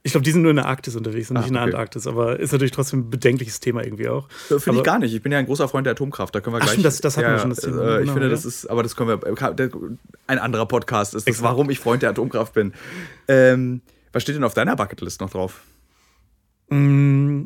Ich 0.04 0.12
glaube, 0.12 0.24
die 0.24 0.32
sind 0.32 0.42
nur 0.42 0.50
in 0.50 0.56
der 0.56 0.66
Arktis 0.66 0.96
unterwegs 0.96 1.30
und 1.30 1.36
nicht 1.36 1.44
Ach, 1.44 1.48
in 1.48 1.54
der 1.54 1.62
okay. 1.62 1.72
Antarktis, 1.72 2.08
aber 2.08 2.40
ist 2.40 2.50
natürlich 2.50 2.72
trotzdem 2.72 3.00
ein 3.00 3.10
bedenkliches 3.10 3.60
Thema 3.60 3.84
irgendwie 3.84 4.08
auch. 4.08 4.28
Finde 4.30 4.78
ich 4.78 4.82
gar 4.82 4.98
nicht. 4.98 5.14
Ich 5.14 5.22
bin 5.22 5.30
ja 5.30 5.38
ein 5.38 5.46
großer 5.46 5.68
Freund 5.68 5.86
der 5.86 5.92
Atomkraft. 5.92 6.34
Da 6.34 6.40
können 6.40 6.56
wir 6.56 6.60
gleich. 6.60 6.78
Ach, 6.78 6.82
das, 6.82 7.00
das 7.00 7.16
hatten 7.16 7.28
ja, 7.28 7.34
wir 7.34 7.38
schon 7.38 7.50
das 7.50 7.60
Thema. 7.60 7.82
Äh, 7.82 7.94
ich 7.94 8.00
genau, 8.00 8.12
finde, 8.14 8.26
ja. 8.26 8.32
das 8.32 8.44
ist, 8.44 8.66
aber 8.66 8.82
das 8.82 8.96
können 8.96 9.10
wir. 9.10 9.96
Ein 10.26 10.38
anderer 10.40 10.66
Podcast 10.66 11.14
ist 11.14 11.28
das, 11.28 11.34
Exakt. 11.34 11.48
warum 11.48 11.70
ich 11.70 11.78
Freund 11.78 12.02
der 12.02 12.10
Atomkraft 12.10 12.52
bin. 12.52 12.72
Ähm, 13.28 13.80
was 14.12 14.24
steht 14.24 14.34
denn 14.34 14.44
auf 14.44 14.54
deiner 14.54 14.74
Bucketlist 14.74 15.20
noch 15.20 15.30
drauf? 15.30 15.62
Mm, 16.68 17.44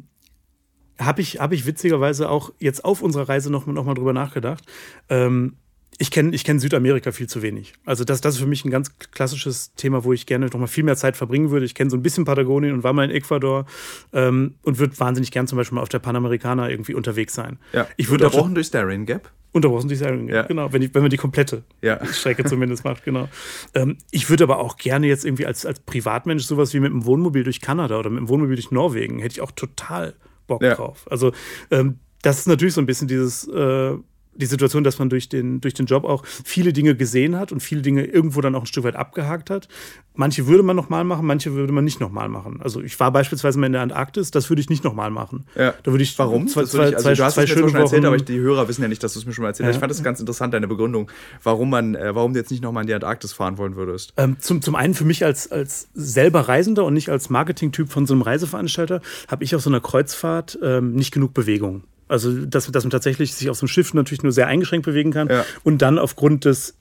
Habe 0.98 1.20
ich, 1.20 1.38
hab 1.38 1.52
ich 1.52 1.66
witzigerweise 1.66 2.30
auch 2.30 2.52
jetzt 2.58 2.86
auf 2.86 3.02
unserer 3.02 3.28
Reise 3.28 3.52
noch, 3.52 3.66
noch 3.66 3.84
mal 3.84 3.94
drüber 3.94 4.14
nachgedacht. 4.14 4.64
Ähm, 5.10 5.56
ich 5.98 6.10
kenne 6.10 6.34
ich 6.34 6.44
kenn 6.44 6.60
Südamerika 6.60 7.10
viel 7.10 7.26
zu 7.26 7.42
wenig. 7.42 7.72
Also 7.84 8.04
das, 8.04 8.20
das 8.20 8.34
ist 8.34 8.40
für 8.40 8.46
mich 8.46 8.64
ein 8.64 8.70
ganz 8.70 8.98
klassisches 8.98 9.74
Thema, 9.74 10.04
wo 10.04 10.12
ich 10.12 10.26
gerne 10.26 10.46
noch 10.46 10.58
mal 10.58 10.66
viel 10.66 10.84
mehr 10.84 10.96
Zeit 10.96 11.16
verbringen 11.16 11.50
würde. 11.50 11.64
Ich 11.64 11.74
kenne 11.74 11.90
so 11.90 11.96
ein 11.96 12.02
bisschen 12.02 12.24
Patagonien 12.24 12.74
und 12.74 12.84
war 12.84 12.92
mal 12.92 13.04
in 13.04 13.10
Ecuador 13.10 13.64
ähm, 14.12 14.54
und 14.62 14.78
würde 14.78 14.98
wahnsinnig 15.00 15.30
gern 15.30 15.46
zum 15.46 15.56
Beispiel 15.56 15.76
mal 15.76 15.82
auf 15.82 15.88
der 15.88 15.98
Panamericana 15.98 16.68
irgendwie 16.68 16.94
unterwegs 16.94 17.34
sein. 17.34 17.58
Ja. 17.72 17.86
Ich 17.96 18.10
würde 18.10 18.26
unterbrochen 18.26 18.54
durch 18.54 18.70
Darien 18.70 19.06
Gap? 19.06 19.30
Unterbrochen 19.52 19.88
durch 19.88 20.00
Darien 20.00 20.26
Gap, 20.26 20.34
ja. 20.34 20.42
genau. 20.42 20.70
Wenn, 20.70 20.82
ich, 20.82 20.94
wenn 20.94 21.00
man 21.00 21.10
die 21.10 21.16
komplette 21.16 21.62
ja. 21.80 22.04
Strecke 22.04 22.44
zumindest 22.44 22.84
macht, 22.84 23.02
genau. 23.04 23.28
Ähm, 23.74 23.96
ich 24.10 24.28
würde 24.28 24.44
aber 24.44 24.58
auch 24.58 24.76
gerne 24.76 25.06
jetzt 25.06 25.24
irgendwie 25.24 25.46
als, 25.46 25.64
als 25.64 25.80
Privatmensch 25.80 26.44
sowas 26.44 26.74
wie 26.74 26.80
mit 26.80 26.92
dem 26.92 27.06
Wohnmobil 27.06 27.42
durch 27.42 27.62
Kanada 27.62 27.98
oder 27.98 28.10
mit 28.10 28.20
dem 28.20 28.28
Wohnmobil 28.28 28.56
durch 28.56 28.70
Norwegen, 28.70 29.18
hätte 29.18 29.32
ich 29.32 29.40
auch 29.40 29.52
total 29.52 30.14
Bock 30.46 30.62
ja. 30.62 30.74
drauf. 30.74 31.06
Also 31.10 31.32
ähm, 31.70 32.00
das 32.20 32.40
ist 32.40 32.48
natürlich 32.48 32.74
so 32.74 32.82
ein 32.82 32.86
bisschen 32.86 33.08
dieses... 33.08 33.48
Äh, 33.48 33.94
die 34.36 34.46
Situation, 34.46 34.84
dass 34.84 34.98
man 34.98 35.10
durch 35.10 35.28
den, 35.28 35.60
durch 35.60 35.74
den 35.74 35.86
Job 35.86 36.04
auch 36.04 36.24
viele 36.26 36.72
Dinge 36.72 36.94
gesehen 36.94 37.36
hat 37.36 37.52
und 37.52 37.60
viele 37.60 37.82
Dinge 37.82 38.04
irgendwo 38.04 38.40
dann 38.40 38.54
auch 38.54 38.62
ein 38.62 38.66
Stück 38.66 38.84
weit 38.84 38.96
abgehakt 38.96 39.50
hat. 39.50 39.68
Manche 40.14 40.46
würde 40.46 40.62
man 40.62 40.76
nochmal 40.76 41.04
machen, 41.04 41.26
manche 41.26 41.52
würde 41.52 41.72
man 41.72 41.84
nicht 41.84 42.00
nochmal 42.00 42.28
machen. 42.28 42.60
Also 42.62 42.80
ich 42.80 42.98
war 42.98 43.12
beispielsweise 43.12 43.58
mal 43.58 43.66
in 43.66 43.72
der 43.72 43.82
Antarktis, 43.82 44.30
das 44.30 44.48
würde 44.48 44.60
ich 44.60 44.70
nicht 44.70 44.82
nochmal 44.82 45.10
machen. 45.10 45.46
Ja. 45.54 45.74
Da 45.82 45.90
würde 45.90 46.02
ich 46.02 46.18
Warum? 46.18 46.48
Zwei, 46.48 46.64
zwei, 46.64 46.88
ich, 46.88 46.96
also 46.96 47.08
zwei, 47.08 47.14
du 47.14 47.24
hast 47.24 47.34
zwei 47.34 47.42
es 47.42 47.54
mir 47.54 47.68
schon 47.68 47.74
erzählt, 47.74 48.04
aber 48.04 48.16
ich, 48.16 48.24
die 48.24 48.38
Hörer 48.38 48.66
wissen 48.68 48.82
ja 48.82 48.88
nicht, 48.88 49.02
dass 49.02 49.12
du 49.12 49.18
es 49.18 49.26
mir 49.26 49.32
schon 49.32 49.42
mal 49.42 49.48
erzählt 49.48 49.66
hast. 49.66 49.74
Ja. 49.74 49.76
Ich 49.76 49.80
fand 49.80 49.90
das 49.90 50.02
ganz 50.02 50.20
interessant, 50.20 50.54
deine 50.54 50.68
Begründung, 50.68 51.10
warum 51.42 51.68
man, 51.70 51.94
äh, 51.94 52.14
warum 52.14 52.32
du 52.32 52.38
jetzt 52.38 52.50
nicht 52.50 52.62
nochmal 52.62 52.84
in 52.84 52.86
die 52.86 52.94
Antarktis 52.94 53.34
fahren 53.34 53.58
wollen 53.58 53.76
würdest. 53.76 54.14
Ähm, 54.16 54.36
zum, 54.40 54.62
zum 54.62 54.74
einen 54.74 54.94
für 54.94 55.04
mich 55.04 55.24
als, 55.24 55.50
als 55.52 55.88
selber 55.94 56.48
Reisender 56.48 56.84
und 56.84 56.94
nicht 56.94 57.10
als 57.10 57.28
Marketing-Typ 57.28 57.90
von 57.90 58.06
so 58.06 58.14
einem 58.14 58.22
Reiseveranstalter 58.22 59.02
habe 59.28 59.44
ich 59.44 59.54
auf 59.54 59.62
so 59.62 59.70
einer 59.70 59.80
Kreuzfahrt 59.80 60.58
ähm, 60.62 60.94
nicht 60.94 61.12
genug 61.12 61.34
Bewegung. 61.34 61.82
Also, 62.08 62.46
dass, 62.46 62.70
dass 62.70 62.84
man 62.84 62.90
tatsächlich 62.90 63.34
sich 63.34 63.50
auf 63.50 63.56
so 63.56 63.64
einem 63.64 63.68
Schiff 63.68 63.92
natürlich 63.94 64.22
nur 64.22 64.32
sehr 64.32 64.46
eingeschränkt 64.46 64.86
bewegen 64.86 65.10
kann 65.10 65.28
ja. 65.28 65.44
und 65.64 65.82
dann 65.82 65.98
aufgrund 65.98 66.44
des 66.44 66.74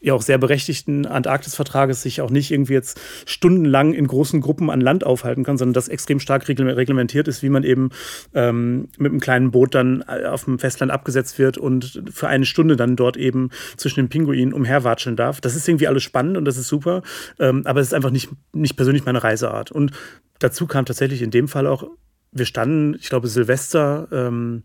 ja 0.00 0.14
auch 0.14 0.22
sehr 0.22 0.38
berechtigten 0.38 1.06
Antarktisvertrages 1.06 2.02
sich 2.02 2.20
auch 2.20 2.30
nicht 2.30 2.50
irgendwie 2.50 2.74
jetzt 2.74 3.00
stundenlang 3.26 3.94
in 3.94 4.06
großen 4.06 4.40
Gruppen 4.40 4.70
an 4.70 4.80
Land 4.80 5.04
aufhalten 5.04 5.44
kann, 5.44 5.58
sondern 5.58 5.74
das 5.74 5.88
extrem 5.88 6.20
stark 6.20 6.48
reglementiert 6.48 7.28
ist, 7.28 7.42
wie 7.42 7.48
man 7.48 7.64
eben 7.64 7.90
ähm, 8.34 8.88
mit 8.96 9.10
einem 9.10 9.20
kleinen 9.20 9.50
Boot 9.50 9.74
dann 9.74 10.04
äh, 10.06 10.26
auf 10.26 10.44
dem 10.44 10.58
Festland 10.58 10.92
abgesetzt 10.92 11.38
wird 11.38 11.58
und 11.58 12.02
für 12.12 12.28
eine 12.28 12.44
Stunde 12.44 12.76
dann 12.76 12.96
dort 12.96 13.16
eben 13.16 13.50
zwischen 13.76 14.00
den 14.00 14.08
Pinguinen 14.08 14.52
umherwatscheln 14.52 15.16
darf. 15.16 15.40
Das 15.40 15.56
ist 15.56 15.68
irgendwie 15.68 15.88
alles 15.88 16.02
spannend 16.02 16.36
und 16.36 16.44
das 16.44 16.56
ist 16.56 16.68
super, 16.68 17.02
ähm, 17.38 17.62
aber 17.64 17.80
es 17.80 17.88
ist 17.88 17.94
einfach 17.94 18.10
nicht, 18.10 18.28
nicht 18.52 18.76
persönlich 18.76 19.04
meine 19.04 19.22
Reiseart. 19.22 19.72
Und 19.72 19.92
dazu 20.38 20.66
kam 20.66 20.84
tatsächlich 20.84 21.22
in 21.22 21.30
dem 21.30 21.48
Fall 21.48 21.66
auch 21.66 21.88
wir 22.32 22.46
standen, 22.46 22.94
ich 22.94 23.08
glaube, 23.08 23.28
Silvester 23.28 24.08
ähm, 24.12 24.62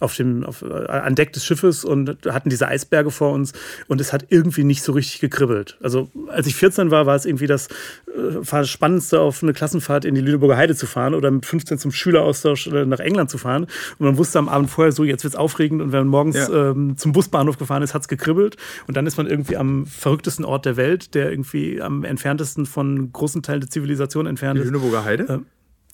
auf 0.00 0.14
dem, 0.14 0.44
auf, 0.44 0.62
äh, 0.62 0.66
an 0.66 1.14
Deck 1.14 1.32
des 1.32 1.44
Schiffes 1.44 1.84
und 1.84 2.18
hatten 2.26 2.50
diese 2.50 2.68
Eisberge 2.68 3.10
vor 3.10 3.32
uns 3.32 3.52
und 3.88 4.00
es 4.00 4.12
hat 4.12 4.26
irgendwie 4.28 4.64
nicht 4.64 4.82
so 4.82 4.92
richtig 4.92 5.20
gekribbelt. 5.20 5.78
Also 5.82 6.10
als 6.28 6.46
ich 6.46 6.54
14 6.54 6.90
war, 6.90 7.06
war 7.06 7.16
es 7.16 7.24
irgendwie 7.24 7.46
das, 7.46 7.68
äh, 8.14 8.64
Spannendste, 8.64 9.20
auf 9.20 9.42
eine 9.42 9.52
Klassenfahrt 9.52 10.04
in 10.04 10.14
die 10.14 10.20
Lüneburger 10.20 10.56
Heide 10.56 10.74
zu 10.74 10.86
fahren 10.86 11.14
oder 11.14 11.30
mit 11.30 11.46
15 11.46 11.78
zum 11.78 11.92
Schüleraustausch 11.92 12.66
äh, 12.66 12.84
nach 12.84 13.00
England 13.00 13.30
zu 13.30 13.38
fahren. 13.38 13.64
Und 13.98 14.06
man 14.06 14.16
wusste 14.18 14.38
am 14.38 14.48
Abend 14.48 14.70
vorher 14.70 14.92
so, 14.92 15.04
jetzt 15.04 15.24
wird 15.24 15.34
es 15.34 15.38
aufregend 15.38 15.80
und 15.80 15.92
wenn 15.92 16.00
man 16.00 16.08
morgens 16.08 16.36
ja. 16.36 16.70
ähm, 16.70 16.96
zum 16.96 17.12
Busbahnhof 17.12 17.56
gefahren 17.58 17.82
ist, 17.82 17.94
hat 17.94 18.02
es 18.02 18.08
gekribbelt. 18.08 18.56
Und 18.86 18.96
dann 18.96 19.06
ist 19.06 19.16
man 19.16 19.26
irgendwie 19.26 19.56
am 19.56 19.86
verrücktesten 19.86 20.44
Ort 20.44 20.66
der 20.66 20.76
Welt, 20.76 21.14
der 21.14 21.30
irgendwie 21.30 21.80
am 21.80 22.04
entferntesten 22.04 22.66
von 22.66 23.12
großen 23.12 23.42
Teilen 23.42 23.60
der 23.60 23.70
Zivilisation 23.70 24.26
entfernt 24.26 24.58
die 24.58 24.62
ist. 24.62 24.66
Lüneburger 24.66 25.04
Heide? 25.04 25.24
Äh, 25.24 25.38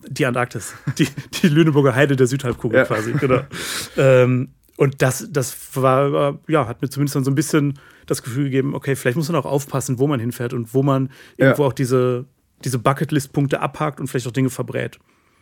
die 0.09 0.27
Antarktis, 0.27 0.75
die, 0.99 1.09
die 1.43 1.49
Lüneburger 1.49 1.95
Heide 1.95 2.17
der 2.17 2.27
Südhalbkugel 2.27 2.81
ja. 2.81 2.85
quasi, 2.85 3.13
genau. 3.13 3.43
ähm, 3.97 4.51
und 4.77 5.03
das, 5.03 5.29
das 5.31 5.77
war, 5.77 6.39
ja, 6.49 6.67
hat 6.67 6.83
mir 6.83 6.89
zumindest 6.89 7.17
dann 7.17 7.25
so 7.25 7.31
ein 7.31 7.35
bisschen 7.35 7.79
das 8.07 8.23
Gefühl 8.23 8.45
gegeben, 8.45 8.75
okay, 8.75 8.97
vielleicht 8.97 9.17
muss 9.17 9.29
man 9.29 9.41
auch 9.41 9.47
aufpassen, 9.47 9.99
wo 9.99 10.07
man 10.07 10.19
hinfährt 10.19 10.55
und 10.55 10.75
wo 10.75 10.83
man 10.83 11.11
ja. 11.37 11.47
irgendwo 11.47 11.65
auch 11.65 11.73
diese, 11.73 12.25
diese 12.65 12.79
Bucketlist-Punkte 12.79 13.61
abhakt 13.61 14.01
und 14.01 14.09
vielleicht 14.09 14.27
auch 14.27 14.33
Dinge 14.33 14.51
verbrät. 14.51 14.99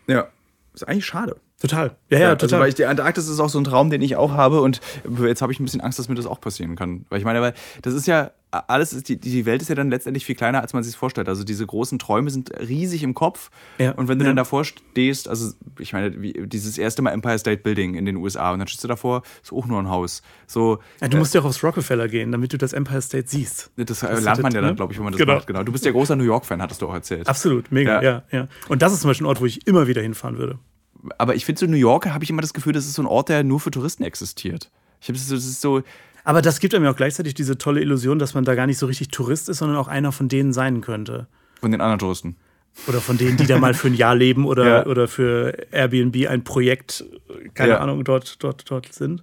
Ja, 0.06 0.28
ist 0.74 0.86
eigentlich 0.86 1.06
schade. 1.06 1.36
Total. 1.60 1.94
Ja, 2.08 2.18
ja, 2.18 2.34
total. 2.34 2.42
Also, 2.54 2.58
weil 2.58 2.68
ich, 2.70 2.74
die 2.74 2.86
Antarktis 2.86 3.28
ist 3.28 3.38
auch 3.38 3.50
so 3.50 3.58
ein 3.58 3.64
Traum, 3.64 3.90
den 3.90 4.00
ich 4.02 4.16
auch 4.16 4.32
habe 4.32 4.60
und 4.62 4.80
jetzt 5.22 5.42
habe 5.42 5.52
ich 5.52 5.60
ein 5.60 5.64
bisschen 5.64 5.80
Angst, 5.82 5.98
dass 5.98 6.08
mir 6.08 6.14
das 6.14 6.26
auch 6.26 6.40
passieren 6.40 6.74
kann. 6.74 7.04
Weil 7.10 7.18
ich 7.18 7.24
meine, 7.24 7.40
weil 7.42 7.54
das 7.82 7.94
ist 7.94 8.06
ja 8.06 8.30
alles 8.52 8.92
ist, 8.92 9.08
die, 9.08 9.16
die 9.20 9.46
Welt 9.46 9.62
ist 9.62 9.68
ja 9.68 9.76
dann 9.76 9.90
letztendlich 9.90 10.24
viel 10.24 10.34
kleiner, 10.34 10.60
als 10.60 10.72
man 10.72 10.82
sich 10.82 10.96
vorstellt. 10.96 11.28
Also 11.28 11.44
diese 11.44 11.64
großen 11.64 12.00
Träume 12.00 12.30
sind 12.30 12.50
riesig 12.58 13.04
im 13.04 13.14
Kopf. 13.14 13.48
Ja. 13.78 13.92
Und 13.92 14.08
wenn 14.08 14.18
du 14.18 14.24
Ja. 14.24 14.30
dann 14.30 14.36
davor 14.36 14.64
stehst, 14.64 15.28
also 15.28 15.52
ich 15.78 15.92
meine, 15.92 16.20
wie, 16.20 16.32
dieses 16.46 16.76
erste 16.76 17.00
Mal 17.02 17.10
Empire 17.12 17.38
State 17.38 17.58
Building 17.62 17.94
in 17.94 18.06
den 18.06 18.16
USA 18.16 18.50
und 18.52 18.58
dann 18.58 18.66
stehst 18.66 18.82
du 18.82 18.88
davor, 18.88 19.22
ist 19.40 19.52
auch 19.52 19.66
nur 19.66 19.78
ein 19.78 19.88
Haus. 19.88 20.22
So, 20.48 20.80
Ja, 21.00 21.06
du 21.06 21.18
musst 21.18 21.32
ja 21.34 21.42
auch 21.42 21.44
aufs 21.44 21.62
Rockefeller 21.62 22.08
gehen, 22.08 22.32
damit 22.32 22.52
du 22.52 22.58
das 22.58 22.72
Empire 22.72 23.02
State 23.02 23.28
siehst. 23.28 23.70
das, 23.76 24.00
Das 24.00 24.24
lernt 24.24 24.42
man 24.42 24.52
ja 24.52 24.60
dann, 24.62 24.70
ne? 24.70 24.74
glaube 24.76 24.92
ich, 24.94 24.98
wenn 24.98 25.04
man 25.04 25.12
das 25.12 25.20
Genau. 25.20 25.34
macht. 25.34 25.46
Genau. 25.46 25.62
Du 25.62 25.70
bist 25.70 25.84
ja 25.84 25.92
großer 25.92 26.16
New 26.16 26.24
York-Fan, 26.24 26.60
hattest 26.60 26.82
du 26.82 26.88
auch 26.88 26.94
erzählt. 26.94 27.28
Absolut, 27.28 27.70
mega, 27.70 28.02
Ja. 28.02 28.22
ja. 28.32 28.38
ja, 28.40 28.48
Und 28.68 28.82
das 28.82 28.92
ist 28.92 29.02
zum 29.02 29.10
Beispiel 29.10 29.26
ein 29.26 29.28
Ort, 29.28 29.40
wo 29.40 29.46
ich 29.46 29.64
immer 29.68 29.86
wieder 29.86 30.02
hinfahren 30.02 30.38
würde. 30.38 30.58
Aber 31.18 31.34
ich 31.34 31.44
finde, 31.44 31.58
so 31.60 31.66
New 31.66 31.76
York 31.76 32.06
habe 32.06 32.24
ich 32.24 32.30
immer 32.30 32.42
das 32.42 32.52
Gefühl, 32.54 32.72
das 32.72 32.86
ist 32.86 32.94
so 32.94 33.02
ein 33.02 33.06
Ort, 33.06 33.28
der 33.28 33.42
nur 33.44 33.60
für 33.60 33.70
Touristen 33.70 34.02
existiert. 34.04 34.70
Ich 35.00 35.08
habe 35.08 35.18
das, 35.18 35.28
das 35.28 35.44
ist 35.46 35.60
so, 35.60 35.82
Aber 36.24 36.42
das 36.42 36.60
gibt 36.60 36.74
einem 36.74 36.84
ja 36.84 36.90
auch 36.90 36.96
gleichzeitig 36.96 37.34
diese 37.34 37.56
tolle 37.58 37.80
Illusion, 37.80 38.18
dass 38.18 38.34
man 38.34 38.44
da 38.44 38.54
gar 38.54 38.66
nicht 38.66 38.78
so 38.78 38.86
richtig 38.86 39.08
Tourist 39.08 39.48
ist, 39.48 39.58
sondern 39.58 39.78
auch 39.78 39.88
einer 39.88 40.12
von 40.12 40.28
denen 40.28 40.52
sein 40.52 40.80
könnte. 40.82 41.26
von 41.60 41.70
den 41.70 41.80
anderen 41.80 41.98
Touristen. 41.98 42.36
Oder 42.86 43.00
von 43.00 43.18
denen, 43.18 43.36
die 43.36 43.46
da 43.46 43.58
mal 43.58 43.74
für 43.74 43.88
ein 43.88 43.94
Jahr 43.94 44.14
leben 44.14 44.44
oder, 44.46 44.64
Ja. 44.84 44.86
oder 44.86 45.08
für 45.08 45.66
Airbnb 45.72 46.28
ein 46.28 46.44
Projekt, 46.44 47.04
keine 47.54 47.72
Ja. 47.72 47.78
Ahnung, 47.78 48.04
dort, 48.04 48.42
dort, 48.44 48.70
dort 48.70 48.92
sind. 48.92 49.22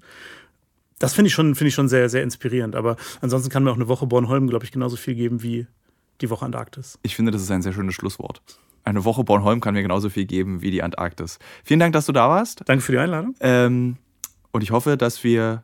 Das 1.00 1.14
finde 1.14 1.28
ich, 1.28 1.34
schon- 1.34 1.54
finde 1.56 1.70
ich 1.70 1.76
schon 1.76 1.88
sehr, 1.88 2.10
sehr 2.10 2.24
inspirierend. 2.24 2.76
Aber 2.76 2.98
ansonsten 3.22 3.50
kann 3.50 3.64
mir 3.64 3.72
auch 3.72 3.76
eine 3.76 3.88
Woche 3.88 4.06
Bornholm, 4.08 4.48
glaube 4.48 4.66
ich, 4.66 4.72
genauso 4.72 4.96
viel 4.98 5.16
geben 5.16 5.44
wie 5.44 5.68
die 6.22 6.30
Woche 6.30 6.44
Antarktis. 6.46 6.98
Ich 7.04 7.16
finde, 7.16 7.32
das 7.32 7.42
ist 7.44 7.52
ein 7.52 7.62
sehr 7.62 7.74
schönes 7.74 7.94
Schlusswort. 7.96 8.42
Eine 8.88 9.04
Woche 9.04 9.26
Bornholm 9.26 9.60
kann 9.60 9.74
mir 9.74 9.82
genauso 9.82 10.10
viel 10.10 10.26
geben 10.26 10.62
wie 10.62 10.72
die 10.72 10.82
Antarktis. 10.82 11.40
Vielen 11.66 11.82
Dank, 11.82 11.92
dass 11.92 12.06
du 12.06 12.14
da 12.14 12.30
warst. 12.30 12.62
Danke 12.66 12.82
für 12.82 12.94
die 12.94 12.98
Einladung. 13.00 13.36
Ähm, 13.42 13.98
und 14.52 14.62
ich 14.64 14.72
hoffe, 14.72 14.96
dass 14.96 15.26
wir. 15.26 15.64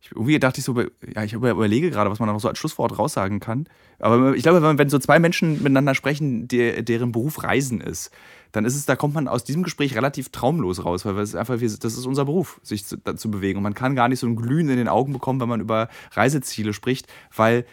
Ich, 0.00 0.12
irgendwie 0.12 0.38
dachte 0.38 0.60
ich 0.60 0.64
so, 0.64 0.80
ja, 0.80 1.24
ich 1.24 1.34
über- 1.34 1.50
überlege 1.50 1.90
gerade, 1.90 2.08
was 2.10 2.18
man 2.18 2.28
noch 2.28 2.40
so 2.40 2.48
als 2.48 2.56
Schlusswort 2.56 2.98
raussagen 2.98 3.40
kann. 3.40 3.68
Aber 3.98 4.34
ich 4.34 4.42
glaube, 4.42 4.62
wenn, 4.62 4.78
wenn 4.78 4.88
so 4.88 4.98
zwei 4.98 5.18
Menschen 5.18 5.58
miteinander 5.58 5.94
sprechen, 5.94 6.48
der, 6.48 6.82
deren 6.82 7.12
Beruf 7.12 7.42
Reisen 7.42 7.82
ist, 7.82 8.10
dann 8.52 8.64
ist 8.64 8.76
es, 8.76 8.86
da 8.86 8.96
kommt 8.96 9.12
man 9.14 9.28
aus 9.28 9.44
diesem 9.44 9.62
Gespräch 9.62 9.94
relativ 9.94 10.30
traumlos 10.30 10.84
raus, 10.84 11.04
weil 11.04 11.18
es 11.18 11.34
einfach, 11.34 11.58
das 11.58 11.68
ist 11.68 12.06
unser 12.06 12.24
Beruf, 12.24 12.58
sich 12.62 12.86
zu, 12.86 12.96
da, 12.96 13.16
zu 13.16 13.30
bewegen. 13.30 13.58
Und 13.58 13.64
man 13.64 13.74
kann 13.74 13.94
gar 13.96 14.08
nicht 14.08 14.20
so 14.20 14.26
ein 14.26 14.36
Glühen 14.36 14.70
in 14.70 14.78
den 14.78 14.88
Augen 14.88 15.12
bekommen, 15.12 15.40
wenn 15.40 15.48
man 15.48 15.60
über 15.60 15.88
Reiseziele 16.12 16.72
spricht, 16.72 17.06
weil 17.36 17.66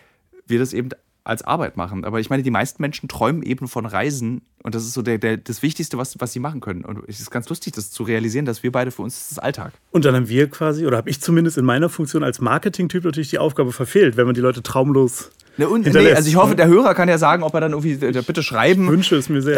wir 0.45 0.59
das 0.59 0.73
eben 0.73 0.89
als 1.25 1.41
Arbeit 1.41 1.75
machen. 1.75 2.05
Aber 2.05 2.19
ich 2.19 2.29
meine, 2.29 2.43
die 2.43 2.51
meisten 2.51 2.81
Menschen 2.81 3.09
träumen 3.09 3.43
eben 3.43 3.67
von 3.67 3.85
Reisen 3.85 4.41
und 4.63 4.75
das 4.75 4.83
ist 4.83 4.93
so 4.93 5.01
der, 5.01 5.17
der, 5.17 5.37
das 5.37 5.61
Wichtigste, 5.61 5.97
was, 5.97 6.19
was 6.19 6.33
sie 6.33 6.39
machen 6.39 6.61
können. 6.61 6.85
Und 6.85 7.03
es 7.07 7.19
ist 7.19 7.31
ganz 7.31 7.49
lustig, 7.49 7.73
das 7.73 7.91
zu 7.91 8.03
realisieren, 8.03 8.45
dass 8.45 8.63
wir 8.63 8.71
beide 8.71 8.91
für 8.91 9.01
uns 9.01 9.15
das 9.15 9.31
ist 9.31 9.39
Alltag. 9.39 9.73
Und 9.91 10.05
dann 10.05 10.15
haben 10.15 10.29
wir 10.29 10.49
quasi, 10.49 10.85
oder 10.85 10.97
habe 10.97 11.09
ich 11.09 11.19
zumindest 11.19 11.57
in 11.57 11.65
meiner 11.65 11.89
Funktion 11.89 12.23
als 12.23 12.39
Marketing-Typ 12.39 13.03
natürlich 13.03 13.31
die 13.31 13.39
Aufgabe 13.39 13.71
verfehlt, 13.71 14.17
wenn 14.17 14.25
man 14.25 14.35
die 14.35 14.41
Leute 14.41 14.63
traumlos 14.63 15.31
Ne, 15.57 15.69
und, 15.69 15.85
nee, 15.85 16.11
also 16.13 16.27
ich 16.27 16.35
hoffe, 16.35 16.49
ne? 16.49 16.55
der 16.57 16.67
Hörer 16.67 16.93
kann 16.93 17.07
ja 17.07 17.17
sagen, 17.17 17.41
ob 17.43 17.53
er 17.53 17.61
dann 17.61 17.71
irgendwie, 17.71 17.93
äh, 17.93 18.21
bitte 18.25 18.43
schreiben. 18.43 18.87
wünsche 18.89 19.15
es 19.15 19.29
mir 19.29 19.41
sehr. 19.41 19.55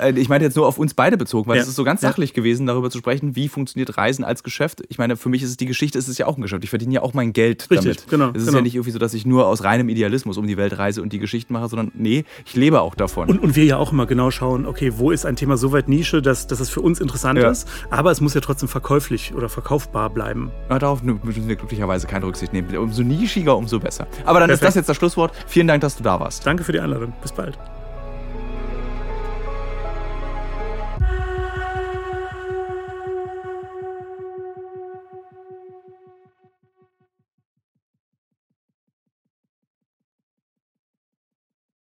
Äh, 0.00 0.10
äh, 0.10 0.18
ich 0.18 0.28
meine 0.28 0.44
jetzt 0.44 0.56
nur 0.56 0.66
auf 0.66 0.78
uns 0.78 0.94
beide 0.94 1.16
bezogen, 1.16 1.48
weil 1.48 1.56
Ja. 1.56 1.62
es 1.62 1.68
ist 1.68 1.76
so 1.76 1.84
ganz 1.84 2.00
Ja. 2.02 2.08
sachlich 2.08 2.32
gewesen, 2.32 2.66
darüber 2.66 2.88
zu 2.90 2.98
sprechen, 2.98 3.36
wie 3.36 3.48
funktioniert 3.48 3.96
Reisen 3.98 4.24
als 4.24 4.42
Geschäft. 4.42 4.82
Ich 4.88 4.96
meine, 4.98 5.16
für 5.16 5.28
mich 5.28 5.42
ist 5.42 5.50
es 5.50 5.56
die 5.58 5.66
Geschichte, 5.66 5.98
ist 5.98 6.08
es 6.08 6.16
ja 6.18 6.26
auch 6.26 6.36
ein 6.38 6.42
Geschäft. 6.42 6.64
Ich 6.64 6.70
verdiene 6.70 6.94
ja 6.94 7.02
auch 7.02 7.12
mein 7.14 7.32
Geld 7.32 7.68
Richtig, 7.70 7.96
damit. 7.98 8.08
genau, 8.08 8.30
Es 8.32 8.42
ist 8.42 8.46
genau. 8.46 8.58
ja 8.58 8.62
nicht 8.62 8.74
irgendwie 8.74 8.90
so, 8.92 8.98
dass 8.98 9.12
ich 9.14 9.26
nur 9.26 9.46
aus 9.46 9.64
reinem 9.64 9.88
Idealismus 9.88 10.38
um 10.38 10.46
die 10.46 10.56
Welt 10.56 10.78
reise 10.78 11.02
und 11.02 11.12
die 11.12 11.18
Geschichten 11.18 11.52
mache, 11.52 11.68
sondern 11.68 11.90
nee, 11.94 12.24
ich 12.46 12.56
lebe 12.56 12.80
auch 12.80 12.94
davon. 12.94 13.28
Und, 13.28 13.42
und 13.42 13.54
wir 13.56 13.64
ja 13.64 13.76
auch 13.76 13.92
immer 13.92 14.06
genau 14.06 14.30
schauen, 14.30 14.66
okay, 14.66 14.92
wo 14.96 15.10
ist 15.10 15.26
ein 15.26 15.36
Thema 15.36 15.56
so 15.58 15.72
weit 15.72 15.88
Nische, 15.88 16.22
dass, 16.22 16.46
dass 16.46 16.60
es 16.60 16.70
für 16.70 16.80
uns 16.80 17.00
interessant 17.00 17.38
Ja. 17.38 17.50
ist, 17.50 17.68
aber 17.90 18.10
es 18.10 18.20
muss 18.22 18.34
ja 18.34 18.40
trotzdem 18.40 18.68
verkäuflich 18.68 19.34
oder 19.34 19.48
verkaufbar 19.48 20.08
bleiben. 20.10 20.50
Aber 20.68 20.78
darauf 20.78 21.02
müssen 21.02 21.48
wir 21.48 21.56
glücklicherweise 21.56 22.06
keine 22.06 22.24
Rücksicht 22.26 22.52
nehmen. 22.52 22.74
Umso 22.78 23.02
nischiger, 23.02 23.56
umso 23.56 23.78
besser. 23.78 24.06
Aber 24.24 24.40
dann 24.40 24.48
ist 24.50 24.60
Perfekt. 24.60 24.68
das 24.68 24.74
jetzt 24.76 24.88
das 24.88 24.96
Schlusswort. 25.18 25.32
Vielen 25.46 25.66
Dank, 25.66 25.80
dass 25.80 25.96
du 25.96 26.02
da 26.02 26.20
warst. 26.20 26.46
Danke 26.46 26.64
für 26.64 26.72
die 26.72 26.80
Einladung. 26.80 27.12
Bis 27.22 27.32
bald. 27.32 27.58